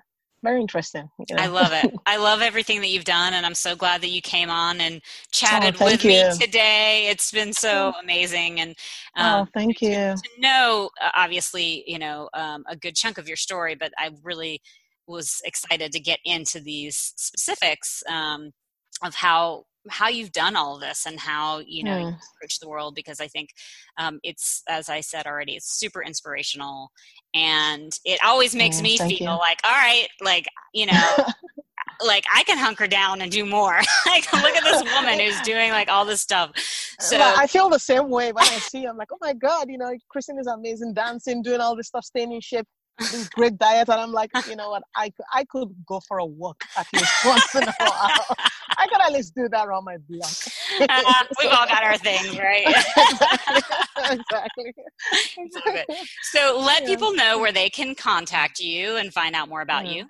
very 0.43 0.61
interesting. 0.61 1.09
You 1.19 1.37
know? 1.37 1.43
I 1.43 1.47
love 1.47 1.73
it. 1.73 1.95
I 2.07 2.17
love 2.17 2.43
everything 2.43 2.81
that 2.81 2.89
you've 2.89 3.05
done, 3.05 3.35
and 3.35 3.47
I'm 3.47 3.55
so 3.55 3.77
glad 3.77 4.01
that 4.01 4.11
you 4.11 4.21
came 4.21 4.51
on 4.51 4.81
and 4.81 5.01
chatted 5.31 5.77
oh, 5.81 5.85
with 5.85 6.05
you. 6.05 6.11
me 6.11 6.39
today. 6.39 7.07
It's 7.09 7.31
been 7.31 7.53
so 7.53 7.93
amazing, 8.03 8.61
and 8.61 8.75
oh, 9.17 9.23
um, 9.23 9.41
oh, 9.43 9.51
thank 9.55 9.81
you. 9.81 9.91
To, 9.91 10.17
to 10.17 10.41
know, 10.41 10.91
uh, 11.01 11.11
obviously, 11.17 11.85
you 11.87 11.99
know, 11.99 12.29
um, 12.35 12.65
a 12.69 12.77
good 12.77 12.97
chunk 12.97 13.19
of 13.19 13.29
your 13.29 13.37
story, 13.37 13.77
but 13.77 13.93
I 13.97 14.11
really 14.23 14.61
was 15.07 15.41
excited 15.45 15.93
to 15.93 16.01
get 16.01 16.19
into 16.25 16.61
these 16.61 17.13
specifics 17.17 18.03
um, 18.09 18.51
of 19.03 19.15
how 19.15 19.65
how 19.89 20.09
you've 20.09 20.33
done 20.33 20.57
all 20.57 20.76
of 20.76 20.80
this 20.80 21.07
and 21.07 21.18
how 21.18 21.61
you 21.66 21.83
know 21.83 21.97
mm. 21.97 22.03
you 22.03 22.16
approach 22.37 22.59
the 22.61 22.68
world 22.68 22.95
because 22.95 23.20
i 23.20 23.26
think 23.26 23.51
um, 23.99 24.18
it's 24.22 24.62
as 24.68 24.89
i 24.89 25.01
said 25.01 25.26
already 25.26 25.53
it's 25.53 25.78
super 25.78 26.03
inspirational 26.03 26.91
and 27.35 27.99
it 28.05 28.20
always 28.24 28.55
makes 28.55 28.78
mm, 28.78 28.83
me 28.83 28.99
feel 28.99 29.09
you. 29.11 29.26
like 29.26 29.59
all 29.64 29.72
right 29.72 30.09
like 30.20 30.47
you 30.72 30.87
know 30.87 31.16
like 32.05 32.24
i 32.35 32.43
can 32.45 32.59
hunker 32.59 32.87
down 32.87 33.20
and 33.20 33.30
do 33.30 33.45
more 33.45 33.78
like 34.07 34.33
look 34.33 34.55
at 34.55 34.64
this 34.64 34.83
woman 34.95 35.18
who's 35.18 35.41
doing 35.43 35.70
like 35.70 35.89
all 35.89 36.05
this 36.05 36.20
stuff 36.20 36.51
so 37.01 37.18
i 37.20 37.47
feel 37.47 37.68
the 37.68 37.78
same 37.78 38.09
way 38.09 38.33
when 38.33 38.45
i 38.45 38.59
see 38.59 38.85
i'm 38.85 38.97
like 38.97 39.09
oh 39.12 39.18
my 39.20 39.33
god 39.33 39.68
you 39.68 39.78
know 39.78 39.93
kristen 40.09 40.39
is 40.39 40.47
amazing 40.47 40.93
dancing 40.95 41.43
doing 41.43 41.61
all 41.61 41.76
this 41.76 41.89
stuff 41.89 42.05
staying 42.05 42.33
in 42.33 42.41
shape 42.41 42.66
this 42.99 43.28
great 43.30 43.59
diet 43.59 43.88
and 43.88 44.01
i'm 44.01 44.12
like 44.12 44.30
you 44.49 44.57
know 44.57 44.70
what 44.70 44.82
i, 44.97 45.12
I 45.32 45.45
could 45.45 45.68
go 45.86 46.01
for 46.07 46.18
a 46.18 46.24
walk 46.24 46.62
at 46.76 46.86
least 46.93 47.12
once 47.26 47.55
in 47.55 47.62
a 47.64 47.74
while 47.78 48.36
i 48.76 48.86
could 48.86 49.01
at 49.01 49.12
least 49.12 49.34
do 49.34 49.49
that 49.49 49.66
around 49.66 49.84
my 49.84 49.97
block 50.09 50.30
uh, 50.80 51.24
we've 51.40 51.51
all 51.51 51.66
got 51.66 51.82
our 51.82 51.99
things 51.99 52.38
right 52.38 52.66
exactly, 54.11 54.74
exactly. 55.38 55.97
so 56.22 56.61
let 56.64 56.82
yeah. 56.82 56.88
people 56.88 57.12
know 57.14 57.38
where 57.38 57.53
they 57.53 57.70
can 57.70 57.95
contact 57.95 58.61
you 58.61 58.97
and 58.97 59.12
find 59.12 59.34
out 59.34 59.49
more 59.49 59.62
about 59.62 59.84
mm-hmm. 59.84 59.99
you 59.99 60.07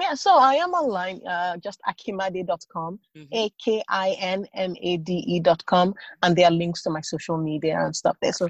yeah, 0.00 0.14
so 0.14 0.38
I 0.38 0.54
am 0.54 0.70
online, 0.70 1.20
uh, 1.26 1.58
just 1.58 1.80
akinmade.com, 1.86 3.00
mm-hmm. 3.16 3.34
A 3.34 3.50
K 3.62 3.82
I 3.88 4.16
N 4.18 4.46
M 4.54 4.74
A 4.80 4.96
D 4.96 5.22
E.com, 5.26 5.92
and 6.22 6.36
there 6.36 6.46
are 6.46 6.50
links 6.50 6.82
to 6.84 6.90
my 6.90 7.02
social 7.02 7.36
media 7.36 7.78
and 7.78 7.94
stuff 7.94 8.16
there. 8.22 8.32
So 8.32 8.48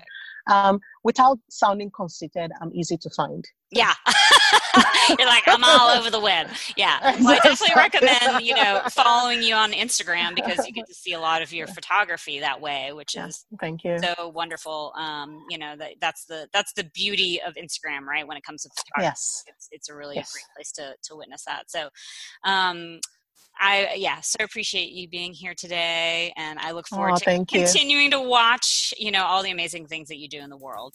um, 0.51 0.81
without 1.05 1.39
sounding 1.49 1.91
conceited, 1.91 2.51
I'm 2.61 2.73
easy 2.75 2.97
to 2.99 3.11
find. 3.11 3.45
Yeah. 3.71 3.95
You're 5.19 5.29
like, 5.29 5.45
I'm 5.47 5.63
all 5.63 5.91
over 5.91 6.11
the 6.11 6.21
web. 6.21 6.49
Yeah. 6.77 6.99
Well, 7.21 7.35
I 7.35 7.37
definitely 7.37 7.77
recommend, 7.77 8.45
you 8.45 8.55
know, 8.55 8.81
following 8.91 9.43
you 9.43 9.55
on 9.55 9.73
Instagram 9.73 10.35
because 10.35 10.67
you 10.67 10.73
get 10.73 10.87
to 10.87 10.95
see 10.95 11.13
a 11.13 11.21
lot 11.21 11.43
of 11.43 11.53
your 11.53 11.67
photography 11.67 12.41
that 12.41 12.61
way, 12.61 12.93
which 12.93 13.17
is 13.17 13.45
thank 13.61 13.85
you. 13.85 13.99
So 13.99 14.29
wonderful. 14.29 14.93
Um, 14.97 15.45
you 15.51 15.59
know, 15.59 15.77
that 15.77 15.95
that's 16.01 16.25
the 16.25 16.49
that's 16.53 16.73
the 16.73 16.85
beauty 16.85 17.41
of 17.47 17.55
Instagram, 17.55 18.07
right? 18.07 18.27
When 18.27 18.37
it 18.37 18.43
comes 18.43 18.63
to 18.63 18.71
photography. 18.71 19.11
Yes. 19.11 19.45
It's 19.47 19.69
it's 19.71 19.89
a 19.91 19.95
really 19.95 20.17
yes. 20.17 20.33
great 20.33 20.45
place 20.57 20.73
to 20.73 20.95
to 21.03 21.17
witness 21.17 21.45
that. 21.45 21.71
So 21.71 21.89
um 22.45 23.01
I 23.61 23.95
yeah, 23.97 24.21
so 24.23 24.39
appreciate 24.43 24.91
you 24.93 25.07
being 25.07 25.35
here 25.35 25.55
today, 25.55 26.33
and 26.37 26.59
I 26.59 26.73
look 26.73 26.89
forward 26.89 27.13
oh, 27.13 27.17
to 27.17 27.45
continuing 27.45 28.05
you. 28.05 28.11
to 28.13 28.21
watch 28.21 28.95
you 28.99 29.11
know 29.11 29.25
all 29.25 29.43
the 29.43 29.51
amazing 29.51 29.87
things 29.87 30.09
that 30.09 30.17
you 30.17 30.29
do 30.29 30.39
in 30.39 30.49
the 30.51 30.57
world. 30.57 30.95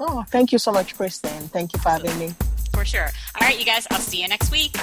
Oh, 0.00 0.24
thank 0.28 0.50
you 0.50 0.58
so 0.58 0.72
much, 0.72 0.96
Kristen. 0.96 1.30
Thank 1.48 1.72
you 1.72 1.78
for 1.78 1.90
having 1.90 2.18
me. 2.18 2.34
For 2.72 2.84
sure. 2.84 3.08
All 3.40 3.46
right, 3.46 3.58
you 3.58 3.64
guys. 3.64 3.86
I'll 3.90 4.00
see 4.00 4.20
you 4.20 4.28
next 4.28 4.50
week. 4.50 4.76